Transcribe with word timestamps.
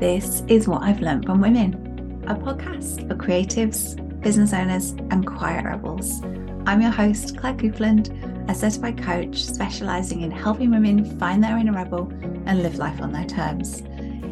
This 0.00 0.44
is 0.46 0.68
What 0.68 0.82
I've 0.82 1.00
Learned 1.00 1.26
from 1.26 1.40
Women, 1.40 2.22
a 2.28 2.34
podcast 2.36 3.08
for 3.08 3.16
creatives, 3.16 3.96
business 4.20 4.52
owners, 4.52 4.90
and 5.10 5.26
quiet 5.26 5.64
rebels. 5.64 6.22
I'm 6.66 6.80
your 6.80 6.92
host, 6.92 7.36
Claire 7.36 7.54
Coupland, 7.54 8.48
a 8.48 8.54
certified 8.54 9.02
coach 9.02 9.42
specializing 9.44 10.20
in 10.20 10.30
helping 10.30 10.70
women 10.70 11.18
find 11.18 11.42
their 11.42 11.58
inner 11.58 11.72
rebel 11.72 12.12
and 12.46 12.62
live 12.62 12.76
life 12.76 13.00
on 13.00 13.10
their 13.10 13.24
terms. 13.24 13.82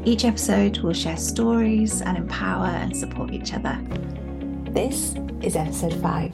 Each 0.05 0.25
episode 0.25 0.79
will 0.79 0.93
share 0.93 1.17
stories 1.17 2.01
and 2.01 2.17
empower 2.17 2.67
and 2.67 2.97
support 2.97 3.33
each 3.33 3.53
other. 3.53 3.77
This 4.71 5.17
is 5.43 5.57
episode 5.57 5.95
five. 5.95 6.33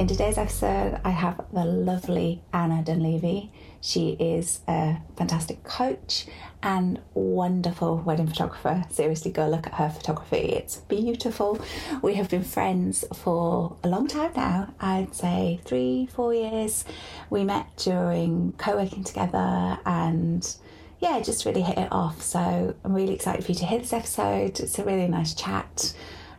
In 0.00 0.06
today's 0.06 0.38
episode, 0.38 0.98
I 1.04 1.10
have 1.10 1.44
the 1.52 1.66
lovely 1.66 2.42
Anna 2.54 2.82
Dunleavy. 2.82 3.52
She 3.82 4.12
is 4.12 4.60
a 4.66 4.96
fantastic 5.18 5.62
coach 5.62 6.24
and 6.62 6.98
wonderful 7.12 7.98
wedding 7.98 8.26
photographer. 8.26 8.82
Seriously, 8.88 9.30
go 9.30 9.46
look 9.46 9.66
at 9.66 9.74
her 9.74 9.90
photography. 9.90 10.54
It's 10.54 10.78
beautiful. 10.78 11.60
We 12.00 12.14
have 12.14 12.30
been 12.30 12.44
friends 12.44 13.04
for 13.14 13.76
a 13.84 13.90
long 13.90 14.06
time 14.06 14.32
now. 14.34 14.72
I'd 14.80 15.14
say 15.14 15.60
three, 15.66 16.08
four 16.10 16.32
years. 16.32 16.86
We 17.28 17.44
met 17.44 17.66
during 17.76 18.52
co 18.52 18.78
working 18.78 19.04
together 19.04 19.78
and 19.84 20.56
yeah, 21.00 21.20
just 21.20 21.44
really 21.44 21.60
hit 21.60 21.76
it 21.76 21.92
off. 21.92 22.22
So 22.22 22.74
I'm 22.82 22.94
really 22.94 23.12
excited 23.12 23.44
for 23.44 23.52
you 23.52 23.58
to 23.58 23.66
hear 23.66 23.80
this 23.80 23.92
episode. 23.92 24.60
It's 24.60 24.78
a 24.78 24.82
really 24.82 25.08
nice 25.08 25.34
chat 25.34 25.94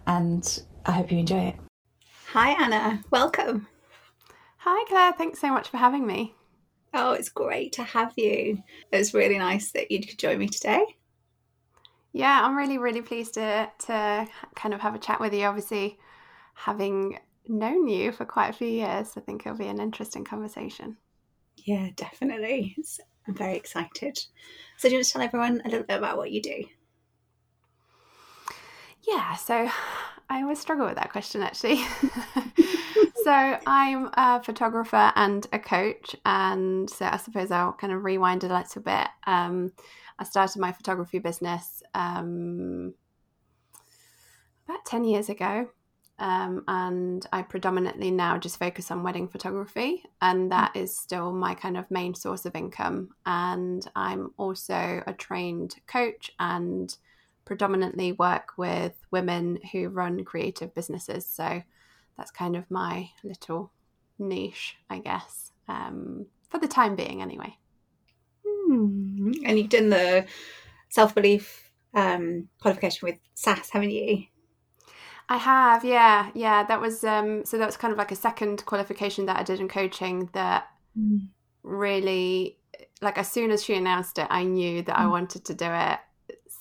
and 0.07 0.63
I 0.83 0.93
hope 0.93 1.11
you 1.11 1.19
enjoy 1.19 1.49
it. 1.49 1.70
Hi, 2.33 2.51
Anna. 2.51 3.03
Welcome. 3.11 3.67
Hi, 4.59 4.85
Claire. 4.87 5.11
Thanks 5.11 5.41
so 5.41 5.49
much 5.49 5.67
for 5.67 5.75
having 5.75 6.07
me. 6.07 6.33
Oh, 6.93 7.11
it's 7.11 7.27
great 7.27 7.73
to 7.73 7.83
have 7.83 8.13
you. 8.15 8.63
It's 8.89 9.13
really 9.13 9.37
nice 9.37 9.73
that 9.73 9.91
you 9.91 9.99
could 9.99 10.17
join 10.17 10.39
me 10.39 10.47
today. 10.47 10.81
Yeah, 12.13 12.39
I'm 12.41 12.55
really, 12.55 12.77
really 12.77 13.01
pleased 13.01 13.33
to 13.33 13.69
to 13.79 14.27
kind 14.55 14.73
of 14.73 14.79
have 14.79 14.95
a 14.95 14.99
chat 14.99 15.19
with 15.19 15.33
you. 15.33 15.43
Obviously, 15.45 15.99
having 16.53 17.19
known 17.49 17.89
you 17.89 18.13
for 18.13 18.23
quite 18.23 18.51
a 18.51 18.53
few 18.53 18.69
years, 18.69 19.11
I 19.17 19.19
think 19.19 19.45
it'll 19.45 19.57
be 19.57 19.67
an 19.67 19.81
interesting 19.81 20.23
conversation. 20.23 20.95
Yeah, 21.57 21.89
definitely. 21.97 22.77
I'm 23.27 23.35
very 23.35 23.57
excited. 23.57 24.17
So, 24.77 24.87
do 24.87 24.91
you 24.91 24.99
want 24.99 25.07
to 25.07 25.11
tell 25.11 25.21
everyone 25.21 25.61
a 25.65 25.67
little 25.67 25.85
bit 25.85 25.97
about 25.97 26.15
what 26.15 26.31
you 26.31 26.41
do? 26.41 26.63
Yeah, 29.05 29.35
so 29.35 29.69
I 30.31 30.43
always 30.43 30.59
struggle 30.59 30.85
with 30.85 30.95
that 30.95 31.11
question 31.11 31.43
actually. 31.43 31.75
so 33.25 33.59
I'm 33.67 34.09
a 34.13 34.41
photographer 34.41 35.11
and 35.17 35.45
a 35.51 35.59
coach, 35.59 36.15
and 36.25 36.89
so 36.89 37.05
I 37.05 37.17
suppose 37.17 37.51
I'll 37.51 37.73
kind 37.73 37.91
of 37.91 38.05
rewind 38.05 38.45
a 38.45 38.47
little 38.47 38.81
bit. 38.81 39.07
Um, 39.27 39.73
I 40.17 40.23
started 40.23 40.61
my 40.61 40.71
photography 40.71 41.19
business 41.19 41.83
um, 41.93 42.93
about 44.69 44.85
ten 44.85 45.03
years 45.03 45.27
ago, 45.27 45.67
um, 46.17 46.63
and 46.65 47.27
I 47.33 47.41
predominantly 47.41 48.09
now 48.09 48.37
just 48.37 48.57
focus 48.57 48.89
on 48.89 49.03
wedding 49.03 49.27
photography, 49.27 50.01
and 50.21 50.49
that 50.53 50.77
is 50.77 50.97
still 50.97 51.33
my 51.33 51.55
kind 51.55 51.75
of 51.75 51.91
main 51.91 52.15
source 52.15 52.45
of 52.45 52.55
income. 52.55 53.09
And 53.25 53.85
I'm 53.97 54.31
also 54.37 55.03
a 55.05 55.11
trained 55.11 55.75
coach 55.87 56.31
and 56.39 56.95
predominantly 57.45 58.11
work 58.13 58.53
with 58.57 58.93
women 59.11 59.59
who 59.71 59.89
run 59.89 60.23
creative 60.23 60.73
businesses. 60.73 61.25
So 61.25 61.63
that's 62.17 62.31
kind 62.31 62.55
of 62.55 62.69
my 62.69 63.09
little 63.23 63.71
niche, 64.19 64.77
I 64.89 64.99
guess, 64.99 65.51
um, 65.67 66.27
for 66.49 66.59
the 66.59 66.67
time 66.67 66.95
being, 66.95 67.21
anyway. 67.21 67.57
Hmm. 68.45 69.31
And 69.45 69.57
you've 69.57 69.69
done 69.69 69.89
the 69.89 70.25
self 70.89 71.15
belief 71.15 71.71
um, 71.93 72.47
qualification 72.61 73.07
with 73.07 73.17
Sas, 73.33 73.69
haven't 73.69 73.91
you? 73.91 74.25
I 75.29 75.37
have, 75.37 75.85
yeah, 75.85 76.29
yeah. 76.35 76.63
That 76.63 76.81
was 76.81 77.03
um, 77.03 77.45
so 77.45 77.57
that 77.57 77.65
was 77.65 77.77
kind 77.77 77.91
of 77.91 77.97
like 77.97 78.11
a 78.11 78.15
second 78.15 78.65
qualification 78.65 79.25
that 79.27 79.37
I 79.37 79.43
did 79.43 79.59
in 79.59 79.67
coaching 79.67 80.29
that 80.33 80.67
mm. 80.97 81.27
really, 81.63 82.57
like, 83.01 83.17
as 83.17 83.31
soon 83.31 83.49
as 83.51 83.63
she 83.63 83.73
announced 83.73 84.17
it, 84.19 84.27
I 84.29 84.43
knew 84.43 84.81
that 84.83 84.95
mm. 84.95 84.99
I 84.99 85.03
hmm. 85.03 85.11
wanted 85.11 85.45
to 85.45 85.53
do 85.53 85.65
it 85.65 85.99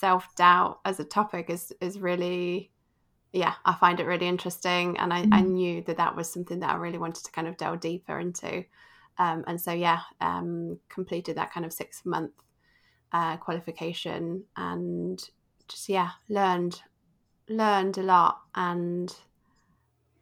self 0.01 0.35
doubt 0.35 0.81
as 0.87 0.99
a 0.99 1.05
topic 1.05 1.51
is 1.51 1.73
is 1.81 1.99
really 1.99 2.71
yeah 3.33 3.55
i 3.67 3.75
find 3.75 4.01
it 4.01 4.07
really 4.07 4.27
interesting. 4.27 4.99
And 4.99 5.13
I, 5.13 5.23
mm. 5.23 5.35
I 5.35 5.43
knew 5.43 5.83
that 5.83 5.99
that 5.99 6.17
was 6.17 6.33
something 6.33 6.61
that 6.61 6.71
i 6.71 6.77
really 6.77 6.99
wanted 6.99 7.25
to 7.25 7.33
kind 7.33 7.47
of 7.47 7.57
delve 7.57 7.81
deeper 7.81 8.19
into. 8.19 8.65
Um, 9.19 9.45
and 9.47 9.61
so 9.61 9.73
yeah 9.73 10.01
um, 10.21 10.79
completed 10.89 11.37
that 11.37 11.53
kind 11.53 11.67
of 11.67 11.73
six 11.73 12.07
month 12.07 12.33
uh, 13.13 13.37
qualification 13.37 14.45
and 14.57 15.23
just 15.69 15.89
yeah 15.89 16.11
learned 16.29 16.81
learned 17.49 17.99
a 17.99 18.03
lot. 18.03 18.41
And 18.55 19.15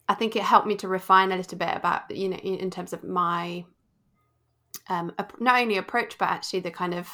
i 0.08 0.14
think 0.14 0.34
it 0.34 0.42
helped 0.42 0.66
me 0.66 0.74
to 0.76 0.88
refine 0.88 1.30
a 1.32 1.36
little 1.36 1.58
bit 1.58 1.74
about 1.76 2.10
you 2.10 2.28
know 2.28 2.36
in, 2.38 2.56
in 2.56 2.70
terms 2.70 2.92
of 2.92 3.04
my 3.04 3.64
um, 4.88 5.12
not 5.38 5.60
only 5.60 5.76
approach 5.76 6.18
but 6.18 6.28
actually 6.28 6.60
the 6.60 6.70
kind 6.70 6.94
of 6.94 7.08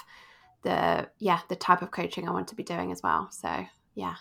the 0.65 1.09
yeah 1.19 1.41
the 1.49 1.57
type 1.57 1.83
of 1.83 1.91
coaching 1.91 2.29
I 2.29 2.33
want 2.33 2.49
to 2.49 2.57
be 2.57 2.65
doing 2.65 2.91
as 2.91 3.03
well. 3.03 3.29
So 3.31 3.67
yeah. 3.95 4.17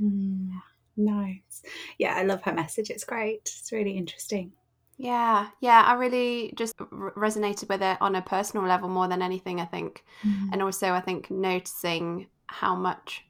Mm, 0.00 0.52
nice. 0.96 1.62
Yeah, 1.98 2.14
I 2.14 2.22
love 2.22 2.42
her 2.42 2.52
message. 2.52 2.90
It's 2.90 3.04
great. 3.04 3.40
It's 3.42 3.72
really 3.72 3.96
interesting. 3.96 4.52
Yeah, 4.96 5.48
yeah, 5.60 5.82
I 5.86 5.94
really 5.94 6.52
just 6.56 6.74
r- 6.78 7.14
resonated 7.16 7.70
with 7.70 7.80
it 7.82 7.96
on 8.02 8.14
a 8.16 8.22
personal 8.22 8.66
level 8.66 8.90
more 8.90 9.08
than 9.08 9.22
anything, 9.22 9.58
I 9.58 9.64
think. 9.64 10.04
Mm. 10.22 10.50
And 10.52 10.62
also, 10.62 10.92
I 10.92 11.00
think 11.00 11.30
noticing 11.30 12.26
how 12.48 12.76
much 12.76 13.24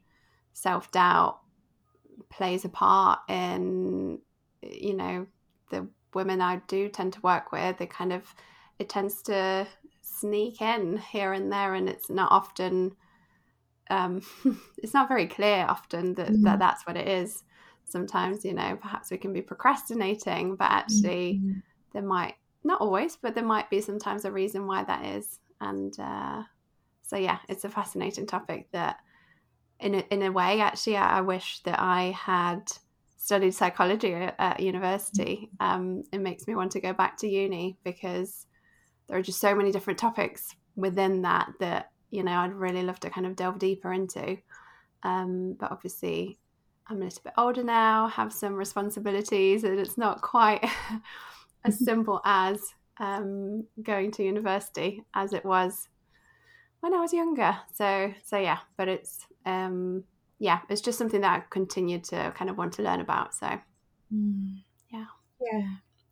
self 0.51 0.91
doubt 0.91 1.39
plays 2.29 2.65
a 2.65 2.69
part 2.69 3.19
in, 3.29 4.19
you 4.61 4.93
know, 4.93 5.27
the 5.69 5.87
women 6.13 6.41
I 6.41 6.57
do 6.67 6.89
tend 6.89 7.13
to 7.13 7.21
work 7.21 7.53
with. 7.53 7.79
It 7.79 7.89
kind 7.89 8.11
of, 8.11 8.35
it 8.77 8.89
tends 8.89 9.21
to 9.23 9.65
sneak 10.21 10.61
in 10.61 10.97
here 10.97 11.33
and 11.33 11.51
there, 11.51 11.73
and 11.73 11.89
it's 11.89 12.09
not 12.09 12.31
often. 12.31 12.95
Um, 13.89 14.21
it's 14.77 14.93
not 14.93 15.09
very 15.09 15.27
clear 15.27 15.65
often 15.67 16.13
that, 16.15 16.29
mm-hmm. 16.29 16.43
that 16.43 16.59
that's 16.59 16.85
what 16.85 16.97
it 16.97 17.07
is. 17.07 17.43
Sometimes, 17.83 18.45
you 18.45 18.53
know, 18.53 18.77
perhaps 18.81 19.11
we 19.11 19.17
can 19.17 19.33
be 19.33 19.41
procrastinating, 19.41 20.55
but 20.55 20.71
actually, 20.71 21.41
mm-hmm. 21.43 21.59
there 21.93 22.03
might 22.03 22.35
not 22.63 22.79
always, 22.79 23.17
but 23.17 23.35
there 23.35 23.43
might 23.43 23.69
be 23.69 23.81
sometimes 23.81 24.23
a 24.23 24.31
reason 24.31 24.67
why 24.67 24.83
that 24.83 25.05
is. 25.05 25.39
And 25.59 25.93
uh, 25.99 26.43
so, 27.01 27.17
yeah, 27.17 27.39
it's 27.49 27.65
a 27.65 27.69
fascinating 27.69 28.27
topic 28.27 28.67
that, 28.71 28.97
in 29.79 29.95
a, 29.95 29.99
in 30.11 30.21
a 30.23 30.31
way, 30.31 30.61
actually, 30.61 30.95
I, 30.95 31.17
I 31.17 31.21
wish 31.21 31.59
that 31.63 31.79
I 31.79 32.11
had 32.17 32.71
studied 33.17 33.53
psychology 33.53 34.13
at 34.13 34.59
university. 34.59 35.49
Mm-hmm. 35.59 35.75
Um, 35.75 36.03
it 36.13 36.21
makes 36.21 36.47
me 36.47 36.55
want 36.55 36.71
to 36.71 36.81
go 36.81 36.93
back 36.93 37.17
to 37.17 37.27
uni 37.27 37.77
because 37.83 38.45
there 39.11 39.19
are 39.19 39.23
just 39.23 39.41
so 39.41 39.53
many 39.53 39.73
different 39.73 39.99
topics 39.99 40.55
within 40.77 41.23
that 41.23 41.51
that 41.59 41.91
you 42.11 42.23
know 42.23 42.31
I'd 42.31 42.53
really 42.53 42.81
love 42.81 42.97
to 43.01 43.09
kind 43.09 43.27
of 43.27 43.35
delve 43.35 43.59
deeper 43.59 43.91
into. 43.91 44.37
Um, 45.03 45.57
but 45.59 45.69
obviously, 45.69 46.39
I'm 46.87 47.01
a 47.01 47.05
little 47.05 47.21
bit 47.21 47.33
older 47.37 47.61
now, 47.61 48.07
have 48.07 48.31
some 48.31 48.53
responsibilities, 48.53 49.65
and 49.65 49.77
it's 49.77 49.97
not 49.97 50.21
quite 50.21 50.65
as 51.65 51.77
simple 51.85 52.21
as 52.23 52.61
um, 53.01 53.65
going 53.83 54.11
to 54.11 54.23
university 54.23 55.03
as 55.13 55.33
it 55.33 55.43
was 55.43 55.89
when 56.79 56.93
I 56.93 57.01
was 57.01 57.11
younger. 57.11 57.57
So, 57.73 58.13
so 58.23 58.37
yeah, 58.37 58.59
but 58.77 58.87
it's 58.87 59.25
um, 59.45 60.05
yeah, 60.39 60.59
it's 60.69 60.79
just 60.79 60.97
something 60.97 61.19
that 61.19 61.37
I 61.37 61.43
continued 61.49 62.05
to 62.05 62.31
kind 62.37 62.49
of 62.49 62.57
want 62.57 62.71
to 62.73 62.81
learn 62.81 63.01
about. 63.01 63.35
So, 63.35 63.59
mm. 64.13 64.63
yeah, 64.89 65.05
yeah 65.41 65.67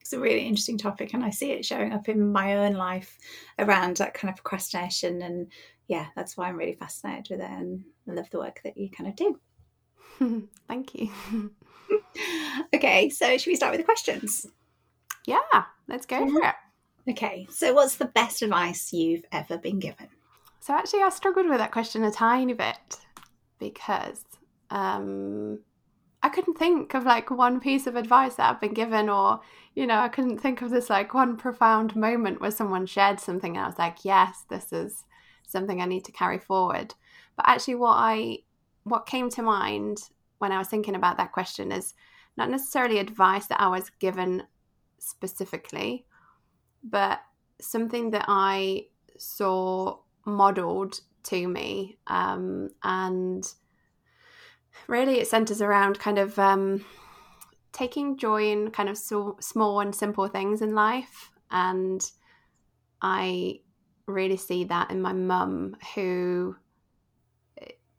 it's 0.09 0.14
a 0.16 0.20
really 0.20 0.47
interesting 0.47 0.80
topic 0.80 1.14
and 1.14 1.24
I 1.24 1.30
see 1.30 1.52
it 1.52 1.64
showing 1.64 1.94
up 1.94 2.09
in 2.09 2.31
my 2.31 2.58
own 2.58 2.74
life 2.74 3.20
around 3.59 3.97
that 3.97 4.16
kind 4.16 4.31
of 4.31 4.38
procrastination 4.38 5.22
and 5.22 5.52
yeah 5.88 6.08
that's 6.16 6.35
why 6.35 6.47
I'm 6.47 6.58
really 6.58 6.73
fascinated 6.73 7.28
with 7.29 7.41
it 7.41 7.52
and 7.52 7.84
I 8.09 8.14
love 8.14 8.28
the 8.32 8.40
work 8.40 8.59
that 8.64 8.76
you 8.76 8.90
kind 8.90 9.08
of 9.08 9.16
do. 9.16 9.40
Thank 10.67 10.96
you. 10.96 11.11
Okay 12.73 13.09
so 13.09 13.38
should 13.38 13.50
we 13.50 13.56
start 13.56 13.72
with 13.72 13.82
the 13.82 13.85
questions? 13.85 14.47
Yeah 15.28 15.40
let's 15.88 16.08
go 16.08 16.28
for 16.28 16.44
it. 16.44 16.56
Okay 17.11 17.47
so 17.52 17.73
what's 17.73 17.96
the 17.96 18.06
best 18.06 18.41
advice 18.41 18.91
you've 18.91 19.26
ever 19.32 19.59
been 19.59 19.78
given? 19.78 20.08
So 20.59 20.73
actually 20.73 21.03
I 21.03 21.09
struggled 21.09 21.47
with 21.47 21.59
that 21.59 21.72
question 21.72 22.03
a 22.03 22.11
tiny 22.11 22.53
bit 22.53 22.97
because 23.59 24.23
um 24.72 25.59
I 26.22 26.29
couldn't 26.29 26.58
think 26.58 26.94
of 26.94 27.06
like 27.06 27.32
one 27.32 27.59
piece 27.59 27.88
of 27.88 27.96
advice 27.96 28.35
that 28.35 28.50
I've 28.50 28.61
been 28.61 28.73
given, 28.73 29.09
or, 29.09 29.40
you 29.79 29.87
know, 29.87 30.02
I 30.02 30.09
couldn't 30.09 30.40
think 30.40 30.61
of 30.61 30.72
this 30.72 30.90
like 30.90 31.14
one 31.14 31.37
profound 31.37 31.96
moment 31.96 32.41
where 32.41 32.52
someone 32.52 32.85
shared 32.85 33.17
something 33.17 33.55
and 33.55 33.64
I 33.64 33.70
was 33.70 33.79
like, 33.79 34.03
yes, 34.03 34.43
this 34.49 34.73
is 34.73 35.05
something 35.47 35.81
I 35.81 35.85
need 35.85 36.03
to 36.03 36.11
carry 36.11 36.37
forward. 36.37 36.93
But 37.37 37.47
actually, 37.47 37.76
what 37.76 37.93
I, 37.93 38.40
what 38.84 39.05
came 39.05 39.29
to 39.29 39.41
mind 39.41 39.99
when 40.40 40.52
I 40.52 40.58
was 40.58 40.67
thinking 40.67 40.96
about 40.96 41.16
that 41.16 41.31
question 41.31 41.72
is 41.72 41.93
not 42.35 42.49
necessarily 42.49 42.99
advice 42.99 43.46
that 43.47 43.61
I 43.61 43.70
was 43.70 43.90
given 44.02 44.43
specifically, 44.97 46.05
but 46.84 47.22
something 47.61 48.11
that 48.11 48.25
I 48.28 48.87
saw 49.17 49.99
modeled 50.25 50.99
to 51.23 51.47
me. 51.47 51.99
Um, 52.08 52.72
and 52.84 53.47
really, 54.87 55.22
it 55.22 55.29
centers 55.29 55.61
around 55.61 55.99
kind 55.99 56.20
of 56.20 56.37
um, 56.37 56.84
taking 57.72 58.18
joy 58.18 58.52
in 58.52 58.72
kind 58.72 58.90
of 58.90 58.98
so, 58.98 59.38
small 59.40 59.80
and 59.80 59.94
simple 59.94 60.28
things 60.28 60.62
in 60.62 60.74
life. 60.74 61.32
And 61.52 62.10
I 63.02 63.60
really 64.06 64.38
see 64.38 64.64
that 64.66 64.92
in 64.92 65.02
my 65.02 65.14
mum, 65.14 65.78
who 65.96 66.56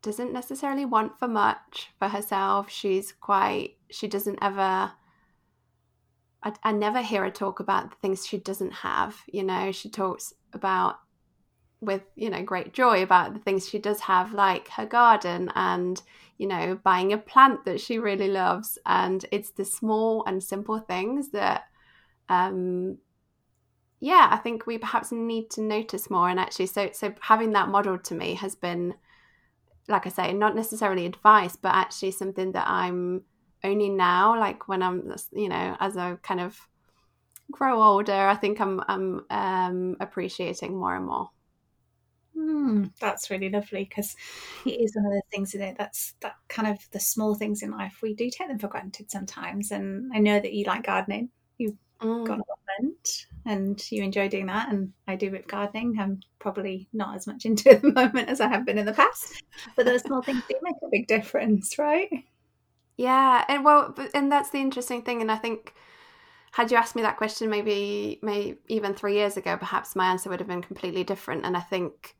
doesn't 0.01 0.33
necessarily 0.33 0.85
want 0.85 1.17
for 1.19 1.27
much 1.27 1.89
for 1.99 2.07
herself. 2.07 2.69
She's 2.69 3.11
quite, 3.11 3.77
she 3.89 4.07
doesn't 4.07 4.39
ever. 4.41 4.91
I, 6.43 6.53
I 6.63 6.71
never 6.71 7.01
hear 7.01 7.23
her 7.23 7.29
talk 7.29 7.59
about 7.59 7.91
the 7.91 7.95
things 7.97 8.25
she 8.25 8.37
doesn't 8.37 8.73
have. 8.73 9.17
You 9.27 9.43
know, 9.43 9.71
she 9.71 9.89
talks 9.89 10.33
about 10.53 10.99
with 11.81 12.03
you 12.15 12.29
know 12.29 12.43
great 12.43 12.73
joy 12.73 13.01
about 13.01 13.33
the 13.33 13.39
things 13.39 13.67
she 13.67 13.79
does 13.79 14.01
have 14.01 14.33
like 14.33 14.67
her 14.69 14.85
garden 14.85 15.51
and 15.55 16.01
you 16.37 16.47
know 16.47 16.79
buying 16.83 17.11
a 17.11 17.17
plant 17.17 17.65
that 17.65 17.81
she 17.81 17.97
really 17.97 18.27
loves. 18.27 18.77
And 18.85 19.25
it's 19.31 19.51
the 19.51 19.65
small 19.65 20.23
and 20.25 20.43
simple 20.43 20.79
things 20.79 21.31
that 21.31 21.63
um 22.29 22.97
yeah 23.99 24.29
i 24.31 24.37
think 24.37 24.65
we 24.65 24.77
perhaps 24.77 25.11
need 25.11 25.49
to 25.51 25.61
notice 25.61 26.09
more. 26.09 26.29
And 26.29 26.39
actually 26.39 26.67
so 26.67 26.89
so 26.93 27.13
having 27.21 27.51
that 27.53 27.69
model 27.69 27.97
to 27.97 28.15
me 28.15 28.35
has 28.35 28.55
been 28.55 28.93
like 29.87 30.05
i 30.05 30.09
say 30.09 30.31
not 30.31 30.55
necessarily 30.55 31.05
advice 31.05 31.55
but 31.55 31.73
actually 31.73 32.11
something 32.11 32.51
that 32.53 32.67
i'm 32.67 33.23
only 33.63 33.89
now. 33.89 34.39
Like 34.39 34.67
when 34.67 34.83
i'm 34.83 35.13
you 35.33 35.49
know 35.49 35.75
as 35.79 35.95
a 35.95 36.19
kind 36.21 36.39
of 36.39 36.59
grow 37.51 37.83
older 37.83 38.27
i 38.27 38.35
think 38.35 38.61
i'm 38.61 38.81
i'm 38.87 39.25
um 39.29 39.97
appreciating 39.99 40.77
more 40.77 40.95
and 40.95 41.05
more 41.05 41.29
Mm, 42.51 42.91
that's 42.99 43.29
really 43.29 43.49
lovely 43.49 43.85
because 43.85 44.15
it 44.65 44.81
is 44.81 44.95
one 44.95 45.05
of 45.05 45.11
the 45.11 45.21
things 45.31 45.53
that 45.53 45.77
that's 45.77 46.15
that 46.19 46.35
kind 46.49 46.67
of 46.67 46.79
the 46.91 46.99
small 46.99 47.35
things 47.35 47.63
in 47.63 47.71
life 47.71 47.99
we 48.01 48.13
do 48.13 48.29
take 48.29 48.49
them 48.49 48.59
for 48.59 48.67
granted 48.67 49.09
sometimes. 49.09 49.71
And 49.71 50.11
I 50.13 50.19
know 50.19 50.39
that 50.39 50.53
you 50.53 50.65
like 50.65 50.83
gardening. 50.83 51.29
You've 51.57 51.77
mm. 52.01 52.25
got 52.25 52.39
an 52.39 52.43
allotment 52.43 53.27
and 53.45 53.91
you 53.91 54.03
enjoy 54.03 54.27
doing 54.27 54.47
that, 54.47 54.69
and 54.69 54.91
I 55.07 55.15
do 55.15 55.31
with 55.31 55.47
gardening. 55.47 55.97
I'm 55.99 56.19
probably 56.39 56.89
not 56.91 57.15
as 57.15 57.25
much 57.25 57.45
into 57.45 57.69
it 57.69 57.75
at 57.75 57.81
the 57.83 57.93
moment 57.93 58.29
as 58.29 58.41
I 58.41 58.47
have 58.47 58.65
been 58.65 58.77
in 58.77 58.85
the 58.85 58.93
past, 58.93 59.41
but 59.75 59.85
those 59.85 60.01
small 60.01 60.21
things 60.21 60.43
do 60.49 60.55
make 60.61 60.75
a 60.83 60.89
big 60.91 61.07
difference, 61.07 61.77
right? 61.79 62.09
Yeah, 62.97 63.45
and 63.47 63.63
well, 63.63 63.95
and 64.13 64.31
that's 64.31 64.49
the 64.49 64.59
interesting 64.59 65.03
thing, 65.03 65.21
and 65.21 65.31
I 65.31 65.37
think 65.37 65.73
had 66.51 66.69
you 66.69 66.75
asked 66.75 66.97
me 66.97 67.01
that 67.01 67.15
question 67.15 67.49
maybe 67.49 68.19
maybe 68.21 68.57
even 68.67 68.93
three 68.93 69.13
years 69.13 69.37
ago 69.37 69.55
perhaps 69.55 69.95
my 69.95 70.07
answer 70.07 70.29
would 70.29 70.41
have 70.41 70.49
been 70.49 70.61
completely 70.61 71.01
different 71.01 71.45
and 71.45 71.55
i 71.55 71.61
think 71.61 72.17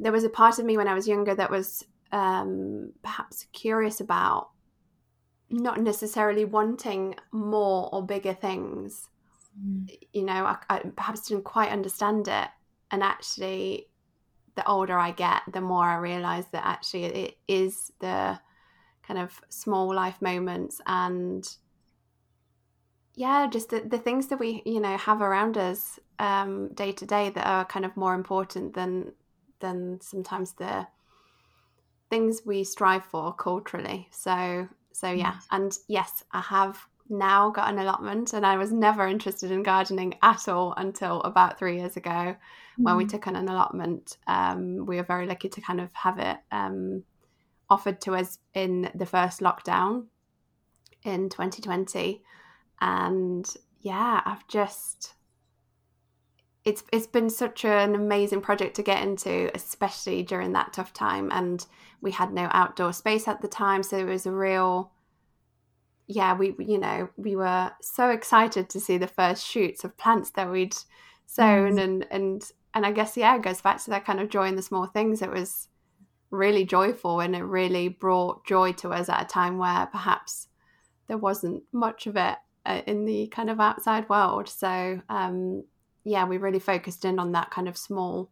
there 0.00 0.12
was 0.12 0.24
a 0.24 0.30
part 0.30 0.58
of 0.58 0.64
me 0.64 0.76
when 0.76 0.88
I 0.88 0.94
was 0.94 1.06
younger 1.06 1.34
that 1.34 1.50
was 1.50 1.84
um, 2.10 2.92
perhaps 3.02 3.46
curious 3.52 4.00
about 4.00 4.50
not 5.50 5.80
necessarily 5.80 6.44
wanting 6.44 7.14
more 7.32 7.88
or 7.92 8.04
bigger 8.04 8.34
things. 8.34 9.08
Mm. 9.60 9.90
You 10.12 10.24
know, 10.24 10.46
I, 10.46 10.56
I 10.68 10.78
perhaps 10.96 11.28
didn't 11.28 11.44
quite 11.44 11.70
understand 11.70 12.28
it. 12.28 12.48
And 12.90 13.02
actually, 13.02 13.88
the 14.56 14.66
older 14.66 14.98
I 14.98 15.12
get, 15.12 15.42
the 15.52 15.60
more 15.60 15.84
I 15.84 15.96
realize 15.96 16.46
that 16.52 16.66
actually 16.66 17.04
it 17.04 17.38
is 17.46 17.92
the 18.00 18.40
kind 19.02 19.20
of 19.20 19.40
small 19.48 19.92
life 19.94 20.22
moments 20.22 20.80
and 20.86 21.56
yeah 23.16 23.48
just 23.50 23.70
the, 23.70 23.80
the 23.80 23.98
things 23.98 24.28
that 24.28 24.38
we 24.38 24.62
you 24.64 24.78
know 24.78 24.96
have 24.96 25.20
around 25.20 25.58
us 25.58 25.98
um, 26.20 26.68
day 26.74 26.92
to 26.92 27.06
day 27.06 27.28
that 27.30 27.44
are 27.44 27.64
kind 27.64 27.84
of 27.84 27.96
more 27.96 28.14
important 28.14 28.74
than 28.74 29.10
than 29.60 30.00
sometimes 30.00 30.52
the 30.52 30.86
things 32.08 32.42
we 32.44 32.64
strive 32.64 33.04
for 33.04 33.32
culturally. 33.32 34.08
So 34.10 34.68
so 34.92 35.10
yeah, 35.10 35.36
and 35.50 35.76
yes, 35.88 36.24
I 36.32 36.40
have 36.40 36.78
now 37.08 37.50
got 37.50 37.68
an 37.68 37.78
allotment 37.78 38.32
and 38.32 38.46
I 38.46 38.56
was 38.56 38.72
never 38.72 39.06
interested 39.06 39.50
in 39.50 39.62
gardening 39.62 40.14
at 40.22 40.48
all 40.48 40.74
until 40.76 41.20
about 41.22 41.58
three 41.58 41.78
years 41.78 41.96
ago 41.96 42.10
mm. 42.10 42.36
when 42.76 42.96
we 42.96 43.04
mm. 43.04 43.10
took 43.10 43.26
on 43.26 43.36
an 43.36 43.48
allotment. 43.48 44.16
Um, 44.26 44.86
we 44.86 44.96
were 44.96 45.02
very 45.02 45.26
lucky 45.26 45.48
to 45.48 45.60
kind 45.60 45.80
of 45.80 45.92
have 45.92 46.18
it 46.18 46.38
um, 46.52 47.02
offered 47.68 48.00
to 48.02 48.14
us 48.14 48.38
in 48.54 48.90
the 48.94 49.06
first 49.06 49.40
lockdown 49.40 50.06
in 51.04 51.28
2020. 51.28 52.22
And 52.80 53.48
yeah, 53.80 54.20
I've 54.24 54.46
just 54.48 55.14
it's 56.70 56.84
it's 56.92 57.06
been 57.06 57.30
such 57.30 57.64
an 57.64 57.94
amazing 57.94 58.40
project 58.40 58.76
to 58.76 58.82
get 58.82 59.02
into, 59.02 59.50
especially 59.54 60.22
during 60.22 60.52
that 60.52 60.72
tough 60.72 60.92
time. 60.92 61.30
And 61.32 61.64
we 62.00 62.12
had 62.12 62.32
no 62.32 62.48
outdoor 62.52 62.92
space 62.92 63.26
at 63.26 63.40
the 63.40 63.48
time, 63.48 63.82
so 63.82 63.98
it 63.98 64.04
was 64.04 64.24
a 64.24 64.32
real 64.32 64.92
yeah, 66.06 66.36
we 66.36 66.54
you 66.58 66.78
know 66.78 67.08
we 67.16 67.34
were 67.36 67.72
so 67.80 68.10
excited 68.10 68.68
to 68.70 68.80
see 68.80 68.98
the 68.98 69.06
first 69.08 69.44
shoots 69.44 69.84
of 69.84 69.96
plants 69.96 70.30
that 70.30 70.50
we'd 70.50 70.76
sown, 71.26 71.74
mm. 71.76 71.82
and 71.82 72.06
and 72.10 72.52
and 72.72 72.86
I 72.86 72.92
guess 72.92 73.16
yeah, 73.16 73.36
it 73.36 73.42
goes 73.42 73.60
back 73.60 73.82
to 73.84 73.90
that 73.90 74.04
kind 74.04 74.20
of 74.20 74.30
joy 74.30 74.46
in 74.46 74.56
the 74.56 74.62
small 74.62 74.86
things. 74.86 75.22
It 75.22 75.30
was 75.30 75.68
really 76.30 76.64
joyful, 76.64 77.20
and 77.20 77.34
it 77.34 77.42
really 77.42 77.88
brought 77.88 78.46
joy 78.46 78.72
to 78.74 78.90
us 78.90 79.08
at 79.08 79.22
a 79.22 79.26
time 79.26 79.58
where 79.58 79.86
perhaps 79.86 80.46
there 81.08 81.18
wasn't 81.18 81.64
much 81.72 82.06
of 82.06 82.16
it 82.16 82.38
uh, 82.64 82.82
in 82.86 83.04
the 83.06 83.26
kind 83.28 83.50
of 83.50 83.58
outside 83.58 84.08
world. 84.08 84.48
So 84.48 85.00
um, 85.08 85.64
yeah, 86.04 86.24
we 86.24 86.38
really 86.38 86.58
focused 86.58 87.04
in 87.04 87.18
on 87.18 87.32
that 87.32 87.50
kind 87.50 87.68
of 87.68 87.76
small 87.76 88.30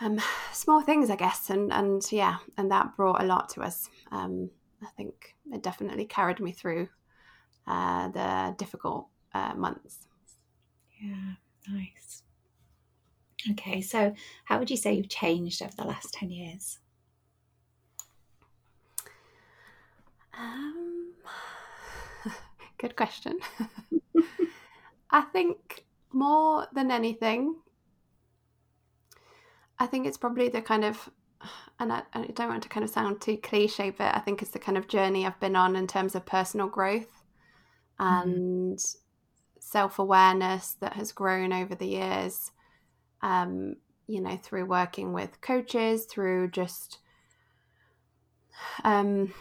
um, 0.00 0.20
small 0.52 0.82
things, 0.82 1.10
I 1.10 1.16
guess, 1.16 1.50
and 1.50 1.72
and 1.72 2.02
yeah, 2.10 2.38
and 2.56 2.70
that 2.70 2.96
brought 2.96 3.22
a 3.22 3.26
lot 3.26 3.48
to 3.50 3.62
us. 3.62 3.88
Um, 4.10 4.50
I 4.82 4.86
think 4.96 5.34
it 5.52 5.62
definitely 5.62 6.04
carried 6.04 6.40
me 6.40 6.52
through 6.52 6.88
uh, 7.66 8.08
the 8.08 8.54
difficult 8.56 9.08
uh, 9.34 9.54
months. 9.54 10.06
Yeah, 11.00 11.34
nice. 11.68 12.22
Okay, 13.52 13.80
so 13.80 14.14
how 14.44 14.58
would 14.58 14.70
you 14.70 14.76
say 14.76 14.94
you've 14.94 15.08
changed 15.08 15.62
over 15.62 15.72
the 15.76 15.84
last 15.84 16.12
ten 16.14 16.30
years? 16.30 16.78
Um, 20.36 21.12
good 22.78 22.94
question. 22.96 23.38
I 25.10 25.22
think 25.22 25.84
more 26.12 26.66
than 26.72 26.90
anything, 26.90 27.56
I 29.78 29.86
think 29.86 30.06
it's 30.06 30.18
probably 30.18 30.48
the 30.48 30.62
kind 30.62 30.84
of, 30.84 31.10
and 31.78 31.92
I, 31.92 32.02
I, 32.12 32.26
don't 32.26 32.48
want 32.48 32.62
to 32.64 32.68
kind 32.68 32.84
of 32.84 32.90
sound 32.90 33.20
too 33.20 33.36
cliche, 33.36 33.90
but 33.90 34.14
I 34.14 34.18
think 34.18 34.42
it's 34.42 34.50
the 34.50 34.58
kind 34.58 34.76
of 34.76 34.88
journey 34.88 35.24
I've 35.24 35.38
been 35.40 35.56
on 35.56 35.76
in 35.76 35.86
terms 35.86 36.14
of 36.14 36.26
personal 36.26 36.68
growth 36.68 37.22
mm-hmm. 38.00 38.28
and 38.28 38.78
mm. 38.78 38.96
self 39.60 39.98
awareness 39.98 40.76
that 40.80 40.94
has 40.94 41.12
grown 41.12 41.52
over 41.52 41.74
the 41.74 41.86
years. 41.86 42.50
Um, 43.22 43.76
you 44.06 44.20
know, 44.22 44.36
through 44.36 44.64
working 44.64 45.12
with 45.12 45.40
coaches, 45.42 46.06
through 46.06 46.50
just 46.50 46.98
um, 48.82 49.34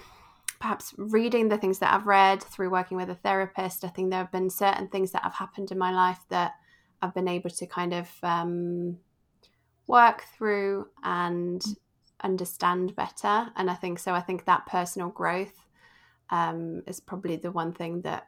perhaps 0.59 0.93
reading 0.97 1.47
the 1.47 1.57
things 1.57 1.79
that 1.79 1.93
I've 1.93 2.07
read 2.07 2.43
through 2.43 2.69
working 2.69 2.97
with 2.97 3.09
a 3.09 3.15
therapist, 3.15 3.83
I 3.83 3.87
think 3.87 4.09
there 4.09 4.19
have 4.19 4.31
been 4.31 4.49
certain 4.49 4.87
things 4.89 5.11
that 5.11 5.23
have 5.23 5.35
happened 5.35 5.71
in 5.71 5.77
my 5.77 5.91
life 5.91 6.19
that 6.29 6.55
I've 7.01 7.13
been 7.13 7.27
able 7.27 7.49
to 7.49 7.65
kind 7.67 7.93
of 7.93 8.09
um, 8.23 8.97
work 9.87 10.23
through 10.35 10.87
and 11.03 11.63
understand 12.21 12.95
better. 12.95 13.47
And 13.55 13.69
I 13.69 13.75
think 13.75 13.99
so. 13.99 14.13
I 14.13 14.21
think 14.21 14.45
that 14.45 14.65
personal 14.65 15.09
growth 15.09 15.67
um, 16.29 16.83
is 16.87 16.99
probably 16.99 17.35
the 17.37 17.51
one 17.51 17.73
thing 17.73 18.01
that 18.01 18.27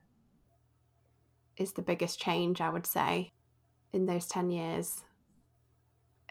is 1.57 1.73
the 1.73 1.81
biggest 1.81 2.19
change, 2.19 2.61
I 2.61 2.69
would 2.69 2.85
say, 2.85 3.33
in 3.91 4.05
those 4.05 4.27
10 4.27 4.51
years 4.51 5.03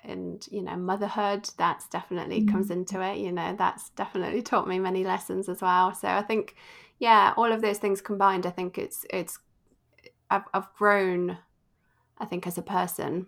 and 0.04 0.46
you 0.50 0.62
know 0.62 0.76
motherhood 0.76 1.48
that's 1.56 1.88
definitely 1.88 2.40
mm-hmm. 2.40 2.52
comes 2.52 2.70
into 2.70 3.00
it 3.02 3.18
you 3.18 3.32
know 3.32 3.54
that's 3.58 3.90
definitely 3.90 4.42
taught 4.42 4.68
me 4.68 4.78
many 4.78 5.04
lessons 5.04 5.48
as 5.48 5.60
well 5.60 5.92
so 5.92 6.08
i 6.08 6.22
think 6.22 6.54
yeah 6.98 7.34
all 7.36 7.50
of 7.50 7.60
those 7.62 7.78
things 7.78 8.00
combined 8.00 8.46
i 8.46 8.50
think 8.50 8.78
it's 8.78 9.04
it's 9.10 9.38
i've, 10.30 10.44
I've 10.54 10.72
grown 10.74 11.38
i 12.18 12.24
think 12.24 12.46
as 12.46 12.58
a 12.58 12.62
person 12.62 13.26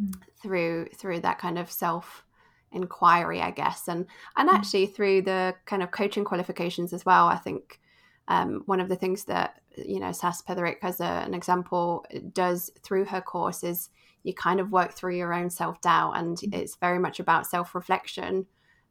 mm. 0.00 0.14
through 0.42 0.86
through 0.96 1.20
that 1.20 1.38
kind 1.38 1.58
of 1.58 1.70
self 1.70 2.24
inquiry 2.72 3.40
i 3.40 3.50
guess 3.50 3.88
and 3.88 4.06
and 4.36 4.48
mm. 4.48 4.52
actually 4.52 4.86
through 4.86 5.22
the 5.22 5.54
kind 5.64 5.82
of 5.82 5.90
coaching 5.90 6.24
qualifications 6.24 6.92
as 6.92 7.04
well 7.04 7.26
i 7.26 7.36
think 7.36 7.80
um, 8.28 8.62
one 8.66 8.80
of 8.80 8.88
the 8.88 8.96
things 8.96 9.24
that 9.24 9.60
you 9.76 10.00
know 10.00 10.12
Sas 10.12 10.42
Petherick 10.42 10.78
as 10.82 11.00
a, 11.00 11.04
an 11.04 11.34
example 11.34 12.04
does 12.32 12.70
through 12.82 13.04
her 13.04 13.20
course 13.20 13.62
is 13.62 13.90
you 14.22 14.34
kind 14.34 14.58
of 14.58 14.72
work 14.72 14.92
through 14.92 15.16
your 15.16 15.32
own 15.32 15.50
self 15.50 15.80
doubt, 15.80 16.14
and 16.16 16.36
mm-hmm. 16.36 16.54
it's 16.54 16.76
very 16.76 16.98
much 16.98 17.20
about 17.20 17.46
self 17.46 17.74
reflection 17.74 18.46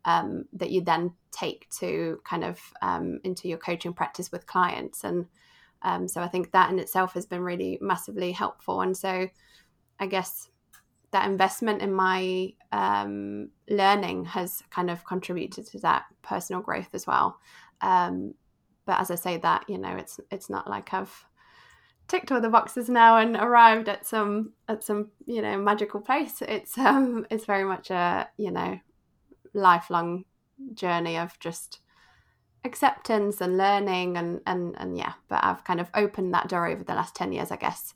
um, 0.06 0.46
that 0.54 0.72
you 0.72 0.82
then 0.82 1.14
take 1.32 1.70
to 1.80 2.20
kind 2.24 2.44
of 2.44 2.60
um, 2.82 3.20
into 3.24 3.48
your 3.48 3.58
coaching 3.58 3.94
practice 3.94 4.32
with 4.32 4.48
clients. 4.48 5.04
And 5.04 5.26
um, 5.82 6.08
so 6.08 6.22
I 6.22 6.28
think 6.28 6.52
that 6.52 6.70
in 6.70 6.80
itself 6.80 7.14
has 7.14 7.26
been 7.26 7.42
really 7.42 7.78
massively 7.82 8.32
helpful. 8.32 8.82
And 8.82 8.96
so 8.96 9.28
I 10.00 10.08
guess 10.08 10.50
that 11.12 11.30
investment 11.30 11.82
in 11.82 11.94
my 11.94 12.54
um, 12.72 13.50
learning 13.70 14.26
has 14.26 14.62
kind 14.70 14.90
of 14.90 15.06
contributed 15.06 15.68
to 15.68 15.80
that 15.80 16.06
personal 16.22 16.62
growth 16.62 16.90
as 16.94 17.08
well. 17.08 17.40
Um, 17.82 18.34
but 18.86 19.00
as 19.00 19.12
I 19.12 19.16
say 19.16 19.38
that, 19.38 19.66
you 19.70 19.78
know, 19.78 19.96
it's 19.96 20.20
it's 20.32 20.50
not 20.50 20.70
like 20.70 20.94
I've 20.94 21.26
ticked 22.08 22.32
all 22.32 22.42
the 22.42 22.50
boxes 22.50 22.90
now 22.90 23.18
and 23.18 23.36
arrived 23.36 23.90
at 23.90 24.06
some 24.06 24.54
at 24.68 24.84
some 24.84 25.10
you 25.26 25.42
know 25.42 25.58
magical 25.58 26.02
place. 26.02 26.42
It's 26.42 26.78
um 26.78 27.26
it's 27.30 27.46
very 27.46 27.64
much 27.64 27.90
a 27.92 28.30
you 28.38 28.52
know 28.52 28.80
lifelong 29.54 30.26
journey 30.74 31.18
of 31.18 31.38
just 31.40 31.80
acceptance 32.66 33.40
and 33.42 33.58
learning 33.58 34.18
and 34.18 34.42
and 34.46 34.76
and 34.78 34.98
yeah. 34.98 35.14
But 35.30 35.44
I've 35.44 35.64
kind 35.64 35.80
of 35.80 35.90
opened 35.94 36.34
that 36.34 36.50
door 36.50 36.68
over 36.68 36.84
the 36.84 36.96
last 36.96 37.16
ten 37.16 37.32
years, 37.32 37.52
I 37.52 37.56
guess. 37.58 37.94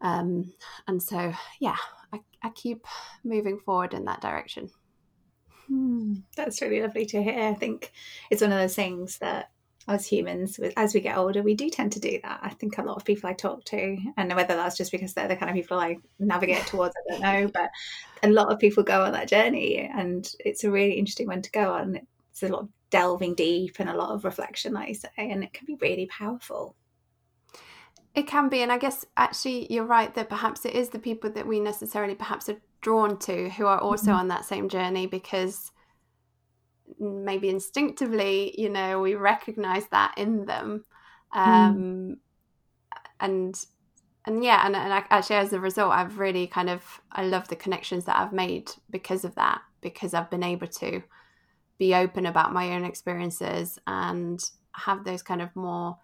Um, 0.00 0.52
and 0.86 1.02
so 1.02 1.32
yeah, 1.60 1.76
I, 2.12 2.20
I 2.42 2.50
keep 2.50 2.86
moving 3.24 3.58
forward 3.58 3.94
in 3.94 4.04
that 4.06 4.20
direction. 4.20 4.70
Hmm, 5.66 6.14
that's 6.36 6.62
really 6.62 6.80
lovely 6.80 7.04
to 7.06 7.22
hear. 7.22 7.48
I 7.48 7.54
think 7.54 7.92
it's 8.30 8.42
one 8.42 8.52
of 8.52 8.58
those 8.58 8.74
things 8.74 9.18
that 9.18 9.50
as 9.88 10.06
humans, 10.06 10.60
as 10.76 10.92
we 10.92 11.00
get 11.00 11.16
older, 11.16 11.42
we 11.42 11.54
do 11.54 11.70
tend 11.70 11.92
to 11.92 12.00
do 12.00 12.20
that. 12.22 12.40
I 12.42 12.50
think 12.50 12.76
a 12.76 12.82
lot 12.82 12.96
of 12.96 13.04
people 13.06 13.28
I 13.28 13.32
talk 13.32 13.64
to, 13.66 13.96
and 14.18 14.34
whether 14.34 14.54
that's 14.54 14.76
just 14.76 14.92
because 14.92 15.14
they're 15.14 15.28
the 15.28 15.36
kind 15.36 15.50
of 15.50 15.56
people 15.56 15.80
I 15.80 15.96
navigate 16.18 16.66
towards, 16.66 16.94
I 16.94 17.12
don't 17.12 17.22
know, 17.22 17.50
but 17.52 17.70
a 18.22 18.28
lot 18.28 18.52
of 18.52 18.58
people 18.58 18.82
go 18.82 19.04
on 19.04 19.12
that 19.12 19.28
journey, 19.28 19.78
and 19.78 20.30
it's 20.40 20.64
a 20.64 20.70
really 20.70 20.92
interesting 20.92 21.26
one 21.26 21.42
to 21.42 21.50
go 21.50 21.72
on. 21.72 22.00
It's 22.40 22.48
a 22.48 22.52
lot 22.52 22.62
of 22.62 22.68
delving 22.90 23.34
deep 23.34 23.76
and 23.78 23.90
a 23.90 23.96
lot 23.96 24.10
of 24.10 24.24
reflection, 24.24 24.72
like 24.72 24.88
you 24.88 24.94
say, 24.94 25.08
and 25.16 25.42
it 25.42 25.52
can 25.52 25.66
be 25.66 25.76
really 25.80 26.06
powerful. 26.06 26.76
It 28.14 28.26
can 28.26 28.48
be, 28.48 28.62
and 28.62 28.70
I 28.70 28.78
guess 28.78 29.04
actually 29.16 29.72
you're 29.72 29.84
right 29.84 30.14
that 30.14 30.28
perhaps 30.28 30.64
it 30.64 30.74
is 30.74 30.90
the 30.90 30.98
people 30.98 31.30
that 31.30 31.46
we 31.46 31.60
necessarily 31.60 32.14
perhaps 32.14 32.48
are 32.48 32.60
drawn 32.80 33.18
to 33.18 33.50
who 33.50 33.66
are 33.66 33.80
also 33.80 34.10
mm-hmm. 34.10 34.20
on 34.20 34.28
that 34.28 34.44
same 34.44 34.68
journey 34.68 35.06
because 35.06 35.72
maybe 36.98 37.48
instinctively, 37.48 38.54
you 38.56 38.70
know, 38.70 39.00
we 39.00 39.14
recognize 39.14 39.86
that 39.88 40.14
in 40.16 40.46
them. 40.46 40.84
Hmm. 41.30 41.50
Um, 41.50 41.76
mm. 41.76 42.16
And 43.20 43.66
and 44.24 44.44
yeah, 44.44 44.64
and, 44.64 44.76
and 44.76 44.92
actually 44.92 45.36
as 45.36 45.52
a 45.52 45.60
result, 45.60 45.92
I've 45.92 46.18
really 46.18 46.46
kind 46.46 46.70
of 46.70 47.00
I 47.10 47.24
love 47.24 47.48
the 47.48 47.56
connections 47.56 48.04
that 48.04 48.16
I've 48.16 48.32
made 48.32 48.70
because 48.90 49.24
of 49.24 49.34
that, 49.34 49.60
because 49.80 50.14
I've 50.14 50.30
been 50.30 50.44
able 50.44 50.68
to 50.68 51.02
be 51.78 51.94
open 51.94 52.26
about 52.26 52.52
my 52.52 52.74
own 52.74 52.84
experiences 52.84 53.78
and 53.86 54.42
have 54.72 55.04
those 55.04 55.22
kind 55.22 55.42
of 55.42 55.54
more 55.54 55.96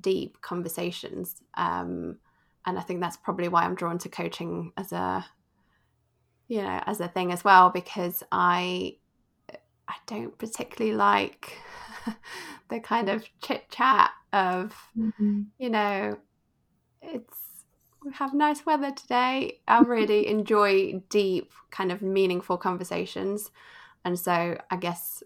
deep 0.00 0.40
conversations. 0.40 1.36
Um, 1.54 2.18
and 2.64 2.78
I 2.78 2.82
think 2.82 3.00
that's 3.00 3.16
probably 3.16 3.48
why 3.48 3.62
I'm 3.62 3.74
drawn 3.74 3.98
to 3.98 4.08
coaching 4.08 4.72
as 4.76 4.92
a 4.92 5.24
you 6.48 6.62
know 6.62 6.80
as 6.86 7.00
a 7.00 7.08
thing 7.08 7.32
as 7.32 7.42
well 7.42 7.70
because 7.70 8.22
I 8.30 8.96
I 9.88 9.94
don't 10.06 10.36
particularly 10.36 10.96
like 10.96 11.58
the 12.68 12.80
kind 12.80 13.08
of 13.08 13.24
chit 13.42 13.68
chat 13.70 14.10
of, 14.32 14.74
mm-hmm. 14.98 15.42
you 15.58 15.70
know, 15.70 16.18
it's 17.02 17.38
we 18.04 18.12
have 18.12 18.34
nice 18.34 18.64
weather 18.64 18.92
today. 18.92 19.60
I 19.66 19.80
really 19.80 20.26
enjoy 20.28 21.02
deep, 21.08 21.52
kind 21.70 21.90
of 21.92 22.02
meaningful 22.02 22.56
conversations. 22.56 23.50
And 24.06 24.16
so 24.16 24.56
I 24.70 24.76
guess, 24.76 25.24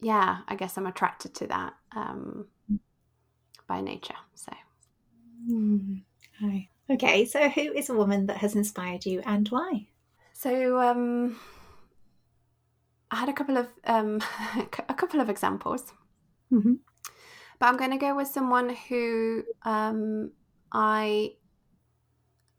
yeah, 0.00 0.38
I 0.48 0.54
guess 0.54 0.78
I'm 0.78 0.86
attracted 0.86 1.34
to 1.34 1.46
that 1.48 1.74
um, 1.94 2.46
by 3.68 3.82
nature. 3.82 4.14
So. 4.34 4.52
Mm. 5.46 6.00
Hi. 6.40 6.68
Okay, 6.88 7.26
so 7.26 7.50
who 7.50 7.60
is 7.74 7.90
a 7.90 7.94
woman 7.94 8.24
that 8.26 8.38
has 8.38 8.56
inspired 8.56 9.04
you 9.04 9.20
and 9.26 9.46
why? 9.48 9.86
So, 10.32 10.80
um, 10.80 11.38
I 13.10 13.16
had 13.16 13.28
a 13.28 13.34
couple 13.34 13.58
of 13.58 13.68
um, 13.84 14.22
a 14.88 14.94
couple 14.94 15.20
of 15.20 15.28
examples, 15.28 15.92
mm-hmm. 16.50 16.76
but 17.58 17.66
I'm 17.66 17.76
going 17.76 17.90
to 17.90 17.98
go 17.98 18.16
with 18.16 18.28
someone 18.28 18.70
who 18.88 19.44
um, 19.64 20.32
I 20.72 21.34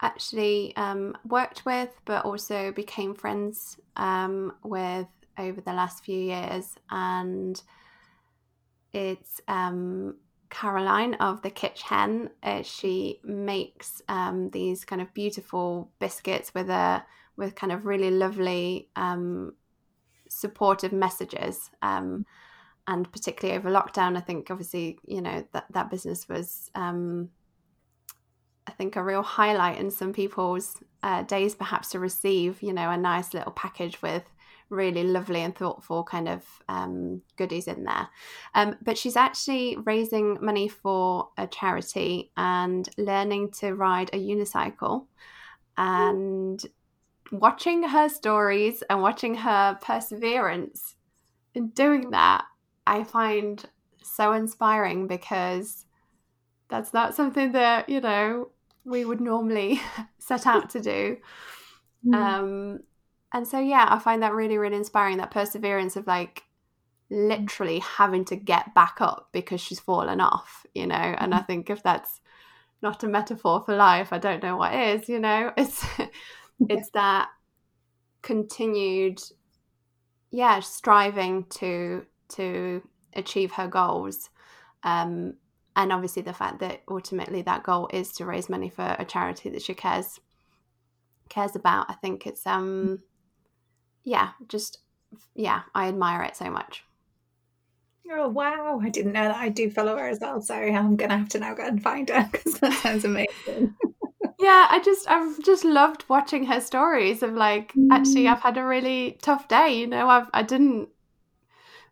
actually 0.01 0.75
um, 0.75 1.17
worked 1.27 1.65
with, 1.65 1.89
but 2.05 2.25
also 2.25 2.71
became 2.71 3.15
friends 3.15 3.77
um, 3.97 4.53
with 4.63 5.07
over 5.41 5.61
the 5.61 5.73
last 5.73 6.03
few 6.03 6.19
years, 6.19 6.75
and 6.89 7.61
it's 8.93 9.41
um, 9.47 10.15
Caroline 10.49 11.15
of 11.15 11.41
the 11.41 11.51
Kitsch 11.51 11.81
Hen. 11.81 12.29
Uh, 12.43 12.61
she 12.61 13.19
makes 13.23 14.01
um, 14.07 14.49
these 14.51 14.85
kind 14.85 15.01
of 15.01 15.13
beautiful 15.13 15.91
biscuits 15.99 16.53
with 16.53 16.69
a 16.69 17.03
with 17.37 17.55
kind 17.55 17.71
of 17.71 17.85
really 17.85 18.11
lovely 18.11 18.89
um, 18.95 19.53
supportive 20.29 20.91
messages. 20.93 21.69
Um, 21.81 22.25
and 22.87 23.11
particularly 23.11 23.57
over 23.57 23.69
lockdown, 23.69 24.17
I 24.17 24.21
think 24.21 24.49
obviously, 24.49 24.97
you 25.05 25.21
know, 25.21 25.45
that, 25.53 25.65
that 25.71 25.89
business 25.89 26.27
was, 26.27 26.71
um, 26.75 27.29
I 28.65 28.71
think, 28.71 28.95
a 28.95 29.03
real 29.03 29.21
highlight 29.21 29.79
in 29.79 29.91
some 29.91 30.13
people's 30.13 30.77
uh, 31.03 31.23
days, 31.23 31.55
perhaps 31.55 31.89
to 31.89 31.99
receive, 31.99 32.61
you 32.61 32.73
know, 32.73 32.89
a 32.89 32.97
nice 32.97 33.33
little 33.33 33.51
package 33.51 34.01
with 34.01 34.23
really 34.71 35.03
lovely 35.03 35.41
and 35.41 35.55
thoughtful 35.55 36.03
kind 36.03 36.27
of 36.27 36.43
um, 36.69 37.21
goodies 37.37 37.67
in 37.67 37.83
there. 37.83 38.07
Um, 38.55 38.77
but 38.81 38.97
she's 38.97 39.17
actually 39.17 39.77
raising 39.85 40.37
money 40.41 40.67
for 40.67 41.29
a 41.37 41.45
charity 41.45 42.31
and 42.37 42.89
learning 42.97 43.51
to 43.59 43.75
ride 43.75 44.09
a 44.13 44.17
unicycle. 44.17 45.05
And 45.77 46.63
watching 47.31 47.83
her 47.83 48.09
stories 48.09 48.81
and 48.89 49.01
watching 49.01 49.35
her 49.35 49.77
perseverance 49.81 50.95
in 51.53 51.67
doing 51.69 52.11
that, 52.11 52.45
I 52.87 53.03
find 53.03 53.63
so 54.01 54.31
inspiring 54.31 55.07
because 55.07 55.85
that's 56.69 56.93
not 56.93 57.13
something 57.13 57.51
that, 57.51 57.89
you 57.89 57.99
know, 57.99 58.49
we 58.85 59.05
would 59.05 59.21
normally 59.21 59.81
set 60.17 60.47
out 60.47 60.69
to 60.71 60.79
do. 60.79 61.17
Mm. 62.05 62.15
Um, 62.15 62.79
and 63.33 63.47
so, 63.47 63.59
yeah, 63.59 63.87
I 63.89 63.99
find 63.99 64.21
that 64.23 64.33
really, 64.33 64.57
really 64.57 64.75
inspiring 64.75 65.17
that 65.17 65.31
perseverance 65.31 65.95
of 65.95 66.07
like 66.07 66.43
literally 67.09 67.79
having 67.79 68.25
to 68.25 68.35
get 68.35 68.73
back 68.73 68.97
up 68.99 69.29
because 69.31 69.61
she's 69.61 69.79
fallen 69.79 70.21
off, 70.21 70.65
you 70.73 70.87
know. 70.87 70.95
And 70.95 71.33
I 71.33 71.39
mm. 71.39 71.47
think 71.47 71.69
if 71.69 71.83
that's 71.83 72.21
not 72.81 73.03
a 73.03 73.07
metaphor 73.07 73.63
for 73.65 73.75
life, 73.75 74.11
I 74.11 74.17
don't 74.17 74.43
know 74.43 74.57
what 74.57 74.73
is, 74.73 75.09
you 75.09 75.19
know. 75.19 75.51
It's 75.57 75.85
it's 76.69 76.91
that 76.91 77.29
continued 78.21 79.19
yeah 80.29 80.59
striving 80.59 81.45
to 81.45 82.05
to 82.29 82.81
achieve 83.13 83.51
her 83.51 83.67
goals 83.67 84.29
um 84.83 85.33
and 85.75 85.91
obviously 85.91 86.21
the 86.21 86.33
fact 86.33 86.59
that 86.59 86.81
ultimately 86.87 87.41
that 87.41 87.63
goal 87.63 87.89
is 87.91 88.11
to 88.11 88.25
raise 88.25 88.49
money 88.49 88.69
for 88.69 88.95
a 88.99 89.05
charity 89.05 89.49
that 89.49 89.61
she 89.61 89.73
cares 89.73 90.19
cares 91.29 91.55
about 91.55 91.89
i 91.89 91.93
think 91.93 92.27
it's 92.27 92.45
um 92.45 92.99
yeah 94.03 94.29
just 94.47 94.79
yeah 95.35 95.61
i 95.75 95.87
admire 95.87 96.23
it 96.23 96.35
so 96.35 96.49
much 96.49 96.83
Oh 98.13 98.27
wow! 98.27 98.77
I 98.83 98.89
didn't 98.89 99.13
know 99.13 99.23
that. 99.23 99.37
I 99.37 99.47
do 99.47 99.71
follow 99.71 99.95
her 99.95 100.09
as 100.09 100.19
well. 100.19 100.41
Sorry, 100.41 100.75
I'm 100.75 100.97
gonna 100.97 101.17
have 101.17 101.29
to 101.29 101.39
now 101.39 101.53
go 101.53 101.63
and 101.63 101.81
find 101.81 102.09
her 102.09 102.27
because 102.31 102.55
that 102.55 102.73
sounds 102.73 103.05
amazing. 103.05 103.73
yeah 104.41 104.67
i 104.69 104.79
just 104.83 105.09
i've 105.09 105.39
just 105.43 105.63
loved 105.63 106.03
watching 106.09 106.45
her 106.45 106.59
stories 106.59 107.21
of 107.21 107.33
like 107.33 107.73
mm. 107.73 107.87
actually 107.91 108.27
i've 108.27 108.41
had 108.41 108.57
a 108.57 108.63
really 108.63 109.17
tough 109.21 109.47
day 109.47 109.73
you 109.73 109.87
know 109.87 110.09
i've 110.09 110.27
i 110.33 110.41
didn't 110.41 110.89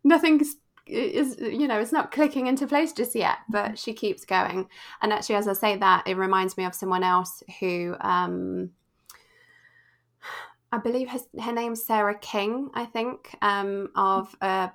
nothing's 0.03 0.55
is 0.87 1.37
you 1.39 1.67
know 1.67 1.79
it's 1.79 1.91
not 1.91 2.11
clicking 2.11 2.47
into 2.47 2.65
place 2.65 2.91
just 2.91 3.15
yet 3.15 3.37
but 3.49 3.77
she 3.77 3.93
keeps 3.93 4.25
going 4.25 4.67
and 5.01 5.13
actually 5.13 5.35
as 5.35 5.47
i 5.47 5.53
say 5.53 5.75
that 5.77 6.07
it 6.07 6.17
reminds 6.17 6.57
me 6.57 6.65
of 6.65 6.73
someone 6.73 7.03
else 7.03 7.43
who 7.59 7.95
um 8.01 8.71
i 10.71 10.77
believe 10.77 11.09
her, 11.09 11.19
her 11.41 11.51
name's 11.51 11.83
sarah 11.85 12.17
king 12.17 12.69
i 12.73 12.85
think 12.85 13.35
um 13.41 13.89
of 13.95 14.35
a 14.41 14.71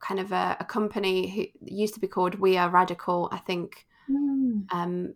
kind 0.00 0.20
of 0.20 0.32
a, 0.32 0.56
a 0.60 0.64
company 0.64 1.28
who 1.28 1.44
used 1.74 1.94
to 1.94 2.00
be 2.00 2.06
called 2.06 2.34
we 2.36 2.56
are 2.56 2.70
radical 2.70 3.28
i 3.32 3.38
think 3.38 3.86
mm. 4.10 4.64
um 4.72 5.14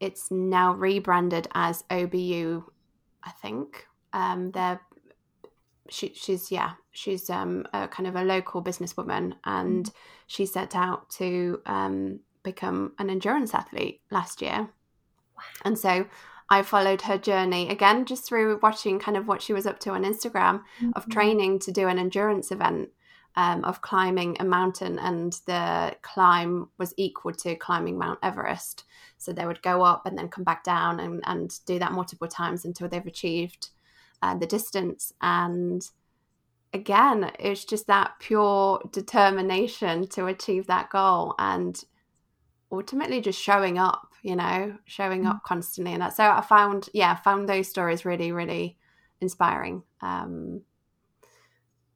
it's 0.00 0.30
now 0.30 0.72
rebranded 0.72 1.46
as 1.54 1.84
OBU, 1.90 2.64
I 3.22 3.30
think. 3.30 3.86
Um, 4.12 4.50
they're 4.50 4.80
she, 5.88 6.12
she's 6.14 6.52
yeah 6.52 6.72
she's 6.92 7.28
um, 7.30 7.66
a 7.72 7.86
kind 7.88 8.06
of 8.08 8.16
a 8.16 8.22
local 8.22 8.62
businesswoman 8.62 9.34
and 9.44 9.86
mm. 9.86 9.92
she 10.26 10.46
set 10.46 10.74
out 10.74 11.08
to 11.10 11.60
um, 11.66 12.20
become 12.42 12.92
an 12.98 13.10
endurance 13.10 13.54
athlete 13.54 14.00
last 14.10 14.40
year 14.40 14.68
wow. 15.36 15.42
and 15.64 15.78
so 15.78 16.06
i 16.50 16.62
followed 16.62 17.02
her 17.02 17.18
journey 17.18 17.68
again 17.68 18.04
just 18.04 18.24
through 18.24 18.58
watching 18.62 18.98
kind 18.98 19.16
of 19.16 19.26
what 19.26 19.42
she 19.42 19.52
was 19.52 19.66
up 19.66 19.78
to 19.78 19.90
on 19.90 20.04
instagram 20.04 20.62
mm-hmm. 20.80 20.90
of 20.94 21.08
training 21.08 21.58
to 21.58 21.70
do 21.70 21.88
an 21.88 21.98
endurance 21.98 22.50
event 22.50 22.90
um, 23.36 23.64
of 23.64 23.80
climbing 23.80 24.36
a 24.40 24.44
mountain, 24.44 24.98
and 24.98 25.32
the 25.46 25.96
climb 26.02 26.68
was 26.78 26.94
equal 26.96 27.32
to 27.32 27.54
climbing 27.56 27.98
Mount 27.98 28.18
Everest. 28.22 28.84
So 29.18 29.32
they 29.32 29.46
would 29.46 29.62
go 29.62 29.82
up 29.82 30.06
and 30.06 30.18
then 30.18 30.28
come 30.28 30.44
back 30.44 30.64
down 30.64 31.00
and, 31.00 31.22
and 31.26 31.58
do 31.66 31.78
that 31.78 31.92
multiple 31.92 32.28
times 32.28 32.64
until 32.64 32.88
they've 32.88 33.06
achieved 33.06 33.70
uh, 34.22 34.34
the 34.36 34.46
distance. 34.46 35.12
And 35.20 35.88
again, 36.72 37.30
it's 37.38 37.64
just 37.64 37.86
that 37.86 38.14
pure 38.18 38.80
determination 38.90 40.08
to 40.08 40.26
achieve 40.26 40.66
that 40.66 40.90
goal 40.90 41.34
and 41.38 41.82
ultimately 42.72 43.20
just 43.20 43.40
showing 43.40 43.78
up, 43.78 44.08
you 44.22 44.36
know, 44.36 44.76
showing 44.84 45.26
up 45.26 45.42
constantly. 45.44 45.92
And 45.92 46.02
that, 46.02 46.16
so 46.16 46.24
I 46.24 46.40
found, 46.40 46.88
yeah, 46.92 47.16
found 47.16 47.48
those 47.48 47.68
stories 47.68 48.04
really, 48.04 48.32
really 48.32 48.76
inspiring. 49.20 49.82
Um, 50.00 50.62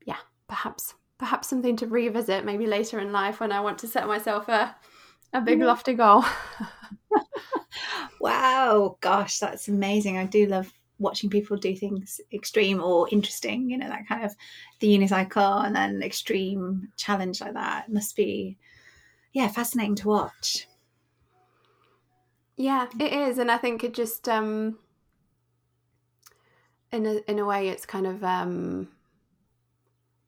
yeah, 0.04 0.19
perhaps, 0.49 0.95
perhaps 1.19 1.49
something 1.49 1.76
to 1.76 1.87
revisit 1.87 2.45
maybe 2.45 2.66
later 2.66 2.99
in 2.99 3.12
life 3.12 3.40
when 3.40 3.52
I 3.52 3.61
want 3.61 3.78
to 3.78 3.88
set 3.88 4.07
myself 4.07 4.49
a, 4.49 4.75
a 5.33 5.40
big 5.40 5.61
lofty 5.61 5.95
goal. 5.95 6.25
wow, 8.21 8.97
gosh, 9.00 9.38
that's 9.38 9.69
amazing. 9.69 10.19
I 10.19 10.26
do 10.26 10.47
love 10.47 10.73
watching 10.99 11.31
people 11.31 11.57
do 11.57 11.75
things 11.76 12.21
extreme 12.33 12.83
or 12.83 13.09
interesting, 13.11 13.69
you 13.69 13.78
know, 13.78 13.88
that 13.88 14.07
kind 14.09 14.25
of 14.25 14.35
the 14.81 14.88
unicycle 14.88 15.64
and 15.64 15.75
then 15.75 16.02
extreme 16.02 16.88
challenge 16.97 17.40
like 17.40 17.54
that. 17.54 17.87
It 17.88 17.93
must 17.93 18.16
be, 18.16 18.57
yeah, 19.35 19.49
fascinating 19.49 19.97
to 19.97 20.09
watch. 20.09 20.67
Yeah, 22.57 22.87
it 22.99 23.12
is. 23.12 23.37
And 23.37 23.50
I 23.50 23.59
think 23.59 23.85
it 23.85 23.93
just, 23.93 24.29
um, 24.29 24.79
in 26.91 27.05
a, 27.05 27.17
in 27.29 27.38
a 27.38 27.45
way, 27.45 27.69
it's 27.69 27.85
kind 27.85 28.07
of 28.07 28.25
um, 28.25 28.88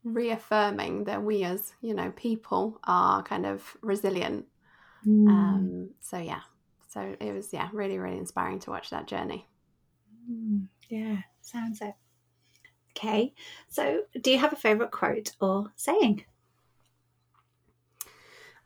reaffirming 0.04 1.04
that 1.04 1.22
we 1.22 1.44
as, 1.44 1.72
you 1.80 1.94
know, 1.94 2.12
people 2.16 2.78
are 2.84 3.22
kind 3.22 3.46
of 3.46 3.78
resilient 3.80 4.46
Mm. 5.06 5.28
Um, 5.28 5.90
so 6.00 6.18
yeah, 6.18 6.40
so 6.88 7.16
it 7.20 7.32
was 7.32 7.52
yeah 7.52 7.68
really 7.72 7.98
really 7.98 8.18
inspiring 8.18 8.58
to 8.60 8.70
watch 8.70 8.90
that 8.90 9.06
journey. 9.06 9.46
Mm, 10.30 10.66
yeah, 10.88 11.18
sounds 11.40 11.80
it. 11.80 11.94
Okay, 12.90 13.34
so 13.68 14.02
do 14.20 14.30
you 14.30 14.38
have 14.38 14.52
a 14.52 14.56
favorite 14.56 14.90
quote 14.90 15.32
or 15.40 15.72
saying? 15.76 16.25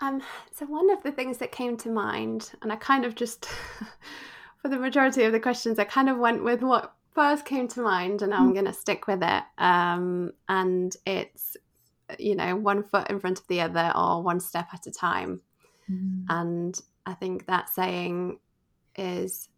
Um, 0.01 0.23
so 0.53 0.67
one 0.67 0.91
of 0.91 1.03
the 1.03 1.13
things 1.13 1.39
that 1.39 1.53
came 1.53 1.77
to 1.79 1.91
mind, 1.91 2.53
and 2.63 2.73
I 2.73 2.77
kind 2.77 3.05
of 3.05 3.15
just, 3.15 3.47
for 4.63 4.69
the 4.69 4.79
majority 4.79 5.25
of 5.25 5.33
the 5.33 5.41
questions, 5.41 5.79
I 5.79 5.85
kind 5.85 6.09
of 6.09 6.19
went 6.19 6.43
with 6.43 6.63
what 6.63 6.95
first 7.15 7.45
came 7.45 7.69
to 7.69 7.83
mind, 7.83 8.23
and 8.23 8.33
I'm 8.33 8.51
mm. 8.51 8.55
going 8.55 8.65
to 8.67 8.73
stick 8.73 9.07
with 9.07 9.23
it. 9.23 9.43
Um, 9.59 10.33
and 10.49 10.97
it's, 11.07 11.57
you 12.19 12.35
know, 12.35 12.57
one 12.57 12.83
foot 12.83 13.11
in 13.11 13.21
front 13.21 13.41
of 13.41 13.47
the 13.49 13.61
other, 13.61 13.93
or 13.95 14.23
one 14.23 14.41
step 14.41 14.69
at 14.73 14.87
a 14.87 14.91
time. 14.91 15.43
Mm. 15.91 16.25
And 16.29 16.81
I 17.05 17.15
think 17.15 17.47
that 17.47 17.69
saying 17.69 18.39
is 18.97 19.49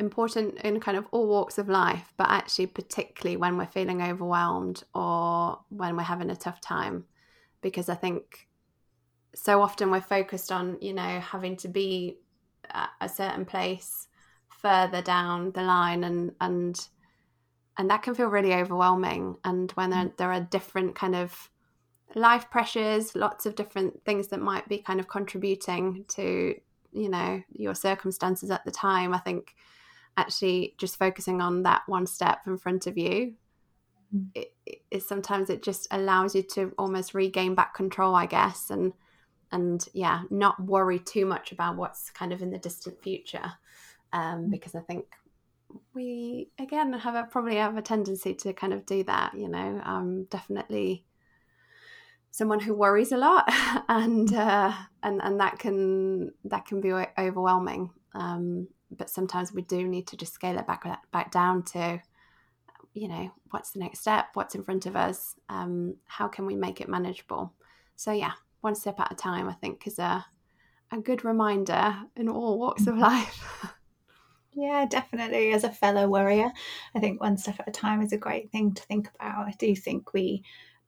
important 0.00 0.58
in 0.58 0.80
kind 0.80 0.96
of 0.96 1.06
all 1.12 1.28
walks 1.28 1.58
of 1.58 1.68
life, 1.68 2.12
but 2.16 2.28
actually, 2.30 2.66
particularly 2.66 3.36
when 3.36 3.56
we're 3.56 3.66
feeling 3.66 4.02
overwhelmed 4.02 4.82
or 4.94 5.60
when 5.68 5.96
we're 5.96 6.02
having 6.02 6.30
a 6.30 6.36
tough 6.36 6.60
time, 6.60 7.04
because 7.60 7.88
I 7.88 7.94
think 7.94 8.48
so 9.34 9.62
often 9.62 9.90
we're 9.90 10.00
focused 10.00 10.50
on, 10.50 10.78
you 10.80 10.92
know, 10.92 11.20
having 11.20 11.56
to 11.58 11.68
be 11.68 12.16
at 12.70 12.90
a 13.00 13.08
certain 13.08 13.44
place 13.44 14.08
further 14.48 15.02
down 15.02 15.52
the 15.52 15.62
line 15.62 16.04
and, 16.04 16.32
and, 16.40 16.88
and 17.78 17.90
that 17.90 18.02
can 18.02 18.14
feel 18.14 18.28
really 18.28 18.54
overwhelming. 18.54 19.36
And 19.44 19.70
when 19.72 19.90
there, 19.90 20.04
mm. 20.04 20.16
there 20.16 20.32
are 20.32 20.40
different 20.40 20.94
kind 20.94 21.14
of 21.14 21.50
life 22.14 22.50
pressures, 22.50 23.14
lots 23.14 23.46
of 23.46 23.54
different 23.54 24.04
things 24.04 24.28
that 24.28 24.40
might 24.40 24.68
be 24.68 24.78
kind 24.78 25.00
of 25.00 25.08
contributing 25.08 26.04
to, 26.08 26.54
you 26.92 27.08
know, 27.08 27.42
your 27.52 27.74
circumstances 27.74 28.50
at 28.50 28.64
the 28.64 28.70
time. 28.70 29.14
I 29.14 29.18
think 29.18 29.54
actually 30.16 30.74
just 30.76 30.98
focusing 30.98 31.40
on 31.40 31.62
that 31.62 31.82
one 31.86 32.06
step 32.06 32.40
in 32.46 32.58
front 32.58 32.86
of 32.86 32.98
you 32.98 33.34
mm. 34.14 34.26
it, 34.34 34.52
it, 34.90 35.02
sometimes 35.02 35.50
it 35.50 35.62
just 35.62 35.86
allows 35.90 36.34
you 36.34 36.42
to 36.42 36.72
almost 36.78 37.14
regain 37.14 37.54
back 37.54 37.74
control, 37.74 38.14
I 38.14 38.26
guess, 38.26 38.70
and 38.70 38.92
and 39.52 39.84
yeah, 39.92 40.22
not 40.30 40.60
worry 40.62 40.98
too 40.98 41.26
much 41.26 41.52
about 41.52 41.76
what's 41.76 42.10
kind 42.10 42.32
of 42.32 42.42
in 42.42 42.50
the 42.50 42.58
distant 42.58 43.02
future, 43.02 43.52
um, 44.12 44.46
mm. 44.46 44.50
because 44.50 44.74
I 44.74 44.80
think 44.80 45.06
we 45.94 46.50
again 46.58 46.92
have 46.92 47.14
a, 47.14 47.24
probably 47.24 47.56
have 47.56 47.76
a 47.76 47.82
tendency 47.82 48.34
to 48.34 48.52
kind 48.52 48.72
of 48.72 48.86
do 48.86 49.04
that. 49.04 49.34
You 49.34 49.48
know, 49.48 49.80
I'm 49.84 50.24
definitely 50.24 51.04
someone 52.30 52.60
who 52.60 52.74
worries 52.74 53.12
a 53.12 53.16
lot 53.16 53.44
and 53.88 54.32
uh, 54.32 54.72
and 55.02 55.20
and 55.22 55.40
that 55.40 55.58
can 55.58 56.32
that 56.44 56.66
can 56.66 56.80
be 56.80 56.92
overwhelming 57.18 57.90
um, 58.14 58.68
but 58.90 59.10
sometimes 59.10 59.52
we 59.52 59.62
do 59.62 59.86
need 59.86 60.06
to 60.06 60.16
just 60.16 60.32
scale 60.32 60.58
it 60.58 60.66
back 60.66 60.84
back 61.12 61.30
down 61.30 61.62
to 61.62 62.00
you 62.94 63.08
know 63.08 63.30
what's 63.50 63.70
the 63.70 63.78
next 63.78 64.00
step 64.00 64.26
what's 64.34 64.54
in 64.54 64.62
front 64.62 64.86
of 64.86 64.96
us 64.96 65.34
um, 65.48 65.94
how 66.06 66.28
can 66.28 66.46
we 66.46 66.54
make 66.54 66.80
it 66.80 66.88
manageable 66.88 67.52
so 67.96 68.12
yeah 68.12 68.32
one 68.60 68.74
step 68.74 68.98
at 69.00 69.12
a 69.12 69.14
time 69.14 69.48
i 69.48 69.52
think 69.54 69.86
is 69.86 69.98
a 69.98 70.24
a 70.92 70.98
good 70.98 71.24
reminder 71.24 71.96
in 72.16 72.28
all 72.28 72.58
walks 72.58 72.86
of 72.86 72.96
life 72.96 73.74
Yeah, 74.52 74.86
definitely. 74.86 75.52
As 75.52 75.64
a 75.64 75.70
fellow 75.70 76.08
worrier, 76.08 76.50
I 76.94 77.00
think 77.00 77.20
one 77.20 77.36
step 77.36 77.60
at 77.60 77.68
a 77.68 77.72
time 77.72 78.02
is 78.02 78.12
a 78.12 78.18
great 78.18 78.50
thing 78.50 78.74
to 78.74 78.82
think 78.82 79.08
about. 79.14 79.46
I 79.46 79.52
do 79.58 79.74
think 79.76 80.12
we 80.12 80.42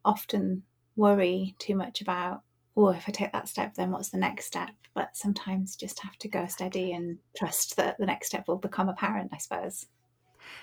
often 0.05 0.63
worry 0.97 1.55
too 1.59 1.77
much 1.77 2.01
about, 2.01 2.43
oh, 2.77 2.89
if 2.89 3.09
I 3.09 3.13
take 3.13 3.33
that 3.33 3.49
step, 3.49 3.75
then 3.75 3.91
what's 3.91 4.11
the 4.11 4.19
next 4.19 4.47
step? 4.47 4.71
But 4.95 5.17
sometimes 5.17 5.77
just 5.77 6.01
have 6.01 6.19
to 6.19 6.29
go 6.29 6.47
steady 6.47 6.93
and 6.93 7.19
trust 7.37 7.77
that 7.77 7.99
the 7.99 8.07
next 8.07 8.29
step 8.29 8.49
will 8.49 8.57
become 8.57 8.89
apparent, 8.89 9.31
I 9.33 9.39
suppose. 9.39 9.87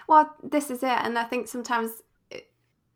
Well, 0.08 0.36
this 0.44 0.70
is 0.70 0.84
it. 0.84 0.90
And 0.90 1.18
I 1.18 1.24
think 1.24 1.48
sometimes, 1.48 2.04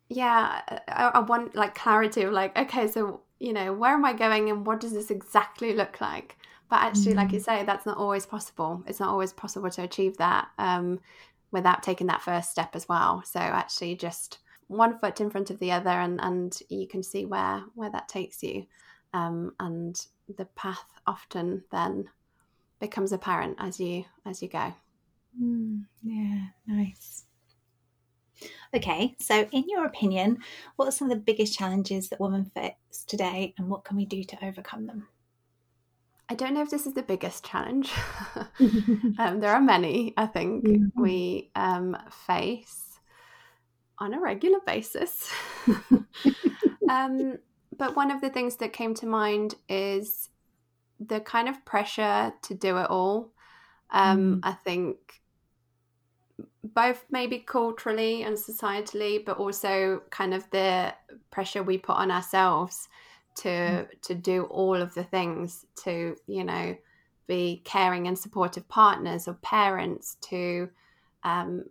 yeah, 0.09 0.61
I, 0.89 1.11
I 1.15 1.19
want 1.21 1.55
like 1.55 1.75
clarity 1.75 2.23
of 2.23 2.33
like, 2.33 2.57
okay, 2.57 2.87
so, 2.87 3.21
you 3.43 3.53
know, 3.53 3.73
where 3.73 3.93
am 3.93 4.05
I 4.05 4.13
going 4.13 4.49
and 4.49 4.65
what 4.65 4.79
does 4.79 4.93
this 4.93 5.11
exactly 5.11 5.73
look 5.73 5.99
like? 5.99 6.37
But 6.69 6.81
actually, 6.81 7.11
mm-hmm. 7.11 7.17
like 7.17 7.31
you 7.33 7.39
mm. 7.39 7.43
say, 7.43 7.63
that's 7.63 7.85
not 7.85 7.97
always 7.97 8.25
possible. 8.25 8.83
It's 8.87 8.99
not 8.99 9.09
always 9.09 9.33
possible 9.33 9.69
to 9.71 9.83
achieve 9.83 10.17
that 10.17 10.47
um, 10.57 10.99
without 11.51 11.83
taking 11.83 12.07
that 12.07 12.21
first 12.21 12.51
step 12.51 12.75
as 12.75 12.87
well. 12.87 13.21
So 13.25 13.39
actually, 13.39 13.95
just 13.95 14.39
one 14.67 14.97
foot 14.97 15.21
in 15.21 15.29
front 15.29 15.49
of 15.49 15.59
the 15.59 15.71
other 15.71 15.89
and 15.89 16.19
and 16.21 16.59
you 16.69 16.87
can 16.87 17.03
see 17.03 17.25
where 17.25 17.63
where 17.75 17.91
that 17.91 18.07
takes 18.07 18.43
you 18.43 18.65
um, 19.13 19.53
and 19.59 20.07
the 20.37 20.45
path 20.55 20.85
often 21.05 21.63
then 21.71 22.05
becomes 22.79 23.11
apparent 23.11 23.55
as 23.59 23.79
you 23.79 24.03
as 24.25 24.41
you 24.41 24.47
go 24.47 24.73
mm, 25.41 25.83
yeah 26.01 26.45
nice 26.65 27.25
okay 28.73 29.15
so 29.19 29.47
in 29.51 29.63
your 29.67 29.85
opinion 29.85 30.37
what 30.75 30.87
are 30.87 30.91
some 30.91 31.09
of 31.09 31.17
the 31.17 31.23
biggest 31.23 31.57
challenges 31.57 32.09
that 32.09 32.19
women 32.19 32.45
face 32.55 32.73
today 33.07 33.53
and 33.57 33.69
what 33.69 33.83
can 33.83 33.97
we 33.97 34.05
do 34.05 34.23
to 34.23 34.45
overcome 34.45 34.87
them 34.87 35.07
I 36.29 36.35
don't 36.35 36.53
know 36.53 36.61
if 36.61 36.69
this 36.69 36.87
is 36.87 36.93
the 36.93 37.03
biggest 37.03 37.45
challenge. 37.45 37.91
um, 39.19 39.39
there 39.39 39.51
are 39.51 39.61
many, 39.61 40.13
I 40.17 40.25
think, 40.25 40.65
mm-hmm. 40.65 41.01
we 41.01 41.51
um, 41.53 41.97
face 42.09 42.99
on 43.99 44.13
a 44.13 44.19
regular 44.19 44.59
basis. 44.65 45.31
um, 46.89 47.37
but 47.77 47.95
one 47.95 48.09
of 48.09 48.21
the 48.21 48.29
things 48.29 48.55
that 48.57 48.73
came 48.73 48.93
to 48.95 49.05
mind 49.05 49.55
is 49.69 50.29
the 50.99 51.19
kind 51.19 51.49
of 51.49 51.63
pressure 51.65 52.33
to 52.43 52.53
do 52.53 52.77
it 52.77 52.89
all. 52.89 53.31
Um, 53.91 54.37
mm. 54.37 54.39
I 54.43 54.53
think 54.53 54.97
both 56.63 57.05
maybe 57.11 57.39
culturally 57.39 58.23
and 58.23 58.37
societally, 58.37 59.23
but 59.23 59.37
also 59.37 60.01
kind 60.09 60.33
of 60.33 60.49
the 60.51 60.93
pressure 61.31 61.63
we 61.63 61.77
put 61.77 61.95
on 61.95 62.11
ourselves 62.11 62.87
to 63.35 63.49
mm. 63.49 64.01
to 64.01 64.15
do 64.15 64.43
all 64.43 64.75
of 64.75 64.93
the 64.93 65.03
things 65.03 65.65
to 65.83 66.15
you 66.27 66.43
know 66.43 66.75
be 67.27 67.61
caring 67.63 68.07
and 68.07 68.17
supportive 68.17 68.67
partners 68.67 69.27
or 69.27 69.33
parents 69.35 70.17
to 70.21 70.69
um, 71.23 71.63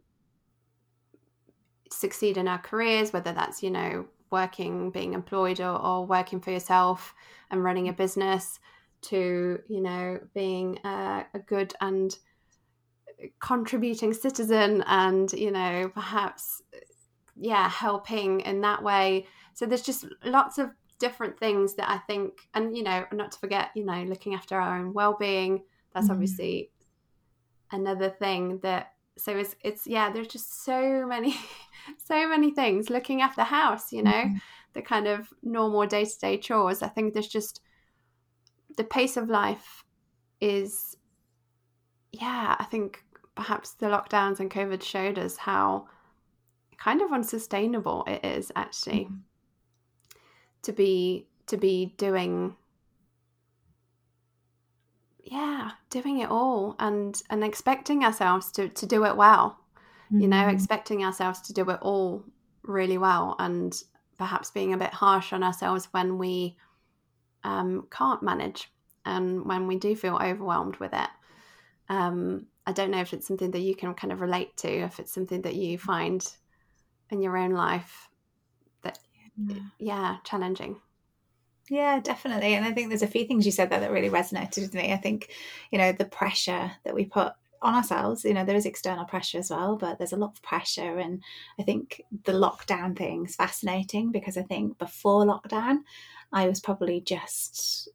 succeed 1.91 2.37
in 2.37 2.49
our 2.49 2.59
careers, 2.59 3.13
whether 3.13 3.33
that's, 3.33 3.63
you 3.63 3.71
know, 3.71 4.07
working, 4.31 4.91
being 4.91 5.13
employed, 5.13 5.61
or, 5.61 5.77
or 5.79 6.07
working 6.07 6.41
for 6.41 6.51
yourself 6.51 7.15
and 7.51 7.63
running 7.63 7.89
a 7.89 7.93
business, 7.93 8.61
to, 9.03 9.61
you 9.69 9.81
know, 9.81 10.19
being 10.35 10.79
a, 10.85 11.27
a 11.35 11.39
good 11.41 11.75
and 11.81 12.17
contributing 13.41 14.13
citizen 14.13 14.83
and, 14.87 15.33
you 15.33 15.51
know, 15.51 15.91
perhaps, 15.93 16.63
yeah, 17.37 17.69
helping 17.69 18.41
in 18.41 18.61
that 18.63 18.83
way. 18.83 19.27
So 19.55 19.67
there's 19.67 19.83
just 19.83 20.07
lots 20.25 20.59
of 20.59 20.71
different 20.99 21.39
things 21.39 21.75
that 21.75 21.91
I 21.91 21.99
think, 21.99 22.33
and, 22.55 22.77
you 22.77 22.83
know, 22.83 23.05
not 23.13 23.33
to 23.33 23.39
forget, 23.39 23.71
you 23.75 23.85
know, 23.85 24.03
looking 24.05 24.35
after 24.35 24.61
our 24.61 24.79
own 24.79 24.93
well 24.93 25.17
being. 25.19 25.63
That's 25.95 26.09
mm. 26.09 26.13
obviously 26.13 26.71
another 27.71 28.11
thing 28.11 28.59
that 28.63 28.93
so 29.19 29.37
it's 29.37 29.55
it's 29.63 29.87
yeah 29.87 30.11
there's 30.11 30.29
just 30.29 30.65
so 30.65 31.07
many 31.07 31.35
so 31.99 32.29
many 32.29 32.51
things 32.51 32.91
looking 32.91 33.23
after 33.23 33.37
the 33.37 33.45
house 33.45 33.93
you 33.93 34.03
know 34.03 34.11
mm-hmm. 34.11 34.37
the 34.75 34.83
kind 34.83 35.07
of 35.07 35.33
normal 35.43 35.87
day 35.87 36.05
to 36.05 36.19
day 36.19 36.39
chores. 36.39 36.83
I 36.83 36.89
think 36.89 37.13
there's 37.13 37.29
just 37.29 37.61
the 38.77 38.85
pace 38.85 39.17
of 39.17 39.29
life 39.29 39.85
is, 40.41 40.97
yeah, 42.13 42.57
I 42.59 42.65
think 42.65 43.05
perhaps 43.35 43.73
the 43.73 43.87
lockdowns 43.87 44.41
and 44.41 44.51
COVID 44.51 44.83
showed 44.83 45.19
us 45.19 45.37
how 45.37 45.89
kind 46.79 47.01
of 47.01 47.13
unsustainable 47.13 48.05
it 48.07 48.25
is 48.25 48.51
actually 48.57 49.05
mm-hmm. 49.05 49.15
to 50.63 50.73
be 50.73 51.27
to 51.47 51.57
be 51.57 51.95
doing 51.97 52.57
yeah 55.23 55.71
doing 55.91 56.19
it 56.19 56.29
all 56.29 56.75
and 56.81 57.23
and 57.31 57.45
expecting 57.45 58.05
ourselves 58.05 58.51
to 58.51 58.69
to 58.69 58.85
do 58.85 59.05
it 59.05 59.17
well 59.17 59.59
mm-hmm. 60.07 60.21
you 60.21 60.29
know 60.29 60.37
mm-hmm. 60.37 60.55
expecting 60.55 61.05
ourselves 61.05 61.41
to 61.41 61.53
do 61.53 61.69
it 61.71 61.79
all 61.83 62.25
really 62.63 62.99
well 62.99 63.37
and 63.39 63.85
perhaps 64.19 64.51
being 64.51 64.73
a 64.73 64.79
bit 64.79 64.93
harsh 64.93 65.33
on 65.33 65.43
ourselves 65.43 65.89
when 65.93 66.19
we 66.19 66.57
um, 67.45 67.87
can't 67.91 68.23
manage 68.23 68.71
and 69.05 69.45
when 69.45 69.67
we 69.67 69.77
do 69.77 69.97
feel 69.97 70.19
overwhelmed 70.23 70.77
with 70.77 70.93
it 70.93 71.09
um, 71.89 72.47
i 72.67 72.73
don't 72.73 72.91
know 72.91 73.01
if 73.01 73.13
it's 73.13 73.27
something 73.27 73.51
that 73.51 73.61
you 73.61 73.75
can 73.75 73.95
kind 73.95 74.13
of 74.13 74.21
relate 74.21 74.57
to 74.57 74.69
if 74.69 74.99
it's 75.01 75.13
something 75.13 75.43
that 75.43 75.55
you 75.55 75.79
find 75.79 76.35
in 77.11 77.21
your 77.21 77.37
own 77.37 77.53
life 77.53 78.09
that 78.83 78.99
yeah, 79.37 79.57
yeah 79.79 80.17
challenging 80.25 80.81
yeah, 81.71 82.01
definitely. 82.01 82.55
And 82.55 82.65
I 82.65 82.73
think 82.73 82.89
there's 82.89 83.03
a 83.03 83.07
few 83.07 83.25
things 83.25 83.47
you 83.47 83.53
said 83.53 83.71
there 83.71 83.81
that 83.81 83.91
really 83.91 84.11
resonated 84.11 84.63
with 84.63 84.75
me. 84.75 84.93
I 84.93 84.97
think, 84.97 85.31
you 85.71 85.79
know, 85.79 85.93
the 85.93 86.05
pressure 86.05 86.73
that 86.85 86.95
we 86.95 87.05
put 87.05 87.33
on 87.63 87.75
ourselves, 87.75 88.25
you 88.25 88.35
know, 88.35 88.45
there 88.45 88.57
is 88.57 88.67
external 88.67 89.05
pressure 89.05 89.39
as 89.39 89.51
well, 89.51 89.77
but 89.77 89.97
there's 89.97 90.13
a 90.13 90.17
lot 90.19 90.33
of 90.37 90.43
pressure. 90.43 90.99
And 90.99 91.23
I 91.59 91.63
think 91.63 92.03
the 92.25 92.33
lockdown 92.33 92.97
thing 92.97 93.25
is 93.27 93.37
fascinating 93.37 94.11
because 94.11 94.37
I 94.37 94.43
think 94.43 94.79
before 94.79 95.25
lockdown, 95.25 95.79
I 96.33 96.49
was 96.49 96.61
probably 96.61 97.01
just, 97.01 97.89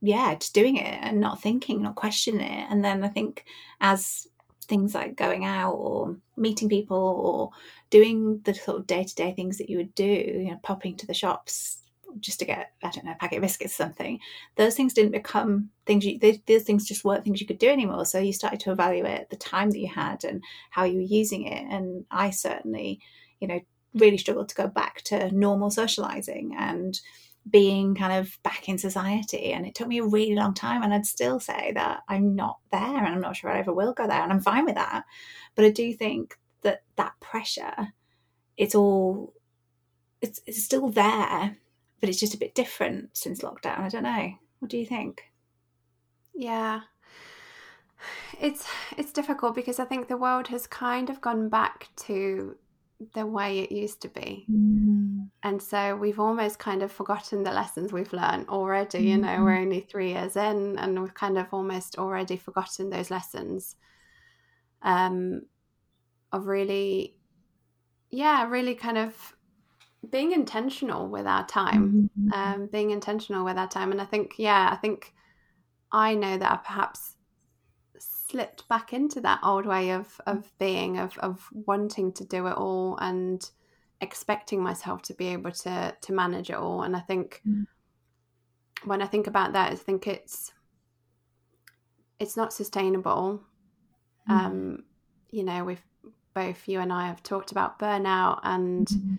yeah, 0.00 0.34
just 0.34 0.54
doing 0.54 0.76
it 0.76 0.98
and 1.02 1.20
not 1.20 1.42
thinking, 1.42 1.82
not 1.82 1.94
questioning 1.94 2.40
it. 2.40 2.66
And 2.70 2.84
then 2.84 3.04
I 3.04 3.08
think 3.08 3.44
as 3.80 4.26
things 4.62 4.94
like 4.94 5.16
going 5.16 5.44
out 5.44 5.72
or 5.72 6.16
meeting 6.36 6.68
people 6.68 6.96
or 6.96 7.50
doing 7.90 8.40
the 8.44 8.54
sort 8.54 8.78
of 8.78 8.86
day 8.86 9.04
to 9.04 9.14
day 9.14 9.32
things 9.32 9.58
that 9.58 9.68
you 9.68 9.76
would 9.76 9.94
do, 9.94 10.04
you 10.04 10.50
know, 10.50 10.60
popping 10.62 10.96
to 10.96 11.06
the 11.06 11.14
shops, 11.14 11.78
just 12.18 12.40
to 12.40 12.44
get 12.44 12.72
I 12.82 12.90
don't 12.90 13.04
know 13.04 13.12
a 13.12 13.16
packet 13.16 13.36
of 13.36 13.42
biscuits 13.42 13.74
something. 13.74 14.18
Those 14.56 14.74
things 14.74 14.94
didn't 14.94 15.12
become 15.12 15.70
things. 15.86 16.04
You, 16.04 16.18
they, 16.18 16.42
those 16.46 16.62
things 16.62 16.86
just 16.86 17.04
weren't 17.04 17.24
things 17.24 17.40
you 17.40 17.46
could 17.46 17.58
do 17.58 17.68
anymore. 17.68 18.04
So 18.04 18.18
you 18.18 18.32
started 18.32 18.60
to 18.60 18.72
evaluate 18.72 19.30
the 19.30 19.36
time 19.36 19.70
that 19.70 19.78
you 19.78 19.88
had 19.88 20.24
and 20.24 20.42
how 20.70 20.84
you 20.84 20.96
were 20.96 21.02
using 21.02 21.46
it. 21.46 21.64
And 21.70 22.04
I 22.10 22.30
certainly, 22.30 23.00
you 23.38 23.48
know, 23.48 23.60
really 23.94 24.18
struggled 24.18 24.48
to 24.48 24.54
go 24.54 24.68
back 24.68 25.02
to 25.02 25.34
normal 25.34 25.70
socializing 25.70 26.54
and 26.58 27.00
being 27.48 27.94
kind 27.94 28.12
of 28.12 28.38
back 28.42 28.68
in 28.68 28.78
society. 28.78 29.52
And 29.52 29.66
it 29.66 29.74
took 29.74 29.88
me 29.88 29.98
a 29.98 30.04
really 30.04 30.34
long 30.34 30.54
time. 30.54 30.82
And 30.82 30.92
I'd 30.92 31.06
still 31.06 31.40
say 31.40 31.72
that 31.74 32.02
I'm 32.08 32.34
not 32.34 32.58
there 32.70 32.80
and 32.80 33.06
I'm 33.06 33.20
not 33.20 33.36
sure 33.36 33.50
I 33.50 33.58
ever 33.58 33.72
will 33.72 33.92
go 33.92 34.06
there. 34.06 34.22
And 34.22 34.32
I'm 34.32 34.40
fine 34.40 34.64
with 34.64 34.74
that. 34.76 35.04
But 35.54 35.64
I 35.64 35.70
do 35.70 35.92
think 35.94 36.38
that 36.62 36.82
that 36.96 37.18
pressure, 37.20 37.88
it's 38.56 38.74
all, 38.74 39.32
it's, 40.20 40.40
it's 40.46 40.62
still 40.62 40.90
there 40.90 41.56
but 42.00 42.08
it's 42.08 42.18
just 42.18 42.34
a 42.34 42.38
bit 42.38 42.54
different 42.54 43.16
since 43.16 43.42
lockdown. 43.42 43.80
I 43.80 43.88
don't 43.88 44.02
know. 44.02 44.32
What 44.58 44.70
do 44.70 44.78
you 44.78 44.86
think? 44.86 45.30
Yeah. 46.34 46.80
It's 48.40 48.66
it's 48.96 49.12
difficult 49.12 49.54
because 49.54 49.78
I 49.78 49.84
think 49.84 50.08
the 50.08 50.16
world 50.16 50.48
has 50.48 50.66
kind 50.66 51.10
of 51.10 51.20
gone 51.20 51.50
back 51.50 51.88
to 52.06 52.56
the 53.14 53.26
way 53.26 53.60
it 53.60 53.72
used 53.72 54.02
to 54.02 54.08
be. 54.08 54.46
Mm. 54.50 55.28
And 55.42 55.62
so 55.62 55.96
we've 55.96 56.20
almost 56.20 56.58
kind 56.58 56.82
of 56.82 56.92
forgotten 56.92 57.42
the 57.42 57.52
lessons 57.52 57.92
we've 57.92 58.12
learned 58.12 58.48
already. 58.48 58.98
Mm. 58.98 59.04
You 59.04 59.16
know, 59.18 59.42
we're 59.42 59.52
mm-hmm. 59.52 59.62
only 59.62 59.80
three 59.80 60.10
years 60.10 60.36
in 60.36 60.78
and 60.78 61.00
we've 61.00 61.14
kind 61.14 61.38
of 61.38 61.46
almost 61.52 61.96
already 61.98 62.36
forgotten 62.36 62.90
those 62.90 63.10
lessons 63.10 63.76
um, 64.82 65.42
of 66.32 66.46
really, 66.46 67.16
yeah, 68.10 68.46
really 68.46 68.74
kind 68.74 68.98
of 68.98 69.36
being 70.08 70.32
intentional 70.32 71.08
with 71.08 71.26
our 71.26 71.46
time, 71.46 72.10
mm-hmm. 72.18 72.32
um, 72.32 72.66
being 72.66 72.90
intentional 72.90 73.44
with 73.44 73.56
our 73.56 73.68
time. 73.68 73.92
And 73.92 74.00
I 74.00 74.04
think, 74.04 74.34
yeah, 74.36 74.68
I 74.72 74.76
think 74.76 75.14
I 75.92 76.14
know 76.14 76.36
that 76.36 76.52
I 76.52 76.56
perhaps 76.56 77.16
slipped 78.30 78.68
back 78.68 78.92
into 78.92 79.20
that 79.20 79.40
old 79.42 79.66
way 79.66 79.90
of 79.90 80.20
of 80.26 80.52
being, 80.58 80.98
of 80.98 81.16
of 81.18 81.48
wanting 81.52 82.12
to 82.12 82.24
do 82.24 82.46
it 82.46 82.54
all 82.54 82.96
and 82.98 83.50
expecting 84.00 84.62
myself 84.62 85.02
to 85.02 85.14
be 85.14 85.28
able 85.28 85.52
to 85.52 85.94
to 86.00 86.12
manage 86.12 86.50
it 86.50 86.56
all. 86.56 86.82
And 86.82 86.96
I 86.96 87.00
think 87.00 87.42
mm-hmm. 87.46 88.88
when 88.88 89.02
I 89.02 89.06
think 89.06 89.26
about 89.26 89.52
that, 89.52 89.72
I 89.72 89.76
think 89.76 90.06
it's 90.06 90.52
it's 92.18 92.36
not 92.36 92.52
sustainable. 92.52 93.42
Mm-hmm. 94.28 94.46
Um, 94.46 94.84
you 95.30 95.44
know, 95.44 95.64
we've 95.64 95.84
both 96.34 96.68
you 96.68 96.80
and 96.80 96.92
I 96.92 97.06
have 97.08 97.22
talked 97.22 97.50
about 97.50 97.78
burnout 97.78 98.40
and 98.44 98.86
mm-hmm 98.86 99.14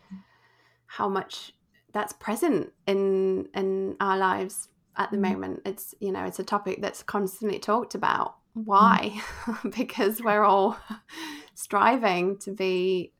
how 0.92 1.08
much 1.08 1.54
that's 1.94 2.12
present 2.14 2.72
in 2.86 3.48
in 3.56 3.96
our 4.02 4.18
lives 4.18 4.68
at 4.98 5.10
the 5.10 5.18
mm-hmm. 5.18 5.32
moment 5.32 5.62
it's 5.66 5.96
you 6.02 6.12
know 6.12 6.26
it's 6.26 6.40
a 6.40 6.44
topic 6.44 6.82
that's 6.82 7.02
constantly 7.02 7.58
talked 7.58 7.96
about 7.96 8.36
why 8.54 9.14
mm. 9.46 9.76
because 9.78 10.22
we're 10.22 10.44
all 10.44 10.78
striving 11.56 12.38
to 12.38 12.52
be 12.52 13.14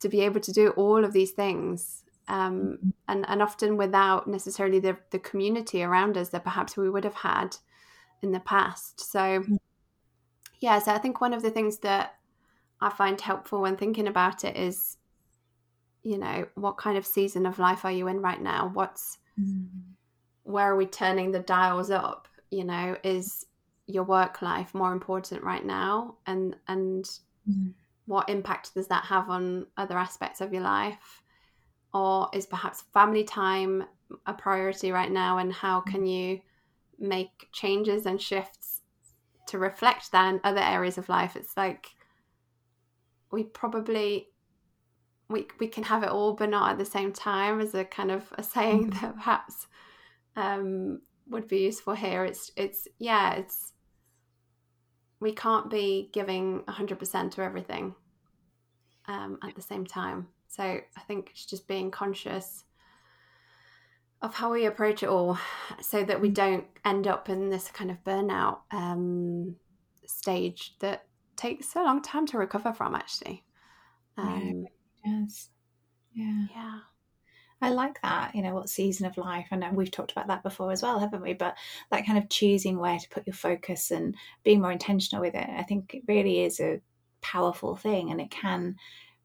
to 0.00 0.08
be 0.08 0.20
able 0.20 0.40
to 0.40 0.52
do 0.52 0.70
all 0.70 1.04
of 1.04 1.12
these 1.12 1.30
things 1.30 2.02
um, 2.28 2.60
mm-hmm. 2.60 2.88
and 3.08 3.24
and 3.28 3.42
often 3.42 3.76
without 3.76 4.26
necessarily 4.26 4.80
the 4.80 4.96
the 5.10 5.18
community 5.18 5.82
around 5.82 6.16
us 6.16 6.30
that 6.30 6.44
perhaps 6.44 6.76
we 6.76 6.90
would 6.90 7.04
have 7.04 7.14
had 7.14 7.56
in 8.22 8.32
the 8.32 8.40
past 8.40 9.00
so 9.00 9.40
mm. 9.40 9.58
yeah 10.60 10.78
so 10.78 10.92
i 10.92 10.98
think 10.98 11.20
one 11.20 11.32
of 11.32 11.42
the 11.42 11.50
things 11.50 11.78
that 11.78 12.16
i 12.80 12.90
find 12.90 13.20
helpful 13.20 13.60
when 13.60 13.76
thinking 13.76 14.08
about 14.08 14.44
it 14.44 14.56
is 14.56 14.96
you 16.02 16.18
know 16.18 16.46
what 16.54 16.76
kind 16.76 16.98
of 16.98 17.06
season 17.06 17.46
of 17.46 17.58
life 17.58 17.84
are 17.84 17.92
you 17.92 18.08
in 18.08 18.20
right 18.20 18.40
now 18.40 18.70
what's 18.74 19.18
mm. 19.38 19.66
where 20.42 20.72
are 20.72 20.76
we 20.76 20.86
turning 20.86 21.30
the 21.30 21.40
dials 21.40 21.90
up 21.90 22.26
you 22.50 22.64
know 22.64 22.96
is 23.04 23.46
your 23.86 24.04
work 24.04 24.42
life 24.42 24.74
more 24.74 24.92
important 24.92 25.42
right 25.42 25.64
now 25.64 26.16
and 26.26 26.56
and 26.68 27.04
mm. 27.48 27.72
what 28.06 28.28
impact 28.28 28.74
does 28.74 28.88
that 28.88 29.04
have 29.04 29.30
on 29.30 29.66
other 29.76 29.96
aspects 29.96 30.40
of 30.40 30.52
your 30.52 30.62
life 30.62 31.22
or 31.94 32.28
is 32.32 32.46
perhaps 32.46 32.84
family 32.92 33.24
time 33.24 33.84
a 34.26 34.34
priority 34.34 34.90
right 34.90 35.10
now 35.10 35.38
and 35.38 35.52
how 35.52 35.80
can 35.80 36.02
mm. 36.02 36.10
you 36.10 36.40
make 36.98 37.48
changes 37.52 38.06
and 38.06 38.20
shifts 38.20 38.82
to 39.46 39.58
reflect 39.58 40.10
that 40.10 40.34
in 40.34 40.40
other 40.42 40.60
areas 40.60 40.98
of 40.98 41.08
life 41.08 41.36
it's 41.36 41.56
like 41.56 41.90
we 43.30 43.44
probably 43.44 44.28
we 45.28 45.46
we 45.60 45.68
can 45.68 45.84
have 45.84 46.02
it 46.02 46.08
all 46.08 46.32
but 46.32 46.48
not 46.48 46.72
at 46.72 46.78
the 46.78 46.84
same 46.84 47.12
time 47.12 47.60
as 47.60 47.74
a 47.74 47.84
kind 47.84 48.10
of 48.10 48.32
a 48.36 48.42
saying 48.42 48.90
mm. 48.90 49.00
that 49.00 49.14
perhaps 49.14 49.68
um, 50.34 51.00
would 51.28 51.46
be 51.46 51.58
useful 51.58 51.94
here 51.94 52.24
it's 52.24 52.50
it's 52.56 52.88
yeah 52.98 53.34
it's 53.34 53.72
we 55.20 55.32
can't 55.32 55.70
be 55.70 56.10
giving 56.12 56.60
100% 56.68 57.30
to 57.32 57.42
everything 57.42 57.94
um, 59.06 59.38
at 59.42 59.54
the 59.54 59.62
same 59.62 59.86
time 59.86 60.28
so 60.48 60.62
i 60.62 61.00
think 61.06 61.30
it's 61.30 61.46
just 61.46 61.66
being 61.68 61.90
conscious 61.90 62.64
of 64.22 64.34
how 64.34 64.52
we 64.52 64.64
approach 64.64 65.02
it 65.02 65.08
all 65.08 65.38
so 65.80 66.02
that 66.02 66.20
we 66.20 66.30
mm. 66.30 66.34
don't 66.34 66.64
end 66.84 67.06
up 67.06 67.28
in 67.28 67.50
this 67.50 67.68
kind 67.68 67.90
of 67.90 68.02
burnout 68.04 68.58
um, 68.72 69.56
stage 70.06 70.74
that 70.80 71.04
takes 71.36 71.76
a 71.76 71.82
long 71.82 72.00
time 72.00 72.26
to 72.26 72.38
recover 72.38 72.72
from 72.72 72.94
actually 72.94 73.44
um, 74.16 74.66
Yes. 75.06 75.50
Yeah. 76.12 76.46
Yeah. 76.54 76.78
I 77.66 77.70
like 77.70 78.00
that, 78.02 78.32
you 78.32 78.42
know, 78.42 78.54
what 78.54 78.68
season 78.68 79.06
of 79.06 79.18
life, 79.18 79.48
and 79.50 79.64
uh, 79.64 79.70
we've 79.72 79.90
talked 79.90 80.12
about 80.12 80.28
that 80.28 80.44
before 80.44 80.70
as 80.70 80.82
well, 80.82 81.00
haven't 81.00 81.22
we? 81.22 81.34
But 81.34 81.56
that 81.90 82.06
kind 82.06 82.16
of 82.16 82.28
choosing 82.28 82.78
where 82.78 82.96
to 82.96 83.08
put 83.08 83.26
your 83.26 83.34
focus 83.34 83.90
and 83.90 84.14
being 84.44 84.60
more 84.60 84.70
intentional 84.70 85.20
with 85.20 85.34
it, 85.34 85.48
I 85.48 85.64
think 85.64 85.92
it 85.92 86.04
really 86.06 86.44
is 86.44 86.60
a 86.60 86.80
powerful 87.22 87.74
thing 87.74 88.12
and 88.12 88.20
it 88.20 88.30
can 88.30 88.76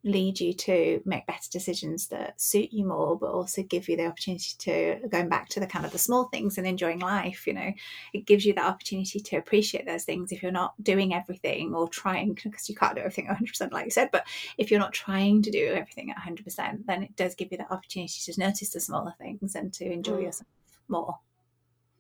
lead 0.03 0.39
you 0.39 0.51
to 0.51 1.01
make 1.05 1.27
better 1.27 1.47
decisions 1.51 2.07
that 2.07 2.39
suit 2.41 2.73
you 2.73 2.83
more 2.85 3.17
but 3.17 3.29
also 3.31 3.61
give 3.61 3.87
you 3.87 3.95
the 3.95 4.05
opportunity 4.07 4.49
to 4.57 4.99
going 5.09 5.29
back 5.29 5.47
to 5.47 5.59
the 5.59 5.67
kind 5.67 5.85
of 5.85 5.91
the 5.91 5.97
small 5.97 6.25
things 6.25 6.57
and 6.57 6.65
enjoying 6.65 6.99
life 6.99 7.45
you 7.45 7.53
know. 7.53 7.71
It 8.13 8.25
gives 8.25 8.45
you 8.45 8.53
that 8.55 8.65
opportunity 8.65 9.19
to 9.19 9.37
appreciate 9.37 9.85
those 9.85 10.03
things 10.03 10.31
if 10.31 10.41
you're 10.41 10.51
not 10.51 10.73
doing 10.83 11.13
everything 11.13 11.75
or 11.75 11.87
trying 11.87 12.33
because 12.33 12.67
you 12.67 12.75
can't 12.75 12.95
do 12.95 13.01
everything 13.01 13.27
100% 13.27 13.71
like 13.71 13.85
you 13.85 13.91
said 13.91 14.09
but 14.11 14.25
if 14.57 14.71
you're 14.71 14.79
not 14.79 14.93
trying 14.93 15.41
to 15.43 15.51
do 15.51 15.67
everything 15.67 16.11
at 16.11 16.17
100% 16.17 16.85
then 16.87 17.03
it 17.03 17.15
does 17.15 17.35
give 17.35 17.51
you 17.51 17.57
that 17.57 17.71
opportunity 17.71 18.19
to 18.31 18.39
notice 18.39 18.71
the 18.71 18.79
smaller 18.79 19.13
things 19.19 19.55
and 19.55 19.71
to 19.73 19.85
enjoy 19.85 20.17
mm. 20.17 20.23
yourself 20.23 20.47
more. 20.87 21.19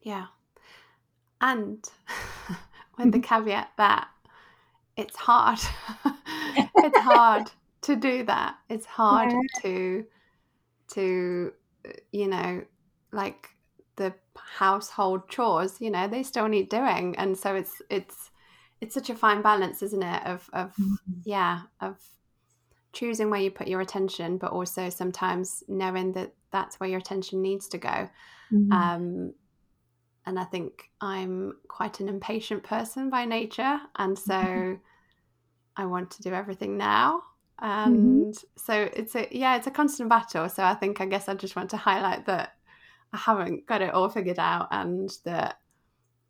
Yeah. 0.01 0.27
And 1.39 1.87
with 2.97 3.11
the 3.11 3.19
caveat 3.19 3.71
that 3.77 4.07
it's 4.97 5.15
hard. 5.15 5.59
It's 6.83 6.97
hard 6.97 7.51
to 7.81 7.95
do 7.95 8.23
that. 8.25 8.55
It's 8.69 8.85
hard 8.85 9.31
yeah. 9.31 9.61
to 9.61 10.05
to 10.89 11.53
you 12.11 12.27
know 12.27 12.63
like 13.11 13.49
the 13.95 14.13
household 14.35 15.27
chores 15.29 15.79
you 15.79 15.89
know 15.89 16.07
they 16.07 16.23
still 16.23 16.47
need 16.47 16.69
doing 16.69 17.15
and 17.17 17.37
so 17.37 17.55
it's 17.55 17.81
it's 17.89 18.31
it's 18.79 18.93
such 18.93 19.09
a 19.09 19.15
fine 19.15 19.41
balance 19.41 19.81
isn't 19.81 20.03
it 20.03 20.25
of 20.25 20.49
of 20.53 20.71
mm-hmm. 20.71 20.95
yeah 21.23 21.61
of 21.79 21.97
choosing 22.93 23.29
where 23.29 23.39
you 23.39 23.51
put 23.51 23.67
your 23.67 23.81
attention 23.81 24.37
but 24.37 24.51
also 24.51 24.89
sometimes 24.89 25.63
knowing 25.67 26.11
that 26.13 26.33
that's 26.51 26.79
where 26.79 26.89
your 26.89 26.99
attention 26.99 27.41
needs 27.41 27.67
to 27.67 27.77
go 27.77 28.09
mm-hmm. 28.51 28.71
um 28.71 29.33
and 30.25 30.39
i 30.39 30.43
think 30.43 30.89
i'm 30.99 31.53
quite 31.67 31.99
an 31.99 32.09
impatient 32.09 32.63
person 32.63 33.09
by 33.09 33.25
nature 33.25 33.79
and 33.97 34.17
so 34.29 34.33
mm-hmm. 34.33 34.75
i 35.77 35.85
want 35.85 36.11
to 36.11 36.21
do 36.21 36.33
everything 36.33 36.77
now 36.77 37.21
mm-hmm. 37.61 37.93
and 37.93 38.35
so 38.57 38.89
it's 38.93 39.15
a 39.15 39.27
yeah 39.31 39.55
it's 39.55 39.67
a 39.67 39.71
constant 39.71 40.09
battle 40.09 40.49
so 40.49 40.63
i 40.63 40.73
think 40.73 40.99
i 40.99 41.05
guess 41.05 41.29
i 41.29 41.33
just 41.33 41.55
want 41.55 41.69
to 41.69 41.77
highlight 41.77 42.25
that 42.25 42.53
I 43.13 43.17
haven't 43.17 43.67
got 43.67 43.81
it 43.81 43.93
all 43.93 44.09
figured 44.09 44.39
out 44.39 44.69
and 44.71 45.11
that 45.25 45.59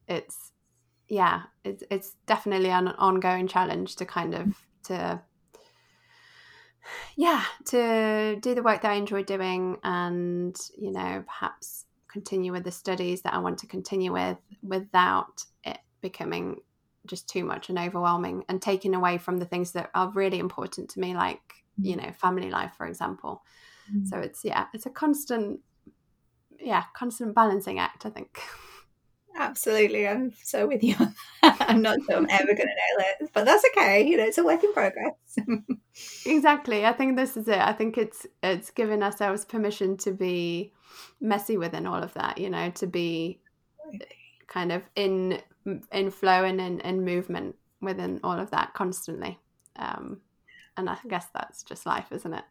it's 0.07 0.51
yeah, 1.07 1.43
it's 1.63 1.83
it's 1.91 2.15
definitely 2.25 2.69
an 2.69 2.87
ongoing 2.87 3.47
challenge 3.47 3.97
to 3.97 4.05
kind 4.05 4.33
of 4.33 4.65
to 4.85 5.21
yeah, 7.15 7.43
to 7.65 8.37
do 8.41 8.55
the 8.55 8.63
work 8.63 8.81
that 8.81 8.91
I 8.91 8.95
enjoy 8.95 9.23
doing 9.23 9.77
and, 9.83 10.57
you 10.77 10.91
know, 10.91 11.23
perhaps 11.27 11.85
continue 12.11 12.51
with 12.51 12.63
the 12.63 12.71
studies 12.71 13.21
that 13.21 13.33
I 13.33 13.37
want 13.37 13.59
to 13.59 13.67
continue 13.67 14.11
with 14.11 14.37
without 14.63 15.43
it 15.63 15.77
becoming 16.01 16.57
just 17.07 17.27
too 17.27 17.43
much 17.43 17.69
and 17.69 17.79
overwhelming 17.79 18.43
and 18.47 18.61
taking 18.61 18.93
away 18.93 19.17
from 19.17 19.37
the 19.37 19.45
things 19.45 19.71
that 19.71 19.89
are 19.95 20.11
really 20.11 20.39
important 20.39 20.89
to 20.91 20.99
me, 20.99 21.15
like, 21.15 21.41
you 21.81 21.95
mm. 21.95 22.03
know, 22.03 22.11
family 22.11 22.49
life, 22.49 22.73
for 22.77 22.85
example. 22.85 23.43
Mm. 23.93 24.07
So 24.07 24.17
it's, 24.19 24.43
yeah, 24.43 24.65
it's 24.73 24.85
a 24.85 24.89
constant 24.89 25.61
yeah, 26.61 26.83
constant 26.93 27.35
balancing 27.35 27.79
act, 27.79 28.05
I 28.05 28.09
think. 28.09 28.39
Absolutely. 29.35 30.07
I'm 30.07 30.33
so 30.43 30.67
with 30.67 30.83
you 30.83 30.95
I'm 31.43 31.81
not 31.81 31.99
sure 32.05 32.17
I'm 32.17 32.29
ever 32.29 32.47
going 32.47 32.57
to 32.57 32.63
nail 32.65 33.07
it, 33.21 33.29
but 33.33 33.45
that's 33.45 33.63
okay. 33.71 34.05
You 34.05 34.17
know, 34.17 34.25
it's 34.25 34.37
a 34.37 34.43
work 34.43 34.63
in 34.63 34.73
progress. 34.73 35.13
exactly. 36.25 36.85
I 36.85 36.91
think 36.93 37.15
this 37.15 37.37
is 37.37 37.47
it. 37.47 37.57
I 37.57 37.73
think 37.73 37.97
it's 37.97 38.27
it's 38.43 38.71
giving 38.71 39.01
ourselves 39.01 39.45
permission 39.45 39.97
to 39.97 40.11
be 40.11 40.73
messy 41.21 41.57
within 41.57 41.87
all 41.87 42.03
of 42.03 42.13
that, 42.15 42.37
you 42.37 42.49
know, 42.49 42.71
to 42.71 42.87
be 42.87 43.39
kind 44.47 44.71
of 44.71 44.83
in 44.95 45.41
in 45.91 46.11
flow 46.11 46.43
and 46.43 46.59
in, 46.59 46.79
in 46.81 47.05
movement 47.05 47.55
within 47.81 48.19
all 48.23 48.39
of 48.39 48.51
that 48.51 48.73
constantly. 48.73 49.39
Um, 49.75 50.21
and 50.77 50.89
I 50.89 50.97
guess 51.07 51.27
that's 51.33 51.63
just 51.63 51.85
life, 51.85 52.11
isn't 52.11 52.33
it? 52.33 52.43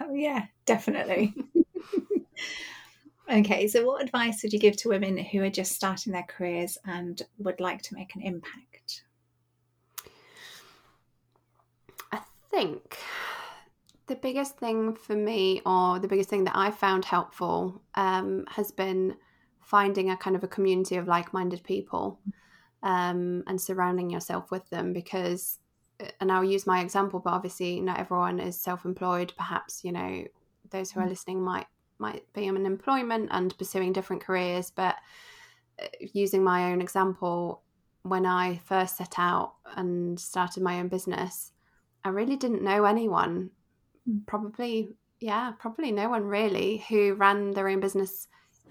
Oh 0.00 0.14
yeah, 0.14 0.46
definitely. 0.66 1.34
Okay, 3.30 3.68
so 3.68 3.84
what 3.84 4.02
advice 4.02 4.42
would 4.42 4.52
you 4.52 4.58
give 4.58 4.76
to 4.78 4.88
women 4.88 5.16
who 5.16 5.40
are 5.44 5.50
just 5.50 5.72
starting 5.72 6.12
their 6.12 6.24
careers 6.24 6.76
and 6.84 7.22
would 7.38 7.60
like 7.60 7.80
to 7.82 7.94
make 7.94 8.16
an 8.16 8.22
impact? 8.22 9.04
I 12.10 12.18
think 12.50 12.98
the 14.08 14.16
biggest 14.16 14.58
thing 14.58 14.96
for 14.96 15.14
me, 15.14 15.62
or 15.64 16.00
the 16.00 16.08
biggest 16.08 16.28
thing 16.28 16.42
that 16.44 16.56
I 16.56 16.72
found 16.72 17.04
helpful, 17.04 17.80
um, 17.94 18.46
has 18.48 18.72
been 18.72 19.14
finding 19.70 20.10
a 20.10 20.16
kind 20.16 20.34
of 20.34 20.42
a 20.42 20.48
community 20.48 20.96
of 20.96 21.06
like 21.06 21.32
minded 21.32 21.62
people 21.62 22.18
um, 22.82 23.44
and 23.46 23.60
surrounding 23.60 24.10
yourself 24.10 24.50
with 24.50 24.68
them 24.70 24.92
because 24.92 25.60
and 26.18 26.32
I'll 26.32 26.42
use 26.44 26.66
my 26.66 26.80
example, 26.80 27.20
but 27.20 27.34
obviously 27.34 27.78
not 27.78 28.00
everyone 28.00 28.40
is 28.40 28.58
self-employed. 28.58 29.34
Perhaps 29.36 29.84
you 29.84 29.92
know 29.92 30.24
those 30.70 30.90
who 30.90 31.00
are 31.00 31.06
mm. 31.06 31.10
listening 31.10 31.42
might 31.42 31.66
might 31.98 32.24
be 32.32 32.46
in 32.46 32.66
employment 32.66 33.28
and 33.30 33.56
pursuing 33.58 33.92
different 33.92 34.24
careers. 34.24 34.72
But 34.74 34.96
uh, 35.80 35.86
using 36.14 36.42
my 36.42 36.72
own 36.72 36.80
example, 36.80 37.62
when 38.02 38.26
I 38.26 38.60
first 38.64 38.96
set 38.96 39.14
out 39.18 39.54
and 39.76 40.18
started 40.18 40.62
my 40.62 40.80
own 40.80 40.88
business, 40.88 41.52
I 42.02 42.08
really 42.08 42.36
didn't 42.36 42.62
know 42.62 42.86
anyone. 42.86 43.50
Hmm. 44.06 44.18
Probably, 44.26 44.96
yeah, 45.20 45.52
probably 45.58 45.92
no 45.92 46.08
one 46.08 46.24
really 46.24 46.82
who 46.88 47.14
ran 47.14 47.50
their 47.50 47.68
own 47.68 47.80
business 47.80 48.26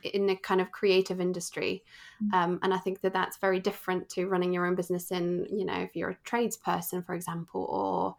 in 0.05 0.29
a 0.29 0.35
kind 0.35 0.61
of 0.61 0.71
creative 0.71 1.19
industry. 1.19 1.83
Hmm. 2.19 2.33
Um, 2.33 2.59
and 2.63 2.73
I 2.73 2.77
think 2.77 3.01
that 3.01 3.13
that's 3.13 3.37
very 3.37 3.59
different 3.59 4.09
to 4.09 4.27
running 4.27 4.53
your 4.53 4.65
own 4.65 4.75
business 4.75 5.11
in, 5.11 5.45
you 5.51 5.65
know, 5.65 5.79
if 5.79 5.95
you're 5.95 6.11
a 6.11 6.17
tradesperson, 6.29 7.05
for 7.05 7.15
example, 7.15 7.65
or 7.69 8.15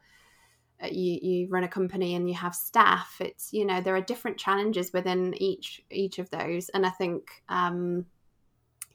uh, 0.83 0.89
you 0.91 1.19
you 1.21 1.49
run 1.49 1.65
a 1.65 1.69
company 1.69 2.15
and 2.15 2.27
you 2.29 2.35
have 2.35 2.55
staff 2.55 3.17
it's 3.21 3.53
you 3.53 3.67
know 3.67 3.83
there 3.83 3.95
are 3.95 4.01
different 4.01 4.39
challenges 4.39 4.95
within 4.95 5.35
each 5.37 5.83
each 5.91 6.19
of 6.19 6.31
those 6.31 6.71
and 6.71 6.87
i 6.87 6.89
think 6.89 7.43
um 7.51 8.07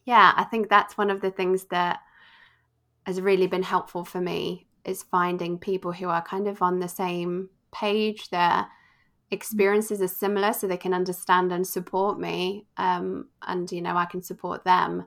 yeah 0.05 0.33
i 0.35 0.43
think 0.43 0.67
that's 0.67 0.97
one 0.97 1.11
of 1.11 1.21
the 1.21 1.29
things 1.29 1.65
that 1.65 1.99
has 3.05 3.21
really 3.21 3.45
been 3.45 3.61
helpful 3.61 4.03
for 4.03 4.19
me 4.19 4.65
is 4.83 5.03
finding 5.03 5.59
people 5.59 5.91
who 5.91 6.09
are 6.09 6.23
kind 6.23 6.47
of 6.47 6.61
on 6.61 6.79
the 6.79 6.87
same 6.87 7.49
page 7.71 8.29
their 8.29 8.65
experiences 9.31 10.01
are 10.01 10.07
similar 10.07 10.53
so 10.53 10.67
they 10.67 10.77
can 10.77 10.93
understand 10.93 11.51
and 11.51 11.65
support 11.65 12.19
me 12.19 12.65
um 12.77 13.27
and 13.47 13.71
you 13.71 13.81
know 13.81 13.95
i 13.95 14.05
can 14.05 14.21
support 14.21 14.63
them 14.63 15.05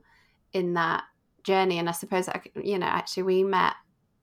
in 0.53 0.75
that 0.75 1.05
journey 1.45 1.79
and 1.79 1.89
i 1.89 1.93
suppose 1.93 2.29
I, 2.29 2.41
you 2.63 2.79
know 2.79 2.87
actually 2.87 3.23
we 3.23 3.45
met 3.45 3.75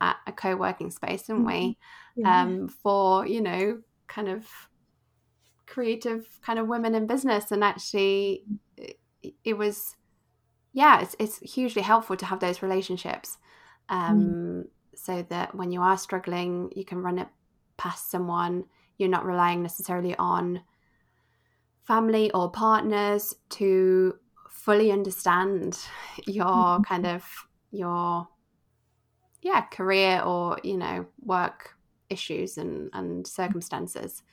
at 0.02 0.18
a 0.28 0.32
co-working 0.32 0.92
space 0.92 1.24
didn't 1.24 1.46
we 1.46 1.54
mm-hmm. 1.54 2.22
yeah. 2.22 2.42
um, 2.42 2.68
for 2.68 3.26
you 3.26 3.42
know 3.42 3.82
kind 4.08 4.28
of 4.28 4.46
creative 5.66 6.28
kind 6.42 6.60
of 6.60 6.68
women 6.68 6.94
in 6.94 7.08
business 7.08 7.52
and 7.52 7.64
actually 7.64 8.44
it, 8.78 9.00
it 9.44 9.58
was 9.58 9.96
yeah 10.74 11.02
it's, 11.02 11.16
it's 11.20 11.40
hugely 11.40 11.82
helpful 11.82 12.18
to 12.18 12.26
have 12.26 12.40
those 12.42 12.62
relationships 12.62 13.38
um, 13.88 14.22
mm. 14.22 14.64
so 14.96 15.26
that 15.30 15.56
when 15.56 15.72
you 15.72 15.82
are 15.82 15.98
struggling 15.98 16.72
you 16.76 16.84
can 16.84 17.00
run 17.00 17.18
it 17.18 17.28
past 17.78 18.12
someone 18.12 18.66
you're 18.98 19.10
not 19.10 19.26
relying 19.26 19.62
necessarily 19.62 20.16
on 20.16 20.62
family 21.84 22.32
or 22.32 22.50
partners 22.50 23.36
to 23.50 24.16
fully 24.50 24.92
understand 24.92 25.78
your 26.28 26.46
mm-hmm. 26.46 26.84
kind 26.84 27.06
of 27.06 27.24
your 27.72 28.28
yeah 29.42 29.62
career 29.62 30.22
or 30.22 30.58
you 30.64 30.78
know 30.78 31.06
work 31.22 31.76
issues 32.10 32.58
and 32.58 32.90
and 32.94 33.28
circumstances 33.28 34.24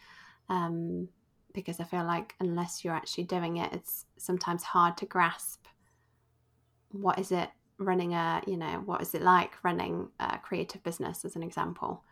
um 0.48 1.09
because 1.53 1.81
i 1.81 1.85
feel 1.85 2.05
like 2.05 2.35
unless 2.40 2.85
you're 2.85 2.94
actually 2.94 3.25
doing 3.25 3.57
it 3.59 3.72
it's 3.72 4.07
sometimes 4.16 4.62
hard 4.62 4.96
to 4.96 5.07
grasp 5.07 5.66
what 6.92 7.18
is 7.18 7.33
it 7.33 7.51
running 7.79 8.14
a 8.14 8.42
you 8.46 8.57
know 8.57 8.83
what 8.85 9.03
is 9.03 9.14
it 9.14 9.22
like 9.22 9.53
running 9.62 10.09
a 10.20 10.38
creative 10.38 10.83
business 10.83 11.25
as 11.25 11.37
an 11.37 11.42
example 11.42 12.05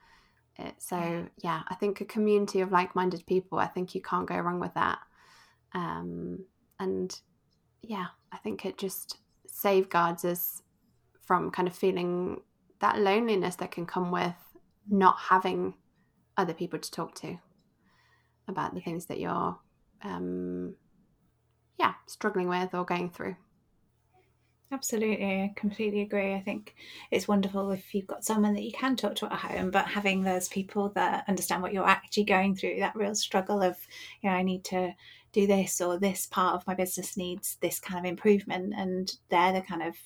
it, 0.61 0.75
so 0.79 1.27
yeah. 1.43 1.63
i 1.69 1.75
think 1.75 2.01
a 2.01 2.05
community 2.05 2.61
of 2.61 2.73
like-minded 2.73 3.25
people 3.27 3.59
i 3.59 3.67
think 3.67 3.95
you 3.95 4.03
can't 4.03 4.29
go 4.29 4.39
wrong 4.39 4.61
with 4.61 4.75
that. 4.75 4.99
Um 5.75 6.45
and 6.79 7.19
yeah 7.83 8.07
i 8.33 8.37
think 8.37 8.65
it 8.65 8.79
just 8.79 9.19
safeguards 9.47 10.25
us 10.25 10.63
from 11.25 11.51
kind 11.51 11.69
of 11.69 11.75
feeling 11.75 12.41
that 12.81 12.99
loneliness 12.99 13.57
that 13.57 13.71
can 13.71 13.87
come 13.87 14.11
with 14.11 14.35
not 14.89 15.17
having 15.19 15.75
other 16.37 16.55
people 16.55 16.79
to 16.79 16.91
talk 16.91 17.15
to 17.15 17.39
about 18.49 18.75
the 18.75 18.81
things 18.81 19.07
that 19.07 19.21
you're 19.21 19.57
um 20.03 20.75
yeah 21.79 21.95
struggling 22.07 22.49
with 22.49 22.75
or 22.75 22.85
going 22.85 23.11
through 23.11 23.37
Absolutely, 24.73 25.25
I 25.43 25.53
completely 25.57 26.01
agree. 26.03 26.33
I 26.35 26.41
think 26.41 26.77
it's 27.11 27.27
wonderful 27.27 27.71
if 27.73 27.93
you've 27.93 28.07
got 28.07 28.25
someone 28.25 28.55
that 28.55 28.63
you 28.63 28.71
can 28.73 28.95
talk 28.95 29.17
to 29.17 29.27
at 29.27 29.33
home, 29.41 29.71
but 29.73 29.87
having 29.89 30.23
those 30.23 30.49
people 30.49 30.91
that 30.91 31.25
understand 31.29 31.63
what 31.63 31.73
you're 31.73 31.87
actually 31.87 32.25
going 32.25 32.55
through, 32.55 32.77
that 32.79 32.95
real 32.95 33.15
struggle 33.17 33.63
of, 33.63 33.77
you 34.23 34.31
know, 34.31 34.37
I 34.37 34.43
need 34.43 34.63
to 34.67 34.95
do 35.33 35.47
this 35.47 35.81
or 35.81 35.99
this 35.99 36.27
part 36.27 36.55
of 36.55 36.67
my 36.69 36.75
business 36.75 37.17
needs 37.17 37.57
this 37.61 37.81
kind 37.81 37.99
of 37.99 38.09
improvement, 38.09 38.73
and 38.77 39.13
they're 39.29 39.53
the 39.53 39.61
kind 39.63 39.83
of 39.83 39.97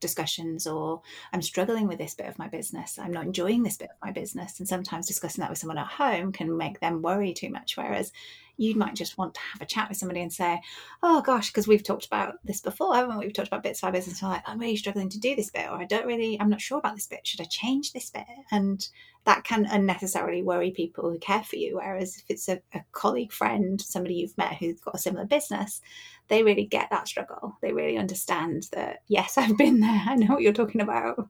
discussions 0.00 0.64
or 0.66 1.02
I'm 1.32 1.42
struggling 1.42 1.88
with 1.88 1.98
this 1.98 2.14
bit 2.14 2.28
of 2.28 2.38
my 2.38 2.46
business. 2.48 2.98
I'm 3.00 3.10
not 3.12 3.24
enjoying 3.26 3.64
this 3.64 3.76
bit 3.76 3.90
of 3.90 3.96
my 4.06 4.12
business. 4.12 4.58
And 4.60 4.68
sometimes 4.68 5.08
discussing 5.08 5.42
that 5.42 5.50
with 5.50 5.58
someone 5.58 5.76
at 5.78 5.88
home 5.88 6.30
can 6.30 6.56
make 6.56 6.78
them 6.80 7.02
worry 7.02 7.34
too 7.34 7.50
much. 7.50 7.76
Whereas 7.76 8.12
you 8.58 8.74
might 8.74 8.94
just 8.94 9.16
want 9.16 9.34
to 9.34 9.40
have 9.52 9.62
a 9.62 9.66
chat 9.66 9.88
with 9.88 9.96
somebody 9.96 10.20
and 10.20 10.32
say, 10.32 10.60
Oh 11.02 11.22
gosh, 11.22 11.48
because 11.48 11.66
we've 11.66 11.82
talked 11.82 12.04
about 12.04 12.34
this 12.44 12.60
before, 12.60 12.94
haven't 12.94 13.16
we? 13.16 13.26
We've 13.26 13.34
talked 13.34 13.48
about 13.48 13.62
bits 13.62 13.80
of 13.80 13.86
our 13.86 13.92
business. 13.92 14.22
I'm 14.22 14.30
like, 14.30 14.42
I'm 14.46 14.58
really 14.58 14.76
struggling 14.76 15.08
to 15.10 15.18
do 15.18 15.34
this 15.34 15.50
bit, 15.50 15.70
or 15.70 15.80
I 15.80 15.84
don't 15.84 16.06
really, 16.06 16.38
I'm 16.38 16.50
not 16.50 16.60
sure 16.60 16.78
about 16.78 16.96
this 16.96 17.06
bit. 17.06 17.26
Should 17.26 17.40
I 17.40 17.44
change 17.44 17.92
this 17.92 18.10
bit? 18.10 18.26
And 18.50 18.86
that 19.24 19.44
can 19.44 19.66
unnecessarily 19.66 20.42
worry 20.42 20.70
people 20.70 21.10
who 21.10 21.18
care 21.18 21.42
for 21.42 21.56
you. 21.56 21.76
Whereas 21.76 22.16
if 22.16 22.24
it's 22.28 22.48
a, 22.48 22.60
a 22.74 22.80
colleague, 22.92 23.32
friend, 23.32 23.80
somebody 23.80 24.14
you've 24.14 24.38
met 24.38 24.56
who's 24.56 24.80
got 24.80 24.94
a 24.94 24.98
similar 24.98 25.26
business, 25.26 25.80
they 26.28 26.42
really 26.42 26.64
get 26.64 26.90
that 26.90 27.08
struggle. 27.08 27.56
They 27.62 27.72
really 27.72 27.98
understand 27.98 28.68
that, 28.72 29.02
yes, 29.06 29.38
I've 29.38 29.56
been 29.56 29.80
there. 29.80 30.02
I 30.06 30.16
know 30.16 30.34
what 30.34 30.42
you're 30.42 30.52
talking 30.52 30.80
about. 30.80 31.28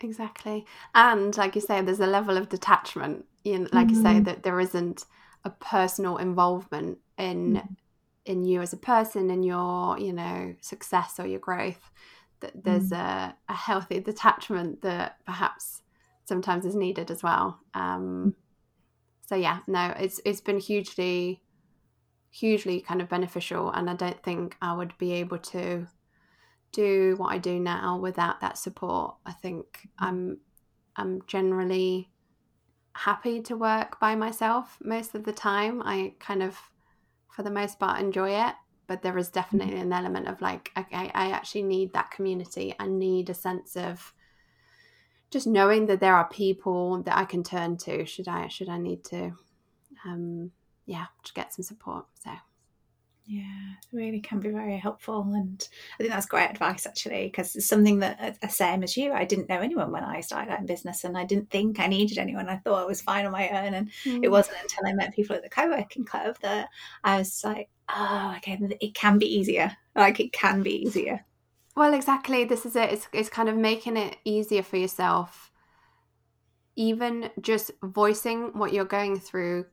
Exactly. 0.00 0.66
And 0.94 1.36
like 1.36 1.54
you 1.54 1.60
say, 1.60 1.80
there's 1.80 2.00
a 2.00 2.06
level 2.06 2.36
of 2.36 2.48
detachment, 2.48 3.26
you 3.44 3.60
know, 3.60 3.68
like 3.72 3.86
mm-hmm. 3.86 3.96
you 3.96 4.02
say, 4.02 4.14
mm-hmm. 4.14 4.24
that 4.24 4.42
there 4.42 4.58
isn't 4.58 5.04
a 5.44 5.50
personal 5.50 6.16
involvement 6.16 6.98
in 7.18 7.54
mm. 7.54 7.76
in 8.24 8.44
you 8.44 8.60
as 8.60 8.72
a 8.72 8.76
person 8.76 9.30
and 9.30 9.44
your 9.44 9.98
you 9.98 10.12
know 10.12 10.54
success 10.60 11.18
or 11.18 11.26
your 11.26 11.40
growth 11.40 11.90
that 12.40 12.52
there's 12.64 12.90
mm. 12.90 12.98
a, 12.98 13.34
a 13.48 13.54
healthy 13.54 14.00
detachment 14.00 14.82
that 14.82 15.16
perhaps 15.24 15.82
sometimes 16.24 16.64
is 16.64 16.74
needed 16.74 17.10
as 17.10 17.22
well 17.22 17.58
um 17.74 18.34
so 19.26 19.34
yeah 19.34 19.58
no 19.66 19.92
it's 19.98 20.20
it's 20.24 20.40
been 20.40 20.58
hugely 20.58 21.42
hugely 22.30 22.80
kind 22.80 23.02
of 23.02 23.08
beneficial 23.08 23.70
and 23.72 23.90
i 23.90 23.94
don't 23.94 24.22
think 24.22 24.56
i 24.62 24.72
would 24.72 24.96
be 24.98 25.12
able 25.12 25.38
to 25.38 25.86
do 26.72 27.14
what 27.18 27.32
i 27.32 27.38
do 27.38 27.58
now 27.58 27.98
without 27.98 28.40
that 28.40 28.56
support 28.56 29.16
i 29.26 29.32
think 29.32 29.88
i'm 29.98 30.38
i'm 30.96 31.20
generally 31.26 32.11
happy 32.94 33.40
to 33.42 33.56
work 33.56 33.98
by 34.00 34.14
myself 34.14 34.78
most 34.82 35.14
of 35.14 35.24
the 35.24 35.32
time. 35.32 35.82
I 35.82 36.14
kind 36.18 36.42
of, 36.42 36.58
for 37.30 37.42
the 37.42 37.50
most 37.50 37.78
part, 37.78 38.00
enjoy 38.00 38.30
it. 38.30 38.54
But 38.88 39.02
there 39.02 39.16
is 39.16 39.28
definitely 39.28 39.78
an 39.78 39.92
element 39.92 40.28
of 40.28 40.42
like, 40.42 40.70
okay, 40.76 41.10
I 41.14 41.30
actually 41.30 41.62
need 41.62 41.92
that 41.92 42.10
community. 42.10 42.74
I 42.78 42.88
need 42.88 43.30
a 43.30 43.34
sense 43.34 43.76
of 43.76 44.12
just 45.30 45.46
knowing 45.46 45.86
that 45.86 46.00
there 46.00 46.14
are 46.14 46.28
people 46.28 47.02
that 47.04 47.16
I 47.16 47.24
can 47.24 47.42
turn 47.42 47.78
to 47.78 48.04
should 48.04 48.28
I 48.28 48.48
should 48.48 48.68
I 48.68 48.78
need 48.78 49.02
to, 49.04 49.32
um, 50.04 50.50
yeah, 50.84 51.06
to 51.24 51.32
get 51.32 51.54
some 51.54 51.62
support. 51.62 52.04
So 52.22 52.32
yeah, 53.24 53.74
really 53.92 54.20
can 54.20 54.40
be 54.40 54.48
very 54.48 54.76
helpful. 54.76 55.22
And 55.32 55.66
I 55.94 56.02
think 56.02 56.12
that's 56.12 56.26
great 56.26 56.50
advice 56.50 56.86
actually, 56.86 57.24
because 57.24 57.54
it's 57.54 57.66
something 57.66 58.00
that, 58.00 58.18
uh, 58.20 58.32
uh, 58.42 58.48
same 58.48 58.82
as 58.82 58.96
you, 58.96 59.12
I 59.12 59.24
didn't 59.24 59.48
know 59.48 59.60
anyone 59.60 59.92
when 59.92 60.02
I 60.02 60.20
started 60.20 60.50
out 60.50 60.60
in 60.60 60.66
business 60.66 61.04
and 61.04 61.16
I 61.16 61.24
didn't 61.24 61.50
think 61.50 61.78
I 61.78 61.86
needed 61.86 62.18
anyone. 62.18 62.48
I 62.48 62.56
thought 62.56 62.82
I 62.82 62.86
was 62.86 63.00
fine 63.00 63.24
on 63.24 63.32
my 63.32 63.48
own. 63.48 63.74
And 63.74 63.90
mm. 64.04 64.20
it 64.22 64.30
wasn't 64.30 64.58
until 64.62 64.86
I 64.86 64.92
met 64.92 65.14
people 65.14 65.36
at 65.36 65.42
the 65.42 65.48
co 65.48 65.68
working 65.68 66.04
club 66.04 66.36
that 66.42 66.68
I 67.04 67.18
was 67.18 67.42
like, 67.44 67.68
oh, 67.88 68.34
okay, 68.38 68.58
it 68.80 68.94
can 68.94 69.18
be 69.18 69.26
easier. 69.26 69.76
Like 69.94 70.18
it 70.18 70.32
can 70.32 70.62
be 70.62 70.82
easier. 70.82 71.24
Well, 71.76 71.94
exactly. 71.94 72.44
This 72.44 72.66
is 72.66 72.76
it. 72.76 72.92
It's, 72.92 73.08
it's 73.12 73.28
kind 73.28 73.48
of 73.48 73.56
making 73.56 73.96
it 73.96 74.16
easier 74.24 74.62
for 74.62 74.76
yourself. 74.76 75.50
Even 76.74 77.30
just 77.40 77.70
voicing 77.82 78.58
what 78.58 78.72
you're 78.72 78.84
going 78.84 79.18
through 79.18 79.66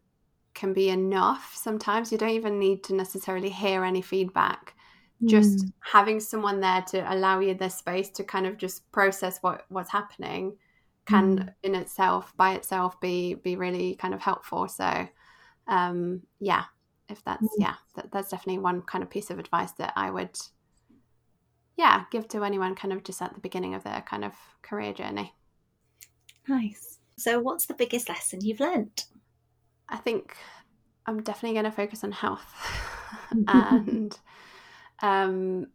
can 0.60 0.74
be 0.74 0.90
enough 0.90 1.56
sometimes 1.56 2.12
you 2.12 2.18
don't 2.18 2.32
even 2.32 2.60
need 2.60 2.84
to 2.84 2.94
necessarily 2.94 3.50
hear 3.50 3.86
any 3.86 4.02
feedback 4.02 4.76
just 5.26 5.66
mm. 5.66 5.72
having 5.80 6.20
someone 6.20 6.60
there 6.60 6.82
to 6.82 7.14
allow 7.14 7.40
you 7.40 7.54
the 7.54 7.70
space 7.70 8.10
to 8.10 8.24
kind 8.26 8.46
of 8.46 8.58
just 8.58 8.90
process 8.92 9.40
what 9.40 9.66
what's 9.70 9.90
happening 9.90 10.56
can 11.06 11.40
mm. 11.40 11.54
in 11.64 11.76
itself 11.76 12.34
by 12.36 12.54
itself 12.56 13.00
be 13.00 13.36
be 13.36 13.56
really 13.56 13.96
kind 13.96 14.14
of 14.14 14.20
helpful 14.20 14.68
so 14.68 15.08
um 15.68 16.22
yeah 16.42 16.64
if 17.08 17.24
that's 17.24 17.44
mm. 17.44 17.58
yeah 17.58 17.76
that, 17.96 18.12
that's 18.12 18.30
definitely 18.30 18.60
one 18.60 18.82
kind 18.82 19.02
of 19.02 19.10
piece 19.10 19.30
of 19.30 19.40
advice 19.40 19.72
that 19.74 19.94
i 19.96 20.12
would 20.12 20.38
yeah 21.78 22.04
give 22.12 22.28
to 22.28 22.44
anyone 22.44 22.76
kind 22.76 22.94
of 22.94 23.02
just 23.06 23.22
at 23.22 23.34
the 23.34 23.40
beginning 23.40 23.76
of 23.76 23.84
their 23.86 24.02
kind 24.02 24.26
of 24.26 24.34
career 24.62 24.92
journey 24.92 25.34
nice 26.50 27.00
so 27.18 27.40
what's 27.40 27.66
the 27.66 27.74
biggest 27.74 28.10
lesson 28.10 28.40
you've 28.42 28.60
learned 28.60 29.06
I 29.90 29.98
think 29.98 30.36
I'm 31.06 31.22
definitely 31.24 31.54
going 31.54 31.66
to 31.66 31.76
focus 31.76 32.04
on 32.04 32.12
health. 32.12 32.56
And 33.48 34.18
um 35.02 35.68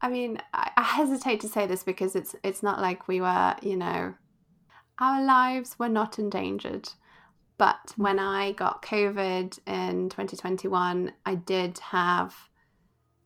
I 0.00 0.08
mean 0.08 0.38
I, 0.52 0.70
I, 0.76 0.82
hesitate 0.82 1.40
to 1.40 1.48
say 1.48 1.66
this 1.66 1.82
because 1.82 2.16
it's 2.16 2.34
it's 2.42 2.62
not 2.62 2.80
like 2.80 3.08
we 3.08 3.20
were 3.20 3.56
you 3.62 3.76
know 3.76 4.14
our 5.00 5.24
lives 5.24 5.76
were 5.78 5.88
not 5.88 6.18
endangered. 6.18 6.88
But 7.58 7.94
when 7.96 8.18
I 8.18 8.52
got 8.52 8.82
COVID 8.82 9.58
in 9.66 10.08
2021 10.08 11.12
I 11.24 11.34
did 11.34 11.78
have 11.78 12.34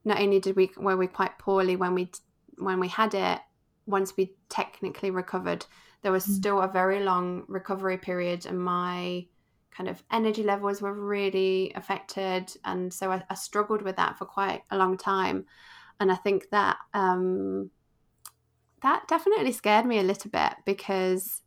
not 0.04 0.20
only 0.20 0.40
did 0.40 0.56
we 0.56 0.70
were 0.76 0.96
we 0.96 1.06
quite 1.06 1.38
poorly 1.38 1.76
when 1.76 1.94
we 1.94 2.10
when 2.56 2.80
we 2.80 2.88
had 2.88 3.14
it 3.14 3.40
once 3.86 4.16
we 4.16 4.34
technically 4.48 5.10
recovered 5.10 5.66
there 6.02 6.12
was 6.12 6.26
mm. 6.26 6.34
still 6.34 6.60
a 6.60 6.68
very 6.68 7.00
long 7.00 7.44
recovery 7.48 7.98
period 7.98 8.46
and 8.46 8.58
my 8.58 9.26
kind 9.70 9.88
of 9.88 10.02
energy 10.10 10.42
levels 10.42 10.82
were 10.82 10.92
really 10.92 11.72
affected 11.74 12.52
and 12.64 12.92
so 12.92 13.10
I, 13.10 13.22
I 13.30 13.34
struggled 13.34 13.82
with 13.82 13.96
that 13.96 14.18
for 14.18 14.24
quite 14.24 14.62
a 14.70 14.76
long 14.76 14.96
time 14.96 15.46
and 15.98 16.10
i 16.10 16.16
think 16.16 16.50
that 16.50 16.76
um, 16.92 17.70
that 18.82 19.06
definitely 19.08 19.52
scared 19.52 19.86
me 19.86 19.98
a 19.98 20.02
little 20.02 20.30
bit 20.30 20.54
because 20.64 21.42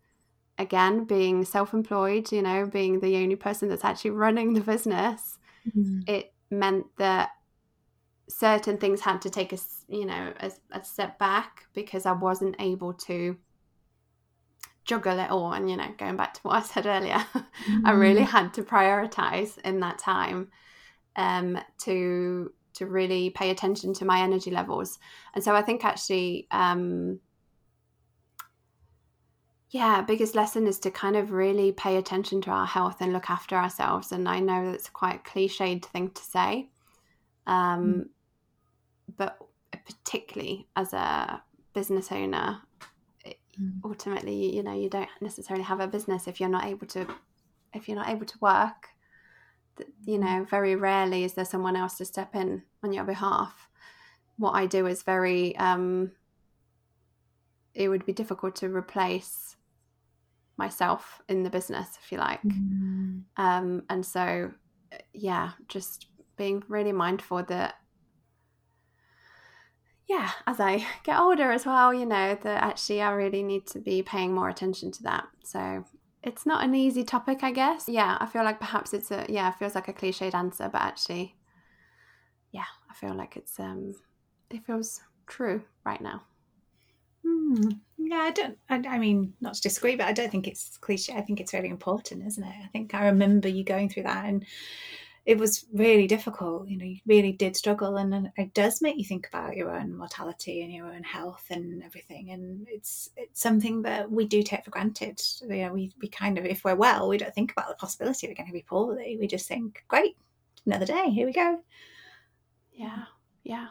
again 0.57 1.03
being 1.03 1.43
self-employed 1.43 2.31
you 2.31 2.41
know 2.41 2.65
being 2.65 2.99
the 2.99 3.17
only 3.17 3.35
person 3.35 3.69
that's 3.69 3.83
actually 3.83 4.11
running 4.11 4.53
the 4.53 4.61
business 4.61 5.37
mm-hmm. 5.67 6.01
it 6.07 6.33
meant 6.49 6.85
that 6.97 7.31
certain 8.29 8.77
things 8.77 9.01
had 9.01 9.21
to 9.21 9.29
take 9.29 9.51
a 9.51 9.57
you 9.87 10.05
know 10.05 10.31
a, 10.39 10.51
a 10.71 10.83
step 10.83 11.19
back 11.19 11.65
because 11.73 12.05
i 12.05 12.11
wasn't 12.11 12.55
able 12.59 12.93
to 12.93 13.35
juggle 14.85 15.19
it 15.19 15.29
all 15.29 15.53
and 15.53 15.69
you 15.69 15.77
know 15.77 15.87
going 15.97 16.17
back 16.17 16.33
to 16.33 16.41
what 16.41 16.55
i 16.55 16.61
said 16.61 16.85
earlier 16.85 17.15
mm-hmm. 17.15 17.85
i 17.85 17.91
really 17.91 18.21
mm. 18.21 18.27
had 18.27 18.53
to 18.53 18.63
prioritize 18.63 19.57
in 19.59 19.79
that 19.79 19.97
time 19.97 20.49
um 21.15 21.57
to 21.77 22.51
to 22.73 22.85
really 22.87 23.29
pay 23.29 23.49
attention 23.49 23.93
to 23.93 24.05
my 24.05 24.19
energy 24.21 24.51
levels 24.51 24.99
and 25.35 25.43
so 25.43 25.55
i 25.55 25.61
think 25.61 25.85
actually 25.85 26.47
um 26.51 27.19
yeah 29.69 30.01
biggest 30.01 30.35
lesson 30.35 30.67
is 30.67 30.79
to 30.79 30.91
kind 30.91 31.15
of 31.15 31.31
really 31.31 31.71
pay 31.71 31.97
attention 31.97 32.41
to 32.41 32.51
our 32.51 32.65
health 32.67 32.97
and 32.99 33.13
look 33.13 33.29
after 33.29 33.55
ourselves 33.55 34.11
and 34.11 34.27
i 34.27 34.39
know 34.39 34.71
that's 34.71 34.89
quite 34.89 35.15
a 35.15 35.29
cliched 35.29 35.85
thing 35.85 36.09
to 36.09 36.21
say 36.21 36.69
um 37.47 37.83
mm. 37.83 38.05
but 39.17 39.37
particularly 39.85 40.67
as 40.75 40.93
a 40.93 41.41
business 41.73 42.11
owner 42.11 42.59
mm. 43.59 43.79
ultimately 43.83 44.55
you 44.55 44.63
know 44.63 44.73
you 44.73 44.89
don't 44.89 45.09
necessarily 45.21 45.63
have 45.63 45.79
a 45.79 45.87
business 45.87 46.27
if 46.27 46.39
you're 46.39 46.49
not 46.49 46.65
able 46.65 46.87
to 46.87 47.07
if 47.73 47.87
you're 47.87 47.97
not 47.97 48.09
able 48.09 48.25
to 48.25 48.37
work 48.39 48.89
you 50.05 50.17
mm. 50.17 50.21
know 50.21 50.45
very 50.49 50.75
rarely 50.75 51.23
is 51.23 51.33
there 51.33 51.45
someone 51.45 51.75
else 51.75 51.97
to 51.97 52.05
step 52.05 52.35
in 52.35 52.63
on 52.83 52.93
your 52.93 53.03
behalf 53.03 53.69
what 54.37 54.51
i 54.51 54.65
do 54.65 54.85
is 54.85 55.03
very 55.03 55.55
um 55.57 56.11
it 57.73 57.89
would 57.89 58.05
be 58.05 58.13
difficult 58.13 58.55
to 58.55 58.67
replace 58.67 59.55
myself 60.57 61.21
in 61.27 61.43
the 61.43 61.49
business 61.49 61.97
if 62.03 62.11
you 62.11 62.17
like 62.17 62.41
mm. 62.43 63.21
um 63.37 63.83
and 63.89 64.05
so 64.05 64.51
yeah 65.13 65.51
just 65.67 66.07
being 66.37 66.63
really 66.67 66.91
mindful 66.91 67.43
that 67.43 67.75
yeah, 70.07 70.31
as 70.47 70.59
I 70.59 70.85
get 71.03 71.19
older 71.19 71.51
as 71.51 71.65
well, 71.65 71.93
you 71.93 72.05
know, 72.05 72.37
that 72.41 72.63
actually 72.63 73.01
I 73.01 73.11
really 73.11 73.43
need 73.43 73.67
to 73.67 73.79
be 73.79 74.01
paying 74.01 74.33
more 74.33 74.49
attention 74.49 74.91
to 74.91 75.03
that. 75.03 75.27
So 75.43 75.85
it's 76.23 76.45
not 76.45 76.63
an 76.63 76.75
easy 76.75 77.03
topic, 77.03 77.43
I 77.43 77.51
guess. 77.51 77.87
Yeah, 77.87 78.17
I 78.19 78.25
feel 78.25 78.43
like 78.43 78.59
perhaps 78.59 78.93
it's 78.93 79.11
a 79.11 79.25
yeah, 79.29 79.49
it 79.49 79.55
feels 79.55 79.75
like 79.75 79.87
a 79.87 79.93
cliched 79.93 80.33
answer, 80.33 80.69
but 80.71 80.81
actually, 80.81 81.35
yeah, 82.51 82.65
I 82.89 82.93
feel 82.93 83.13
like 83.15 83.35
it's 83.37 83.59
um, 83.59 83.93
it 84.49 84.65
feels 84.65 85.01
true 85.27 85.63
right 85.85 86.01
now. 86.01 86.23
Hmm. 87.25 87.69
Yeah, 87.97 88.17
I 88.17 88.31
don't. 88.31 88.57
I, 88.69 88.75
I, 88.87 88.99
mean, 88.99 89.33
not 89.39 89.53
to 89.55 89.61
disagree, 89.61 89.95
but 89.95 90.07
I 90.07 90.13
don't 90.13 90.29
think 90.29 90.47
it's 90.47 90.77
cliche. 90.77 91.13
I 91.13 91.21
think 91.21 91.39
it's 91.39 91.53
really 91.53 91.69
important, 91.69 92.25
isn't 92.27 92.43
it? 92.43 92.55
I 92.63 92.67
think 92.67 92.93
I 92.93 93.05
remember 93.05 93.47
you 93.47 93.63
going 93.63 93.89
through 93.89 94.03
that, 94.03 94.25
and 94.25 94.45
it 95.25 95.37
was 95.37 95.65
really 95.73 96.07
difficult. 96.07 96.67
You 96.67 96.77
know, 96.77 96.85
you 96.85 96.99
really 97.05 97.31
did 97.31 97.55
struggle, 97.55 97.97
and 97.97 98.31
it 98.35 98.53
does 98.53 98.81
make 98.81 98.97
you 98.97 99.05
think 99.05 99.27
about 99.27 99.55
your 99.55 99.71
own 99.71 99.95
mortality 99.95 100.63
and 100.63 100.71
your 100.71 100.87
own 100.87 101.03
health 101.03 101.45
and 101.49 101.83
everything. 101.83 102.31
And 102.31 102.67
it's 102.69 103.09
it's 103.15 103.41
something 103.41 103.83
that 103.83 104.11
we 104.11 104.25
do 104.25 104.43
take 104.43 104.65
for 104.65 104.71
granted. 104.71 105.21
You 105.41 105.65
know, 105.65 105.73
we 105.73 105.93
we 106.01 106.07
kind 106.07 106.37
of, 106.37 106.45
if 106.45 106.65
we're 106.65 106.75
well, 106.75 107.07
we 107.07 107.17
don't 107.17 107.33
think 107.33 107.51
about 107.51 107.69
the 107.69 107.75
possibility 107.75 108.27
we're 108.27 108.35
going 108.35 108.47
to 108.47 108.53
be 108.53 108.65
poorly. 108.67 109.17
We 109.19 109.27
just 109.27 109.47
think, 109.47 109.83
great, 109.87 110.17
another 110.65 110.85
day, 110.85 111.09
here 111.09 111.25
we 111.25 111.33
go. 111.33 111.59
Yeah, 112.73 113.03
yeah, 113.43 113.67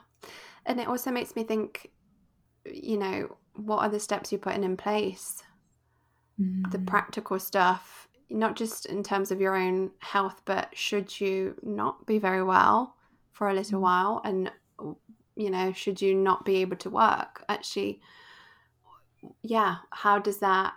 and 0.65 0.81
it 0.81 0.89
also 0.89 1.11
makes 1.11 1.37
me 1.37 1.45
think. 1.45 1.91
You 2.65 2.97
know, 2.97 3.37
what 3.57 3.79
are 3.79 3.89
the 3.89 3.99
steps 3.99 4.31
you're 4.31 4.39
putting 4.39 4.63
in 4.63 4.77
place? 4.77 5.43
Mm. 6.41 6.71
The 6.71 6.79
practical 6.79 7.41
stuff 7.41 8.07
not 8.33 8.57
just 8.57 8.87
in 8.87 9.03
terms 9.03 9.31
of 9.31 9.41
your 9.41 9.55
own 9.55 9.91
health, 9.99 10.43
but 10.45 10.69
should 10.73 11.21
you 11.21 11.55
not 11.63 12.07
be 12.07 12.19
very 12.19 12.43
well 12.43 12.97
for 13.33 13.49
a 13.49 13.55
little 13.55 13.79
mm. 13.79 13.83
while 13.83 14.21
and 14.25 14.51
you 15.35 15.49
know, 15.51 15.73
should 15.73 16.03
you 16.03 16.15
not 16.15 16.45
be 16.45 16.57
able 16.57 16.77
to 16.77 16.91
work, 16.91 17.45
actually 17.49 18.01
yeah, 19.43 19.77
how 19.91 20.19
does 20.19 20.39
that 20.39 20.75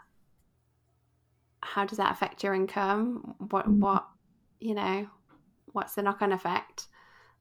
how 1.62 1.84
does 1.84 1.98
that 1.98 2.12
affect 2.12 2.44
your 2.44 2.54
income? 2.54 3.36
What 3.50 3.68
mm. 3.68 3.80
what 3.80 4.06
you 4.60 4.76
know, 4.76 5.08
what's 5.74 5.96
the 5.96 6.04
knock 6.04 6.22
on 6.22 6.32
effect? 6.32 6.88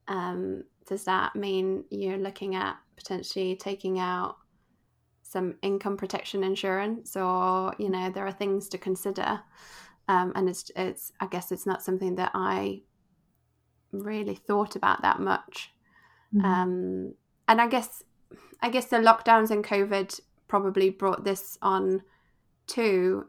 Um, 0.07 0.63
does 0.87 1.03
that 1.05 1.35
mean 1.35 1.83
you're 1.89 2.17
looking 2.17 2.55
at 2.55 2.77
potentially 2.95 3.55
taking 3.55 3.99
out 3.99 4.37
some 5.23 5.55
income 5.63 5.97
protection 5.97 6.43
insurance 6.43 7.15
or 7.15 7.73
you 7.79 7.89
know 7.89 8.09
there 8.11 8.25
are 8.25 8.31
things 8.31 8.69
to 8.69 8.77
consider 8.77 9.39
um, 10.07 10.31
and 10.35 10.49
it's 10.49 10.71
it's 10.75 11.11
I 11.19 11.27
guess 11.27 11.51
it's 11.51 11.65
not 11.65 11.83
something 11.83 12.15
that 12.15 12.31
I 12.33 12.81
really 13.91 14.35
thought 14.35 14.75
about 14.75 15.01
that 15.01 15.19
much. 15.19 15.71
Mm-hmm. 16.33 16.45
Um, 16.45 17.13
and 17.47 17.61
I 17.61 17.67
guess 17.67 18.03
I 18.61 18.69
guess 18.69 18.85
the 18.85 18.97
lockdowns 18.97 19.51
and 19.51 19.63
COVID 19.63 20.19
probably 20.47 20.89
brought 20.89 21.23
this 21.23 21.57
on 21.61 22.01
too, 22.67 23.25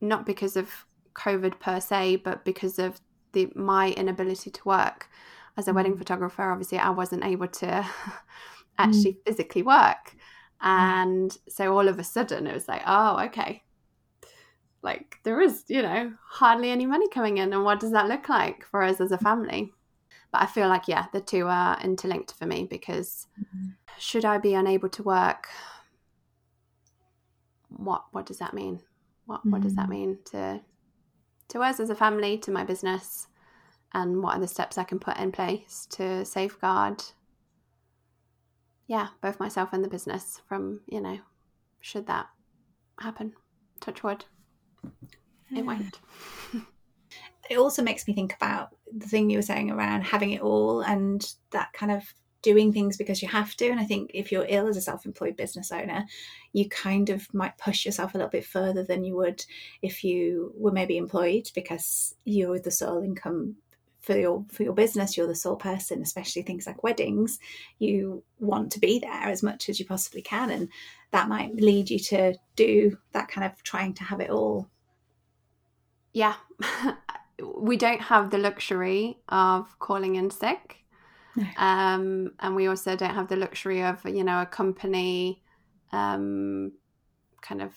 not 0.00 0.26
because 0.26 0.56
of 0.56 0.86
COVID 1.14 1.58
per 1.60 1.80
se, 1.80 2.16
but 2.16 2.44
because 2.44 2.78
of 2.78 3.00
the 3.32 3.50
my 3.54 3.90
inability 3.92 4.50
to 4.50 4.60
work 4.64 5.08
as 5.56 5.68
a 5.68 5.72
wedding 5.72 5.94
mm. 5.94 5.98
photographer. 5.98 6.50
Obviously, 6.50 6.78
I 6.78 6.90
wasn't 6.90 7.24
able 7.24 7.48
to 7.48 7.86
actually 8.78 9.14
mm. 9.14 9.24
physically 9.26 9.62
work, 9.62 10.14
and 10.60 11.36
so 11.48 11.76
all 11.76 11.88
of 11.88 11.98
a 11.98 12.04
sudden 12.04 12.46
it 12.46 12.54
was 12.54 12.68
like, 12.68 12.82
oh, 12.86 13.18
okay, 13.26 13.62
like 14.86 15.18
there 15.22 15.40
is, 15.42 15.64
you 15.68 15.82
know, 15.82 16.12
hardly 16.30 16.70
any 16.70 16.86
money 16.86 17.08
coming 17.08 17.36
in, 17.36 17.52
and 17.52 17.64
what 17.64 17.80
does 17.80 17.92
that 17.92 18.08
look 18.08 18.28
like 18.28 18.64
for 18.64 18.82
us 18.82 19.00
as 19.00 19.12
a 19.12 19.18
family? 19.18 19.72
But 20.32 20.42
I 20.42 20.46
feel 20.46 20.68
like 20.68 20.88
yeah, 20.88 21.06
the 21.12 21.20
two 21.20 21.46
are 21.46 21.78
interlinked 21.82 22.32
for 22.32 22.46
me 22.46 22.64
because 22.64 23.26
mm-hmm. 23.38 23.70
should 23.98 24.24
I 24.24 24.38
be 24.38 24.54
unable 24.54 24.88
to 24.88 25.02
work? 25.02 25.48
What 27.68 28.04
what 28.12 28.24
does 28.24 28.38
that 28.38 28.54
mean? 28.54 28.80
What 29.26 29.40
mm-hmm. 29.40 29.50
what 29.50 29.60
does 29.60 29.74
that 29.74 29.82
mm-hmm. 29.82 29.90
mean 29.90 30.18
to 30.30 30.62
to 31.48 31.60
us 31.60 31.78
as 31.78 31.90
a 31.90 31.94
family, 31.94 32.38
to 32.38 32.50
my 32.50 32.64
business, 32.64 33.28
and 33.92 34.22
what 34.22 34.36
are 34.36 34.40
the 34.40 34.48
steps 34.48 34.78
I 34.78 34.84
can 34.84 34.98
put 34.98 35.18
in 35.18 35.30
place 35.32 35.86
to 35.90 36.24
safeguard 36.24 37.02
yeah, 38.86 39.08
both 39.20 39.40
myself 39.40 39.70
and 39.72 39.82
the 39.82 39.88
business 39.88 40.40
from, 40.48 40.80
you 40.86 41.00
know, 41.00 41.18
should 41.80 42.06
that 42.06 42.28
happen. 43.00 43.34
Touch 43.80 44.02
wood. 44.02 44.24
It 45.54 45.64
won't. 45.64 45.98
it 47.50 47.58
also 47.58 47.82
makes 47.82 48.06
me 48.06 48.14
think 48.14 48.34
about 48.34 48.70
the 48.92 49.06
thing 49.06 49.30
you 49.30 49.38
were 49.38 49.42
saying 49.42 49.70
around 49.70 50.02
having 50.02 50.32
it 50.32 50.42
all 50.42 50.80
and 50.80 51.34
that 51.50 51.72
kind 51.72 51.92
of 51.92 52.02
doing 52.42 52.72
things 52.72 52.96
because 52.96 53.22
you 53.22 53.28
have 53.28 53.56
to. 53.56 53.68
And 53.68 53.80
I 53.80 53.84
think 53.84 54.12
if 54.14 54.30
you're 54.30 54.46
ill 54.48 54.68
as 54.68 54.76
a 54.76 54.80
self 54.80 55.04
employed 55.04 55.36
business 55.36 55.72
owner, 55.72 56.04
you 56.52 56.68
kind 56.68 57.10
of 57.10 57.32
might 57.34 57.58
push 57.58 57.84
yourself 57.84 58.14
a 58.14 58.18
little 58.18 58.30
bit 58.30 58.44
further 58.44 58.84
than 58.84 59.02
you 59.02 59.16
would 59.16 59.44
if 59.82 60.04
you 60.04 60.52
were 60.56 60.70
maybe 60.70 60.96
employed 60.96 61.50
because 61.56 62.14
you're 62.24 62.60
the 62.60 62.70
sole 62.70 63.02
income 63.02 63.56
for 64.00 64.16
your 64.16 64.44
for 64.52 64.62
your 64.62 64.72
business 64.72 65.16
you're 65.16 65.26
the 65.26 65.34
sole 65.34 65.56
person 65.56 66.00
especially 66.00 66.42
things 66.42 66.64
like 66.64 66.84
weddings 66.84 67.40
you 67.80 68.22
want 68.38 68.70
to 68.70 68.78
be 68.78 69.00
there 69.00 69.10
as 69.10 69.42
much 69.42 69.68
as 69.68 69.80
you 69.80 69.84
possibly 69.84 70.22
can 70.22 70.48
and 70.50 70.68
that 71.10 71.28
might 71.28 71.52
lead 71.56 71.90
you 71.90 71.98
to 71.98 72.32
do 72.54 72.96
that 73.10 73.26
kind 73.26 73.44
of 73.44 73.60
trying 73.64 73.92
to 73.92 74.04
have 74.04 74.20
it 74.20 74.30
all 74.30 74.70
yeah 76.16 76.36
we 77.58 77.76
don't 77.76 78.00
have 78.00 78.30
the 78.30 78.38
luxury 78.38 79.18
of 79.28 79.78
calling 79.78 80.14
in 80.16 80.30
sick 80.30 80.78
no. 81.36 81.44
um, 81.58 82.32
and 82.40 82.56
we 82.56 82.66
also 82.66 82.96
don't 82.96 83.14
have 83.14 83.28
the 83.28 83.36
luxury 83.36 83.82
of 83.82 84.02
you 84.06 84.24
know 84.24 84.40
a 84.40 84.46
company 84.46 85.42
um, 85.92 86.72
kind 87.42 87.60
of 87.60 87.74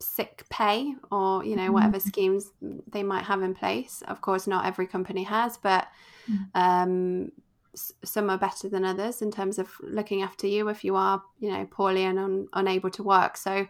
sick 0.00 0.44
pay 0.48 0.94
or 1.12 1.44
you 1.44 1.56
know 1.56 1.64
mm-hmm. 1.64 1.74
whatever 1.74 2.00
schemes 2.00 2.52
they 2.90 3.02
might 3.02 3.24
have 3.24 3.42
in 3.42 3.54
place 3.54 4.02
of 4.08 4.22
course 4.22 4.46
not 4.46 4.64
every 4.64 4.86
company 4.86 5.24
has 5.24 5.58
but 5.58 5.88
mm. 6.30 6.46
um, 6.54 7.30
some 8.02 8.30
are 8.30 8.38
better 8.38 8.66
than 8.70 8.82
others 8.82 9.20
in 9.20 9.30
terms 9.30 9.58
of 9.58 9.68
looking 9.82 10.22
after 10.22 10.46
you 10.46 10.70
if 10.70 10.84
you 10.84 10.96
are 10.96 11.22
you 11.38 11.50
know 11.50 11.66
poorly 11.70 12.04
and 12.04 12.18
un- 12.18 12.48
unable 12.54 12.88
to 12.88 13.02
work 13.02 13.36
so 13.36 13.66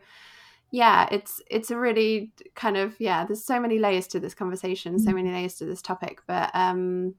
yeah 0.71 1.09
it's 1.11 1.41
it's 1.51 1.71
a 1.71 1.79
really 1.79 2.33
kind 2.55 2.77
of 2.77 2.95
yeah 2.99 3.25
there's 3.25 3.45
so 3.45 3.59
many 3.59 3.79
layers 3.79 4.07
to 4.07 4.21
this 4.21 4.35
conversation 4.35 4.97
mm. 4.97 5.01
so 5.01 5.13
many 5.13 5.31
layers 5.31 5.55
to 5.55 5.65
this 5.65 5.81
topic 5.81 6.21
but 6.27 6.51
um 6.55 7.15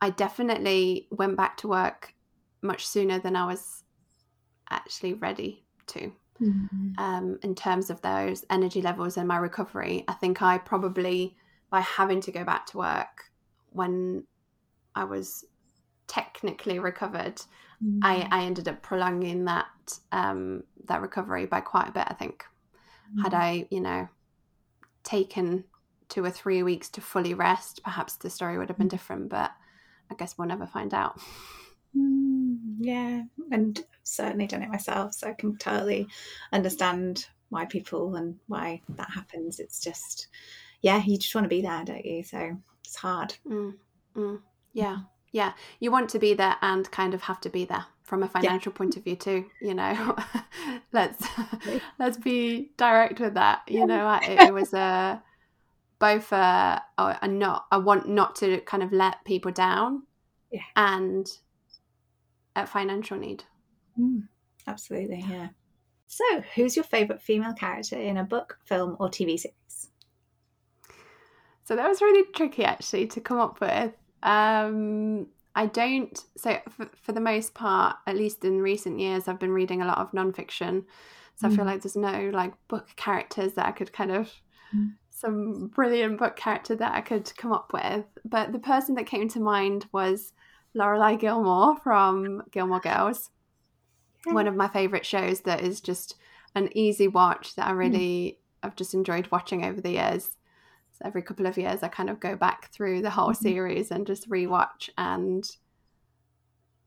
i 0.00 0.10
definitely 0.10 1.08
went 1.10 1.36
back 1.36 1.56
to 1.56 1.68
work 1.68 2.14
much 2.62 2.86
sooner 2.86 3.18
than 3.18 3.34
i 3.34 3.46
was 3.46 3.84
actually 4.70 5.14
ready 5.14 5.64
to 5.86 6.12
mm-hmm. 6.40 6.90
um, 6.98 7.38
in 7.42 7.54
terms 7.54 7.90
of 7.90 8.00
those 8.02 8.44
energy 8.50 8.82
levels 8.82 9.16
and 9.16 9.28
my 9.28 9.36
recovery. 9.36 10.04
I 10.08 10.14
think 10.14 10.42
I 10.42 10.58
probably, 10.58 11.36
by 11.70 11.80
having 11.80 12.20
to 12.22 12.32
go 12.32 12.44
back 12.44 12.66
to 12.66 12.78
work 12.78 13.30
when 13.70 14.24
I 14.94 15.04
was 15.04 15.44
technically 16.06 16.78
recovered, 16.78 17.40
mm-hmm. 17.84 18.00
I, 18.02 18.28
I 18.30 18.44
ended 18.44 18.68
up 18.68 18.82
prolonging 18.82 19.44
that 19.46 19.66
um, 20.12 20.64
that 20.86 21.02
recovery 21.02 21.46
by 21.46 21.60
quite 21.60 21.88
a 21.88 21.92
bit. 21.92 22.06
I 22.08 22.14
think 22.14 22.44
mm-hmm. 23.10 23.22
had 23.22 23.34
I, 23.34 23.66
you 23.70 23.80
know, 23.80 24.08
taken 25.04 25.64
two 26.08 26.24
or 26.24 26.30
three 26.30 26.62
weeks 26.62 26.88
to 26.90 27.00
fully 27.00 27.34
rest, 27.34 27.82
perhaps 27.82 28.16
the 28.16 28.30
story 28.30 28.58
would 28.58 28.68
have 28.68 28.78
been 28.78 28.88
mm. 28.88 28.90
different. 28.90 29.28
But 29.28 29.52
I 30.10 30.14
guess 30.14 30.36
we'll 30.36 30.48
never 30.48 30.66
find 30.66 30.94
out. 30.94 31.20
Mm, 31.96 32.76
yeah, 32.80 33.22
and 33.50 33.84
certainly 34.02 34.46
done 34.46 34.62
it 34.62 34.70
myself, 34.70 35.14
so 35.14 35.28
I 35.28 35.34
can 35.34 35.56
totally 35.56 36.06
understand 36.52 37.26
why 37.50 37.64
people 37.64 38.16
and 38.16 38.36
why 38.46 38.82
that 38.90 39.10
happens. 39.10 39.58
It's 39.58 39.80
just, 39.80 40.28
yeah, 40.82 41.02
you 41.04 41.18
just 41.18 41.34
want 41.34 41.44
to 41.44 41.48
be 41.48 41.62
there, 41.62 41.84
don't 41.84 42.04
you? 42.04 42.22
So 42.22 42.56
it's 42.84 42.96
hard. 42.96 43.34
Mm, 43.46 43.74
mm, 44.14 44.40
yeah, 44.72 44.98
yeah. 45.32 45.52
You 45.80 45.90
want 45.90 46.10
to 46.10 46.18
be 46.18 46.34
there 46.34 46.56
and 46.62 46.90
kind 46.90 47.14
of 47.14 47.22
have 47.22 47.40
to 47.42 47.50
be 47.50 47.64
there 47.64 47.86
from 48.02 48.22
a 48.22 48.28
financial 48.28 48.72
yeah. 48.72 48.76
point 48.78 48.96
of 48.96 49.04
view 49.04 49.16
too. 49.16 49.46
You 49.60 49.74
know, 49.74 50.16
let's 50.92 51.26
let's 51.98 52.16
be 52.16 52.72
direct 52.76 53.20
with 53.20 53.34
that. 53.34 53.62
You 53.68 53.86
know, 53.86 54.18
it, 54.22 54.48
it 54.48 54.54
was 54.54 54.72
a 54.72 55.22
both 55.98 56.32
a, 56.32 56.82
a 56.98 57.28
not 57.28 57.66
I 57.70 57.78
want 57.78 58.08
not 58.08 58.36
to 58.36 58.60
kind 58.60 58.82
of 58.82 58.92
let 58.92 59.24
people 59.24 59.52
down, 59.52 60.02
yeah, 60.50 60.60
and 60.76 61.26
a 62.56 62.66
financial 62.66 63.18
need. 63.18 63.44
Mm, 63.98 64.28
absolutely, 64.66 65.24
yeah. 65.28 65.48
So, 66.06 66.42
who's 66.54 66.74
your 66.74 66.84
favourite 66.84 67.20
female 67.20 67.52
character 67.52 67.96
in 67.96 68.16
a 68.16 68.24
book, 68.24 68.58
film, 68.64 68.96
or 68.98 69.08
TV 69.10 69.38
series? 69.38 69.90
So 71.68 71.76
that 71.76 71.86
was 71.86 72.00
really 72.00 72.24
tricky 72.34 72.64
actually 72.64 73.08
to 73.08 73.20
come 73.20 73.38
up 73.38 73.60
with. 73.60 73.92
Um, 74.22 75.26
I 75.54 75.66
don't. 75.66 76.18
So 76.36 76.58
for, 76.70 76.88
for, 77.02 77.12
the 77.12 77.20
most 77.20 77.54
part, 77.54 77.96
at 78.06 78.16
least 78.16 78.44
in 78.44 78.60
recent 78.60 79.00
years, 79.00 79.28
I've 79.28 79.40
been 79.40 79.52
reading 79.52 79.82
a 79.82 79.86
lot 79.86 79.98
of 79.98 80.12
nonfiction. 80.12 80.84
So 81.36 81.48
mm. 81.48 81.52
I 81.52 81.56
feel 81.56 81.64
mm. 81.64 81.68
like 81.68 81.82
there's 81.82 81.96
no 81.96 82.30
like 82.32 82.52
book 82.68 82.88
characters 82.96 83.54
that 83.54 83.66
I 83.66 83.72
could 83.72 83.92
kind 83.92 84.12
of 84.12 84.30
mm. 84.74 84.92
some 85.10 85.68
brilliant 85.68 86.18
book 86.18 86.36
character 86.36 86.74
that 86.76 86.94
I 86.94 87.00
could 87.00 87.34
come 87.36 87.52
up 87.52 87.72
with. 87.72 88.04
But 88.24 88.52
the 88.52 88.58
person 88.58 88.94
that 88.96 89.06
came 89.06 89.28
to 89.30 89.40
mind 89.40 89.86
was 89.92 90.32
Lorelai 90.76 91.18
Gilmore 91.18 91.76
from 91.78 92.42
Gilmore 92.50 92.80
Girls 92.80 93.30
one 94.24 94.46
of 94.46 94.56
my 94.56 94.68
favorite 94.68 95.06
shows 95.06 95.40
that 95.42 95.60
is 95.62 95.80
just 95.80 96.16
an 96.54 96.68
easy 96.76 97.08
watch 97.08 97.54
that 97.56 97.66
I 97.66 97.72
hmm. 97.72 97.78
really 97.78 98.00
mm. 98.00 98.36
I've 98.62 98.76
just 98.76 98.94
enjoyed 98.94 99.28
watching 99.30 99.64
over 99.64 99.80
the 99.80 99.90
years. 99.90 100.30
So 100.98 101.06
every 101.06 101.22
couple 101.22 101.46
of 101.46 101.56
years, 101.56 101.82
I 101.82 101.88
kind 101.88 102.10
of 102.10 102.18
go 102.18 102.34
back 102.34 102.72
through 102.72 103.02
the 103.02 103.10
whole 103.10 103.30
mm-hmm. 103.30 103.42
series 103.42 103.90
and 103.92 104.06
just 104.06 104.28
rewatch. 104.28 104.90
And 104.98 105.48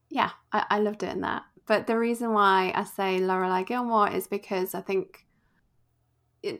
yeah, 0.10 0.32
I, 0.52 0.66
I 0.70 0.80
love 0.80 0.98
doing 0.98 1.22
that. 1.22 1.44
But 1.66 1.88
the 1.88 1.98
reason 1.98 2.34
why 2.34 2.74
I 2.76 2.84
say 2.84 3.20
Lorelai 3.22 3.66
Gilmore 3.66 4.12
is 4.12 4.28
because 4.28 4.76
I 4.76 4.82
think, 4.82 5.26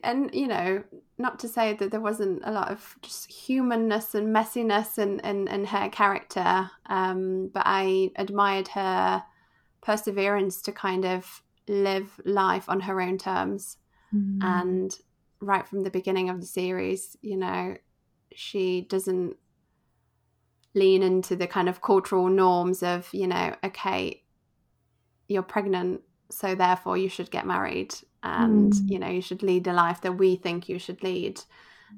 and 0.02 0.34
you 0.34 0.46
know, 0.46 0.82
not 1.18 1.38
to 1.40 1.48
say 1.48 1.74
that 1.74 1.90
there 1.90 2.00
wasn't 2.00 2.40
a 2.44 2.52
lot 2.52 2.70
of 2.70 2.96
just 3.02 3.30
humanness 3.30 4.14
and 4.14 4.34
messiness 4.34 4.98
in, 4.98 5.20
in, 5.20 5.48
in 5.48 5.66
her 5.66 5.90
character, 5.90 6.70
um, 6.86 7.50
but 7.52 7.64
I 7.66 8.12
admired 8.16 8.68
her 8.68 9.22
perseverance 9.82 10.62
to 10.62 10.72
kind 10.72 11.04
of 11.04 11.42
live 11.68 12.18
life 12.24 12.70
on 12.70 12.80
her 12.80 13.00
own 13.00 13.18
terms. 13.18 13.76
Mm. 14.14 14.38
And 14.42 14.98
right 15.42 15.66
from 15.66 15.82
the 15.82 15.90
beginning 15.90 16.30
of 16.30 16.40
the 16.40 16.46
series, 16.46 17.16
you 17.20 17.36
know, 17.36 17.76
she 18.34 18.82
doesn't 18.88 19.36
lean 20.74 21.02
into 21.02 21.36
the 21.36 21.46
kind 21.46 21.68
of 21.68 21.82
cultural 21.82 22.28
norms 22.28 22.82
of, 22.82 23.08
you 23.12 23.26
know, 23.26 23.54
okay, 23.64 24.22
you're 25.28 25.42
pregnant, 25.42 26.00
so 26.30 26.54
therefore 26.54 26.96
you 26.96 27.08
should 27.08 27.30
get 27.30 27.46
married 27.46 27.94
and, 28.22 28.72
mm. 28.72 28.90
you 28.90 28.98
know, 28.98 29.08
you 29.08 29.20
should 29.20 29.42
lead 29.42 29.66
a 29.66 29.72
life 29.72 30.00
that 30.00 30.12
we 30.12 30.36
think 30.36 30.68
you 30.68 30.78
should 30.78 31.02
lead. 31.02 31.40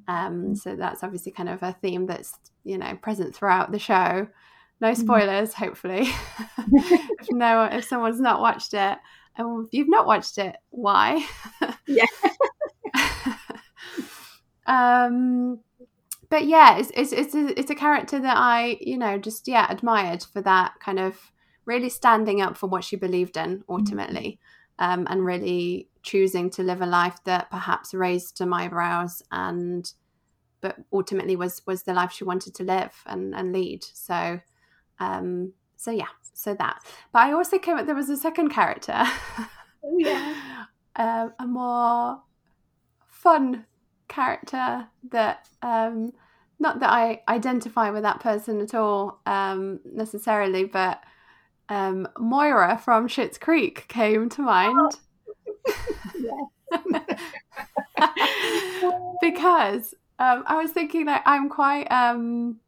Um, 0.09 0.57
so 0.57 0.75
that's 0.75 1.05
obviously 1.05 1.31
kind 1.31 1.49
of 1.49 1.63
a 1.63 1.73
theme 1.73 2.07
that's, 2.07 2.37
you 2.65 2.79
know, 2.79 2.97
present 2.97 3.35
throughout 3.35 3.71
the 3.71 3.79
show 3.79 4.27
no 4.81 4.91
mm. 4.91 4.97
spoilers 4.97 5.55
hopefully 5.55 6.09
if 6.59 7.29
no 7.31 7.65
if 7.65 7.85
someone's 7.85 8.21
not 8.21 8.41
watched 8.41 8.75
it 8.75 8.99
and 9.37 9.67
if 9.67 9.73
you've 9.73 9.89
not 9.89 10.07
watched 10.07 10.39
it 10.39 10.57
why 10.71 11.25
yeah 11.87 12.05
um 14.67 15.59
but 16.31 16.47
yeah 16.47 16.79
it's, 16.79 16.91
it's 16.95 17.13
it's 17.13 17.35
a, 17.35 17.59
it's 17.59 17.71
a 17.71 17.75
character 17.75 18.19
that 18.19 18.37
i 18.37 18.77
you 18.81 18.97
know 18.97 19.19
just 19.19 19.47
yeah 19.47 19.67
admired 19.71 20.23
for 20.23 20.41
that 20.41 20.73
kind 20.81 20.99
of 20.99 21.33
really 21.67 21.89
standing 21.89 22.41
up 22.41 22.57
for 22.57 22.67
what 22.67 22.85
she 22.85 22.97
believed 22.97 23.37
in 23.37 23.63
ultimately 23.69 24.39
um, 24.79 25.07
and 25.09 25.25
really 25.25 25.89
choosing 26.03 26.51
to 26.51 26.63
live 26.63 26.83
a 26.83 26.87
life 26.87 27.19
that 27.25 27.51
perhaps 27.51 27.95
raised 27.95 28.39
some 28.39 28.53
eyebrows 28.53 29.23
and 29.31 29.93
but 30.61 30.77
ultimately 30.93 31.37
was 31.37 31.63
was 31.67 31.83
the 31.83 31.93
life 31.93 32.11
she 32.11 32.25
wanted 32.25 32.55
to 32.55 32.65
live 32.65 33.03
and 33.07 33.35
and 33.35 33.53
lead. 33.53 33.85
So 33.85 34.41
um 34.99 35.53
so 35.77 35.91
yeah 35.91 36.09
so 36.33 36.55
that. 36.55 36.83
But 37.13 37.23
i 37.23 37.33
also 37.33 37.59
came 37.59 37.77
up 37.77 37.87
there 37.87 37.95
was 37.95 38.11
a 38.11 38.17
second 38.17 38.51
character. 38.51 39.03
Oh 39.85 39.97
yeah. 39.99 40.35
Um, 40.97 41.33
a 41.41 41.47
more 41.49 42.23
fun 43.09 43.67
character 44.09 44.87
that 45.11 45.49
um 45.63 46.13
not 46.59 46.81
that 46.81 46.91
i 46.91 47.21
identify 47.29 47.91
with 47.91 48.03
that 48.03 48.21
person 48.21 48.61
at 48.61 48.75
all 48.75 49.21
um 49.27 49.81
necessarily 49.85 50.65
but 50.65 51.03
um 51.69 52.07
moira 52.19 52.77
from 52.77 53.09
Schitt's 53.09 53.39
Creek 53.39 53.89
came 53.89 54.29
to 54.29 54.43
mind 54.43 54.93
because 59.21 59.95
um, 60.19 60.45
I 60.47 60.57
was 60.57 60.71
thinking 60.71 61.07
that 61.07 61.23
I'm 61.27 61.49
quite 61.49 61.91
um, 61.91 62.61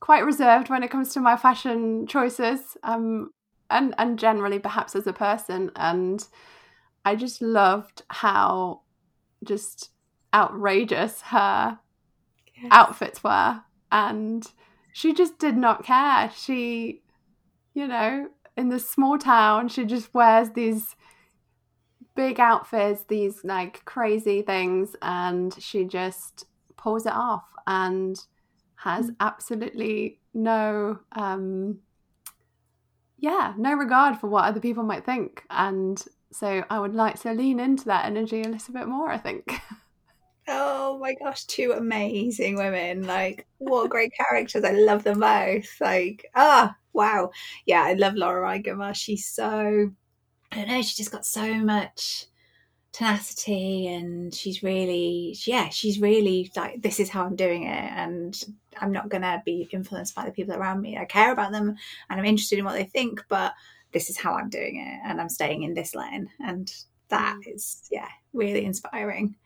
quite 0.00 0.24
reserved 0.24 0.70
when 0.70 0.82
it 0.82 0.90
comes 0.90 1.12
to 1.14 1.20
my 1.20 1.36
fashion 1.36 2.06
choices, 2.06 2.76
um, 2.82 3.30
and 3.70 3.94
and 3.98 4.18
generally 4.18 4.58
perhaps 4.58 4.96
as 4.96 5.06
a 5.06 5.12
person. 5.12 5.70
And 5.76 6.26
I 7.04 7.16
just 7.16 7.42
loved 7.42 8.02
how 8.08 8.82
just 9.44 9.90
outrageous 10.34 11.22
her 11.22 11.78
yes. 12.56 12.68
outfits 12.70 13.22
were, 13.24 13.62
and 13.90 14.46
she 14.92 15.14
just 15.14 15.38
did 15.38 15.56
not 15.56 15.84
care. 15.84 16.30
She, 16.36 17.02
you 17.74 17.86
know, 17.86 18.28
in 18.56 18.68
this 18.68 18.88
small 18.88 19.18
town, 19.18 19.68
she 19.68 19.84
just 19.84 20.12
wears 20.12 20.50
these 20.50 20.96
big 22.14 22.40
outfits, 22.40 23.04
these 23.04 23.44
like 23.44 23.84
crazy 23.84 24.42
things, 24.42 24.96
and 25.02 25.54
she 25.58 25.84
just 25.84 26.46
pulls 26.76 27.06
it 27.06 27.12
off 27.12 27.44
and 27.66 28.18
has 28.76 29.10
mm. 29.10 29.16
absolutely 29.20 30.20
no 30.32 31.00
um 31.12 31.78
yeah, 33.18 33.54
no 33.58 33.74
regard 33.74 34.16
for 34.16 34.28
what 34.28 34.44
other 34.44 34.60
people 34.60 34.84
might 34.84 35.04
think. 35.04 35.42
And 35.50 36.02
so 36.30 36.64
I 36.70 36.78
would 36.78 36.94
like 36.94 37.20
to 37.22 37.32
lean 37.32 37.58
into 37.58 37.84
that 37.86 38.06
energy 38.06 38.42
a 38.42 38.48
little 38.48 38.72
bit 38.72 38.86
more, 38.86 39.10
I 39.10 39.18
think. 39.18 39.60
Oh 40.48 40.98
my 40.98 41.14
gosh, 41.14 41.44
two 41.44 41.72
amazing 41.76 42.56
women. 42.56 43.06
Like, 43.06 43.46
what 43.58 43.90
great 43.90 44.12
characters. 44.14 44.64
I 44.64 44.72
love 44.72 45.04
them 45.04 45.20
both. 45.20 45.68
Like, 45.80 46.26
ah, 46.34 46.74
wow. 46.92 47.30
Yeah, 47.66 47.82
I 47.82 47.92
love 47.92 48.14
Lorelai 48.14 48.64
Gilmore. 48.64 48.94
She's 48.94 49.26
so 49.26 49.90
I 50.50 50.56
don't 50.56 50.68
know, 50.68 50.82
she 50.82 50.96
just 50.96 51.12
got 51.12 51.26
so 51.26 51.54
much 51.54 52.26
tenacity 52.92 53.86
and 53.86 54.34
she's 54.34 54.62
really 54.62 55.36
yeah 55.46 55.68
she's 55.68 56.00
really 56.00 56.50
like 56.56 56.80
this 56.80 56.98
is 56.98 57.10
how 57.10 57.24
i'm 57.24 57.36
doing 57.36 57.64
it 57.64 57.92
and 57.92 58.44
i'm 58.80 58.90
not 58.90 59.10
going 59.10 59.22
to 59.22 59.42
be 59.44 59.68
influenced 59.72 60.14
by 60.14 60.24
the 60.24 60.32
people 60.32 60.54
around 60.54 60.80
me 60.80 60.96
i 60.96 61.04
care 61.04 61.30
about 61.30 61.52
them 61.52 61.76
and 62.08 62.18
i'm 62.18 62.24
interested 62.24 62.58
in 62.58 62.64
what 62.64 62.72
they 62.72 62.84
think 62.84 63.22
but 63.28 63.52
this 63.92 64.08
is 64.08 64.18
how 64.18 64.34
i'm 64.34 64.48
doing 64.48 64.76
it 64.76 65.00
and 65.08 65.20
i'm 65.20 65.28
staying 65.28 65.62
in 65.62 65.74
this 65.74 65.94
lane 65.94 66.28
and 66.40 66.72
that 67.08 67.36
mm. 67.46 67.88
yeah 67.90 68.08
really 68.32 68.64
inspiring 68.64 69.36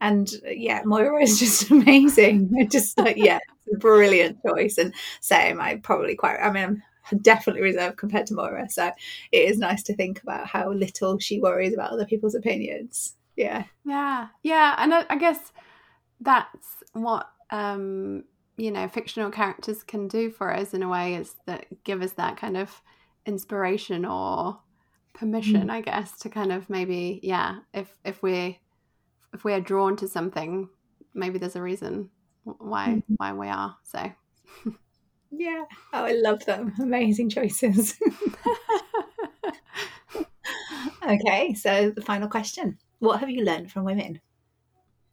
and 0.00 0.34
yeah 0.46 0.82
moira 0.84 1.22
is 1.22 1.38
just 1.38 1.70
amazing 1.70 2.68
just 2.70 2.96
like 2.98 3.16
yeah 3.16 3.38
brilliant 3.78 4.36
choice 4.44 4.78
and 4.78 4.92
same 5.20 5.60
i 5.60 5.76
probably 5.76 6.16
quite 6.16 6.38
i 6.40 6.50
mean 6.50 6.82
i'm 7.10 7.18
definitely 7.18 7.62
reserved 7.62 7.96
compared 7.96 8.26
to 8.26 8.34
Moira. 8.34 8.68
So 8.68 8.90
it 9.32 9.48
is 9.48 9.58
nice 9.58 9.82
to 9.84 9.94
think 9.94 10.22
about 10.22 10.46
how 10.46 10.70
little 10.72 11.18
she 11.18 11.40
worries 11.40 11.74
about 11.74 11.90
other 11.90 12.06
people's 12.06 12.34
opinions. 12.34 13.16
Yeah. 13.36 13.64
Yeah. 13.84 14.28
Yeah. 14.42 14.74
And 14.78 14.94
I, 14.94 15.06
I 15.08 15.16
guess 15.16 15.52
that's 16.20 16.84
what, 16.92 17.30
um, 17.50 18.24
you 18.56 18.70
know, 18.70 18.88
fictional 18.88 19.30
characters 19.30 19.82
can 19.82 20.08
do 20.08 20.30
for 20.30 20.54
us 20.54 20.74
in 20.74 20.82
a 20.82 20.88
way 20.88 21.14
is 21.14 21.34
that 21.46 21.66
give 21.84 22.02
us 22.02 22.12
that 22.12 22.36
kind 22.36 22.56
of 22.56 22.82
inspiration 23.26 24.04
or 24.04 24.60
permission, 25.14 25.68
mm. 25.68 25.70
I 25.70 25.80
guess, 25.80 26.18
to 26.20 26.28
kind 26.28 26.52
of 26.52 26.68
maybe, 26.68 27.20
yeah, 27.22 27.60
if, 27.72 27.94
if 28.04 28.22
we're, 28.22 28.56
if 29.32 29.44
we 29.44 29.52
are 29.52 29.60
drawn 29.60 29.96
to 29.96 30.08
something, 30.08 30.68
maybe 31.14 31.38
there's 31.38 31.56
a 31.56 31.62
reason 31.62 32.10
why, 32.44 32.88
mm. 32.88 33.02
why 33.16 33.32
we 33.32 33.48
are. 33.48 33.76
So. 33.82 34.10
Yeah. 35.30 35.64
Oh, 35.92 36.04
I 36.04 36.12
love 36.12 36.44
them. 36.44 36.72
Amazing 36.80 37.28
choices. 37.30 37.96
okay, 41.06 41.54
so 41.54 41.90
the 41.90 42.02
final 42.02 42.28
question 42.28 42.78
What 42.98 43.20
have 43.20 43.30
you 43.30 43.44
learned 43.44 43.70
from 43.70 43.84
women? 43.84 44.20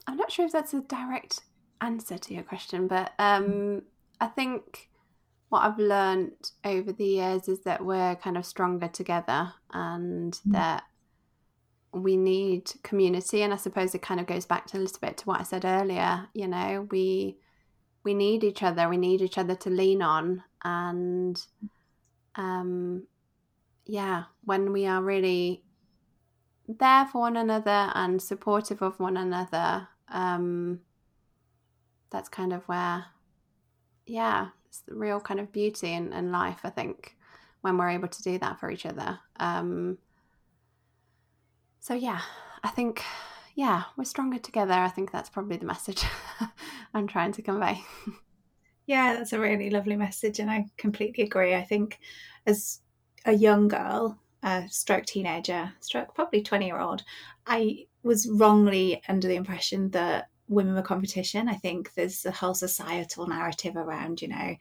I'm 0.07 0.17
not 0.17 0.31
sure 0.31 0.45
if 0.45 0.51
that's 0.51 0.73
a 0.73 0.81
direct 0.81 1.41
answer 1.81 2.17
to 2.17 2.33
your 2.33 2.43
question, 2.43 2.87
but 2.87 3.11
um, 3.19 3.83
I 4.19 4.27
think 4.27 4.89
what 5.49 5.63
I've 5.63 5.77
learned 5.77 6.51
over 6.65 6.91
the 6.91 7.05
years 7.05 7.47
is 7.47 7.61
that 7.61 7.85
we're 7.85 8.15
kind 8.15 8.37
of 8.37 8.45
stronger 8.45 8.87
together 8.87 9.53
and 9.71 10.33
mm. 10.33 10.51
that 10.53 10.83
we 12.03 12.17
need 12.17 12.71
community. 12.83 13.41
And 13.41 13.53
I 13.53 13.57
suppose 13.57 13.93
it 13.93 14.01
kind 14.01 14.19
of 14.19 14.27
goes 14.27 14.45
back 14.45 14.67
to 14.67 14.77
a 14.77 14.79
little 14.79 14.99
bit 14.99 15.17
to 15.17 15.25
what 15.25 15.39
I 15.39 15.43
said 15.43 15.65
earlier. 15.65 16.27
You 16.33 16.47
know, 16.47 16.87
we 16.91 17.37
we 18.03 18.13
need 18.13 18.43
each 18.43 18.63
other. 18.63 18.87
We 18.87 18.97
need 18.97 19.21
each 19.21 19.37
other 19.37 19.55
to 19.55 19.69
lean 19.69 20.01
on. 20.01 20.43
And 20.63 21.41
um, 22.35 23.07
yeah, 23.85 24.23
when 24.43 24.71
we 24.71 24.85
are 24.85 25.01
really 25.01 25.63
there 26.67 27.05
for 27.07 27.21
one 27.21 27.37
another 27.37 27.91
and 27.95 28.21
supportive 28.21 28.81
of 28.81 28.99
one 28.99 29.17
another, 29.17 29.87
um, 30.09 30.81
that's 32.09 32.29
kind 32.29 32.53
of 32.53 32.63
where, 32.67 33.05
yeah, 34.05 34.47
it's 34.67 34.79
the 34.81 34.95
real 34.95 35.19
kind 35.19 35.39
of 35.39 35.51
beauty 35.51 35.93
in, 35.93 36.13
in 36.13 36.31
life, 36.31 36.59
I 36.63 36.69
think, 36.69 37.15
when 37.61 37.77
we're 37.77 37.89
able 37.89 38.07
to 38.07 38.23
do 38.23 38.37
that 38.39 38.59
for 38.59 38.69
each 38.69 38.85
other. 38.85 39.19
Um, 39.39 39.97
so, 41.79 41.93
yeah, 41.93 42.21
I 42.63 42.69
think 42.69 43.03
yeah, 43.57 43.85
we're 43.97 44.05
stronger 44.05 44.37
together. 44.37 44.73
I 44.73 44.87
think 44.87 45.11
that's 45.11 45.31
probably 45.31 45.57
the 45.57 45.65
message 45.65 46.03
I'm 46.93 47.07
trying 47.07 47.33
to 47.33 47.41
convey. 47.41 47.83
Yeah, 48.89 49.15
that's 49.15 49.33
a 49.33 49.39
really 49.41 49.69
lovely 49.69 49.97
message, 49.97 50.39
and 50.39 50.49
I 50.49 50.67
completely 50.77 51.25
agree. 51.25 51.53
I 51.53 51.61
think 51.61 51.99
as 52.45 52.79
a 53.25 53.33
young 53.33 53.67
girl, 53.67 54.17
a 54.43 54.63
stroke 54.69 55.05
teenager, 55.05 55.73
stroke 55.81 56.15
probably 56.15 56.41
20 56.41 56.65
year 56.65 56.79
old, 56.79 57.03
I 57.45 57.87
was 58.03 58.29
wrongly 58.29 59.01
under 59.09 59.27
the 59.27 59.35
impression 59.35 59.91
that 59.91 60.29
women 60.47 60.73
were 60.73 60.81
competition. 60.81 61.49
I 61.49 61.55
think 61.55 61.95
there's 61.95 62.25
a 62.25 62.31
whole 62.31 62.53
societal 62.53 63.27
narrative 63.27 63.75
around, 63.75 64.21
you 64.21 64.29
know, 64.29 64.55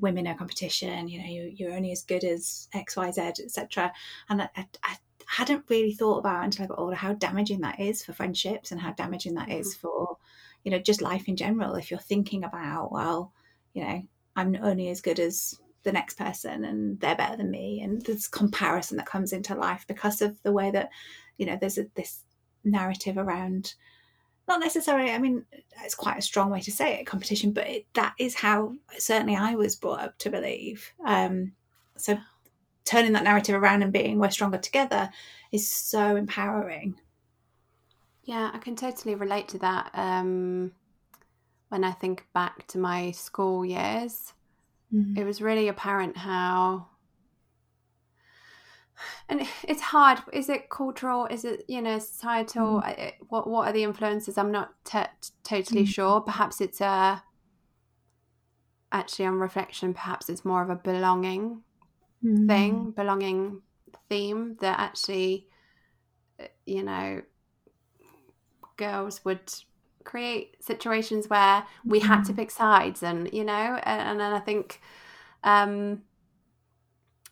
women 0.00 0.26
are 0.26 0.34
competition, 0.34 1.06
you 1.06 1.20
know, 1.20 1.28
you, 1.28 1.52
you're 1.54 1.74
only 1.74 1.92
as 1.92 2.02
good 2.02 2.24
as 2.24 2.68
X, 2.74 2.96
Y, 2.96 3.12
Z, 3.12 3.20
etc. 3.20 3.92
And 4.28 4.42
I, 4.42 4.48
I, 4.82 4.96
hadn't 5.36 5.64
really 5.68 5.92
thought 5.92 6.18
about 6.18 6.44
until 6.44 6.64
I 6.64 6.68
got 6.68 6.78
older 6.78 6.96
how 6.96 7.14
damaging 7.14 7.60
that 7.60 7.80
is 7.80 8.04
for 8.04 8.12
friendships 8.12 8.72
and 8.72 8.80
how 8.80 8.92
damaging 8.92 9.34
that 9.34 9.50
is 9.50 9.74
mm-hmm. 9.74 9.88
for, 9.88 10.16
you 10.62 10.70
know, 10.70 10.78
just 10.78 11.02
life 11.02 11.28
in 11.28 11.36
general. 11.36 11.74
If 11.74 11.90
you're 11.90 12.00
thinking 12.00 12.44
about, 12.44 12.92
well, 12.92 13.32
you 13.72 13.84
know, 13.84 14.02
I'm 14.36 14.56
only 14.62 14.88
as 14.88 15.00
good 15.00 15.18
as 15.18 15.58
the 15.82 15.92
next 15.92 16.16
person 16.16 16.64
and 16.64 17.00
they're 17.00 17.16
better 17.16 17.36
than 17.36 17.50
me. 17.50 17.80
And 17.82 18.02
this 18.02 18.28
comparison 18.28 18.96
that 18.96 19.06
comes 19.06 19.32
into 19.32 19.54
life 19.54 19.84
because 19.88 20.22
of 20.22 20.40
the 20.42 20.52
way 20.52 20.70
that, 20.70 20.90
you 21.36 21.46
know, 21.46 21.58
there's 21.60 21.78
a, 21.78 21.86
this 21.94 22.20
narrative 22.62 23.18
around 23.18 23.74
not 24.46 24.60
necessarily 24.60 25.10
i 25.10 25.18
mean 25.18 25.44
it's 25.84 25.94
quite 25.94 26.18
a 26.18 26.22
strong 26.22 26.50
way 26.50 26.60
to 26.60 26.72
say 26.72 26.94
it 26.94 27.06
competition 27.06 27.52
but 27.52 27.66
it, 27.66 27.86
that 27.94 28.14
is 28.18 28.34
how 28.34 28.74
certainly 28.98 29.36
i 29.36 29.54
was 29.54 29.76
brought 29.76 30.00
up 30.00 30.18
to 30.18 30.30
believe 30.30 30.92
um, 31.06 31.52
so 31.96 32.16
turning 32.84 33.12
that 33.12 33.24
narrative 33.24 33.54
around 33.54 33.82
and 33.82 33.92
being 33.92 34.18
we're 34.18 34.30
stronger 34.30 34.58
together 34.58 35.10
is 35.52 35.70
so 35.70 36.16
empowering. 36.16 36.96
Yeah, 38.24 38.50
I 38.52 38.58
can 38.58 38.76
totally 38.76 39.14
relate 39.14 39.48
to 39.48 39.58
that. 39.58 39.90
Um, 39.94 40.72
when 41.68 41.84
I 41.84 41.92
think 41.92 42.26
back 42.32 42.66
to 42.68 42.78
my 42.78 43.10
school 43.10 43.64
years, 43.64 44.32
mm-hmm. 44.92 45.18
it 45.18 45.24
was 45.24 45.42
really 45.42 45.68
apparent 45.68 46.16
how. 46.16 46.86
And 49.28 49.46
it's 49.64 49.80
hard. 49.80 50.20
Is 50.32 50.48
it 50.48 50.70
cultural? 50.70 51.26
Is 51.26 51.44
it 51.44 51.64
you 51.68 51.82
know 51.82 51.98
societal? 51.98 52.80
Mm-hmm. 52.80 53.24
What 53.28 53.48
what 53.48 53.68
are 53.68 53.72
the 53.72 53.82
influences? 53.82 54.38
I'm 54.38 54.52
not 54.52 54.72
t- 54.84 55.00
totally 55.42 55.82
mm-hmm. 55.82 55.90
sure. 55.90 56.20
Perhaps 56.20 56.60
it's 56.60 56.80
a. 56.80 57.22
Actually, 58.92 59.26
on 59.26 59.40
reflection, 59.40 59.92
perhaps 59.92 60.28
it's 60.28 60.44
more 60.44 60.62
of 60.62 60.70
a 60.70 60.76
belonging 60.76 61.62
mm. 62.24 62.46
thing, 62.46 62.90
belonging 62.90 63.62
theme 64.08 64.56
that 64.60 64.78
actually, 64.78 65.48
you 66.66 66.82
know, 66.82 67.22
girls 68.76 69.24
would 69.24 69.52
create 70.04 70.56
situations 70.62 71.28
where 71.28 71.64
we 71.84 72.00
mm. 72.00 72.02
had 72.02 72.22
to 72.22 72.32
mm-hmm. 72.32 72.40
pick 72.40 72.50
sides 72.50 73.02
and, 73.02 73.32
you 73.32 73.44
know, 73.44 73.78
and, 73.82 74.20
and 74.20 74.34
I 74.34 74.40
think 74.40 74.80
um, 75.42 76.02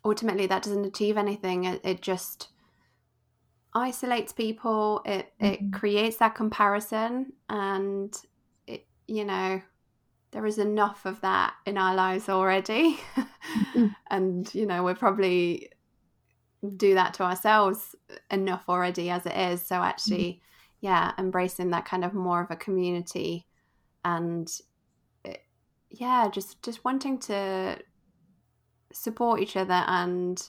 ultimately 0.04 0.46
that 0.46 0.62
doesn't 0.62 0.84
achieve 0.84 1.16
anything. 1.16 1.64
It, 1.64 1.80
it 1.84 2.00
just 2.00 2.48
isolates 3.74 4.32
people. 4.32 5.02
It 5.04 5.32
mm-hmm. 5.40 5.46
it 5.46 5.72
creates 5.72 6.18
that 6.18 6.34
comparison, 6.34 7.32
and 7.48 8.14
it 8.66 8.86
you 9.06 9.24
know 9.24 9.62
there 10.32 10.46
is 10.46 10.58
enough 10.58 11.04
of 11.04 11.20
that 11.20 11.54
in 11.66 11.78
our 11.78 11.94
lives 11.94 12.28
already, 12.28 12.98
mm-hmm. 13.14 13.86
and 14.10 14.52
you 14.54 14.66
know 14.66 14.82
we're 14.82 14.94
probably 14.94 15.70
do 16.76 16.94
that 16.94 17.14
to 17.14 17.22
ourselves 17.22 17.94
enough 18.30 18.64
already 18.68 19.10
as 19.10 19.26
it 19.26 19.36
is. 19.36 19.62
So 19.62 19.76
actually, 19.76 20.24
mm-hmm. 20.24 20.86
yeah, 20.86 21.12
embracing 21.18 21.70
that 21.70 21.84
kind 21.84 22.04
of 22.04 22.14
more 22.14 22.42
of 22.42 22.50
a 22.50 22.56
community, 22.56 23.46
and 24.04 24.50
it, 25.24 25.44
yeah, 25.90 26.28
just 26.30 26.62
just 26.62 26.84
wanting 26.84 27.18
to 27.20 27.78
support 28.92 29.40
each 29.40 29.56
other 29.56 29.84
and 29.86 30.48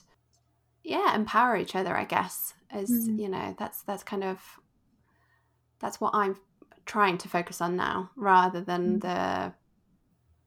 yeah 0.82 1.14
empower 1.14 1.56
each 1.56 1.74
other 1.74 1.96
i 1.96 2.04
guess 2.04 2.52
as 2.70 2.90
mm. 2.90 3.18
you 3.18 3.28
know 3.28 3.54
that's 3.58 3.82
that's 3.82 4.02
kind 4.02 4.22
of 4.22 4.38
that's 5.80 6.00
what 6.00 6.14
i'm 6.14 6.36
trying 6.84 7.16
to 7.16 7.28
focus 7.28 7.60
on 7.60 7.74
now 7.74 8.10
rather 8.16 8.60
than 8.60 8.98
mm. 8.98 9.00
the 9.00 9.52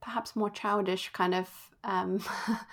perhaps 0.08 0.36
more 0.36 0.50
childish 0.50 1.10
kind 1.14 1.34
of 1.36 1.50
um, 1.84 2.20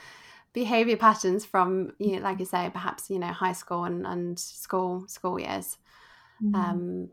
behavior 0.53 0.97
patterns 0.97 1.45
from 1.45 1.93
you 1.99 2.16
know, 2.16 2.22
like 2.22 2.39
you 2.39 2.45
say 2.45 2.70
perhaps 2.72 3.11
you 3.11 3.18
know 3.18 3.32
high 3.32 3.53
school 3.53 3.85
and, 3.85 4.07
and 4.07 4.39
school 4.39 5.05
school 5.09 5.39
years 5.39 5.78
mm. 6.43 6.55
um, 6.55 7.09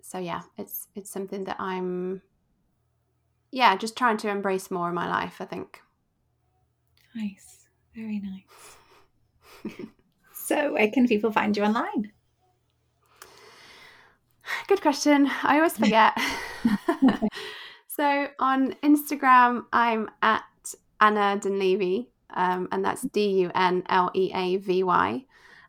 so 0.00 0.18
yeah 0.18 0.42
it's 0.58 0.88
it's 0.94 1.10
something 1.10 1.44
that 1.44 1.56
i'm 1.60 2.20
yeah 3.50 3.76
just 3.76 3.96
trying 3.96 4.16
to 4.16 4.28
embrace 4.28 4.70
more 4.70 4.88
in 4.88 4.94
my 4.94 5.08
life 5.08 5.36
i 5.40 5.44
think 5.44 5.80
nice 7.14 7.66
very 7.94 8.20
nice 8.20 8.76
So, 10.44 10.72
where 10.72 10.90
can 10.90 11.06
people 11.06 11.30
find 11.30 11.56
you 11.56 11.62
online? 11.62 12.12
Good 14.66 14.82
question. 14.82 15.30
I 15.44 15.56
always 15.56 15.78
forget. 15.78 16.18
so, 17.96 18.28
on 18.38 18.72
Instagram, 18.82 19.64
I'm 19.72 20.10
at 20.22 20.44
Anna 21.00 21.38
Dunleavy, 21.38 22.08
um, 22.34 22.68
and 22.72 22.82
that's 22.82 23.02
D 23.02 23.40
U 23.40 23.50
N 23.54 23.82
L 23.90 24.10
E 24.14 24.32
A 24.34 24.56
V 24.56 24.82
Y. 24.82 25.24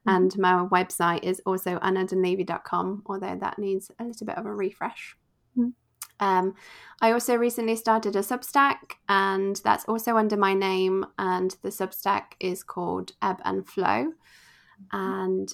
Mm-hmm. 0.07 0.09
And 0.09 0.37
my 0.37 0.65
website 0.65 1.23
is 1.23 1.41
also 1.45 1.79
annadunleavy.com, 1.79 3.03
although 3.07 3.37
that 3.39 3.59
needs 3.59 3.91
a 3.99 4.05
little 4.05 4.25
bit 4.25 4.37
of 4.37 4.45
a 4.45 4.53
refresh. 4.53 5.17
Mm-hmm. 5.57 5.69
Um, 6.25 6.53
I 7.01 7.11
also 7.11 7.35
recently 7.35 7.75
started 7.75 8.15
a 8.15 8.19
Substack, 8.19 8.93
and 9.09 9.59
that's 9.63 9.83
also 9.85 10.15
under 10.15 10.37
my 10.37 10.53
name. 10.53 11.05
And 11.17 11.53
the 11.61 11.69
Substack 11.69 12.35
is 12.39 12.63
called 12.63 13.11
Ebb 13.21 13.41
and 13.43 13.67
Flow. 13.67 14.13
And 14.93 15.53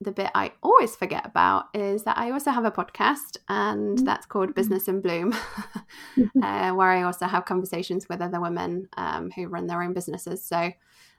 the 0.00 0.12
bit 0.12 0.30
I 0.34 0.52
always 0.62 0.96
forget 0.96 1.26
about 1.26 1.66
is 1.74 2.04
that 2.04 2.16
I 2.16 2.30
also 2.30 2.50
have 2.50 2.64
a 2.64 2.70
podcast, 2.70 3.36
and 3.48 3.96
mm-hmm. 3.96 4.04
that's 4.04 4.26
called 4.26 4.54
Business 4.54 4.88
in 4.88 5.00
Bloom, 5.02 5.32
uh, 6.42 6.72
where 6.72 6.88
I 6.88 7.02
also 7.02 7.26
have 7.26 7.44
conversations 7.44 8.08
with 8.08 8.22
other 8.22 8.40
women 8.40 8.88
um, 8.96 9.30
who 9.30 9.46
run 9.46 9.66
their 9.66 9.82
own 9.82 9.92
businesses. 9.92 10.42
So, 10.42 10.72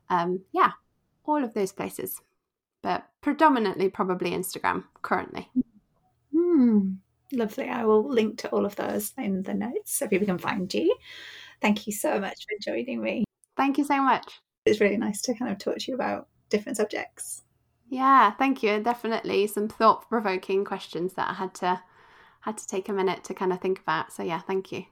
um, 0.10 0.42
yeah, 0.52 0.72
all 1.26 1.44
of 1.44 1.54
those 1.54 1.72
places, 1.72 2.20
but 2.82 3.08
predominantly 3.22 3.90
probably 3.90 4.32
Instagram 4.32 4.86
currently. 5.04 5.50
Mm, 6.34 6.98
lovely. 7.32 7.70
I 7.70 7.86
will 7.86 8.10
link 8.10 8.40
to 8.40 8.50
all 8.50 8.66
of 8.66 8.76
those 8.76 9.14
in 9.18 9.44
the 9.44 9.54
notes 9.54 9.94
so 9.94 10.08
people 10.08 10.26
can 10.26 10.40
find 10.40 10.74
you. 10.74 10.96
Thank 11.62 11.86
you 11.86 11.94
so 11.94 12.20
much 12.20 12.46
for 12.46 12.72
joining 12.74 13.02
me. 13.02 13.26
Thank 13.56 13.78
you 13.78 13.84
so 13.84 14.02
much. 14.02 14.42
It's 14.66 14.82
really 14.82 14.98
nice 14.98 15.22
to 15.24 15.36
kind 15.36 15.52
of 15.52 15.60
talk 15.60 15.78
to 15.78 15.92
you 15.92 15.94
about 15.96 16.28
different 16.50 16.78
subjects. 16.78 17.44
Yeah, 17.92 18.32
thank 18.32 18.64
you. 18.64 18.80
Definitely 18.80 19.46
some 19.48 19.68
thought 19.68 20.08
provoking 20.08 20.64
questions 20.64 21.14
that 21.16 21.30
I 21.30 21.34
had 21.34 21.54
to 21.56 21.82
had 22.40 22.58
to 22.58 22.66
take 22.66 22.88
a 22.88 22.94
minute 22.94 23.26
to 23.26 23.34
kind 23.34 23.52
of 23.52 23.60
think 23.60 23.80
about. 23.82 24.14
So 24.14 24.24
yeah, 24.24 24.40
thank 24.40 24.72
you. 24.72 24.86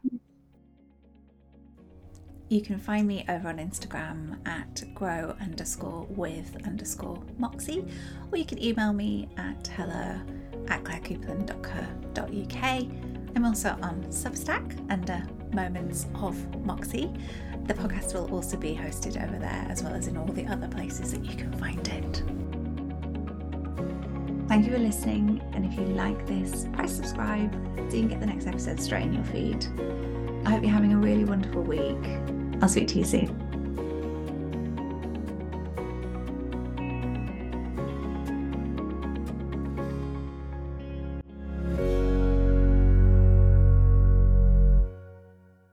You 2.50 2.62
can 2.62 2.78
find 2.78 3.08
me 3.08 3.24
over 3.30 3.48
on 3.48 3.58
Instagram 3.58 4.46
at 4.46 4.84
grow 4.94 5.34
underscore 5.40 6.08
with 6.10 6.58
underscore 6.68 7.24
moxie, 7.38 7.86
or 8.34 8.38
you 8.38 8.44
can 8.46 8.62
email 8.62 8.92
me 8.92 9.30
at 9.38 9.66
hello 9.68 10.20
at 10.68 10.84
clairecoupland.co.uk. 10.84 12.64
I'm 13.36 13.46
also 13.46 13.78
on 13.82 14.04
Substack 14.10 14.92
under 14.92 15.26
Moments 15.54 16.06
of 16.16 16.36
Moxie. 16.66 17.14
The 17.66 17.76
podcast 17.76 18.14
will 18.14 18.30
also 18.34 18.58
be 18.58 18.76
hosted 18.76 19.24
over 19.24 19.40
there 19.40 19.66
as 19.70 19.84
well 19.84 19.94
as 19.94 20.08
in 20.08 20.18
all 20.18 20.26
the 20.26 20.46
other 20.48 20.68
places 20.68 21.14
that 21.14 21.24
you 21.24 21.38
can 21.38 21.54
find 21.54 21.88
it. 21.88 22.24
Thank 24.50 24.66
you 24.66 24.72
for 24.72 24.80
listening, 24.80 25.48
and 25.54 25.64
if 25.64 25.76
you 25.76 25.86
like 25.86 26.26
this, 26.26 26.66
press 26.74 26.96
subscribe 26.96 27.54
so 27.88 27.96
you 27.96 28.02
can 28.02 28.08
get 28.08 28.20
the 28.20 28.26
next 28.26 28.48
episode 28.48 28.80
straight 28.80 29.04
in 29.04 29.14
your 29.14 29.24
feed. 29.26 29.64
I 30.44 30.50
hope 30.50 30.64
you're 30.64 30.72
having 30.72 30.92
a 30.92 30.98
really 30.98 31.24
wonderful 31.24 31.62
week. 31.62 32.04
I'll 32.60 32.68
speak 32.68 32.88
to 32.88 32.98
you 32.98 33.06
soon. 33.06 33.49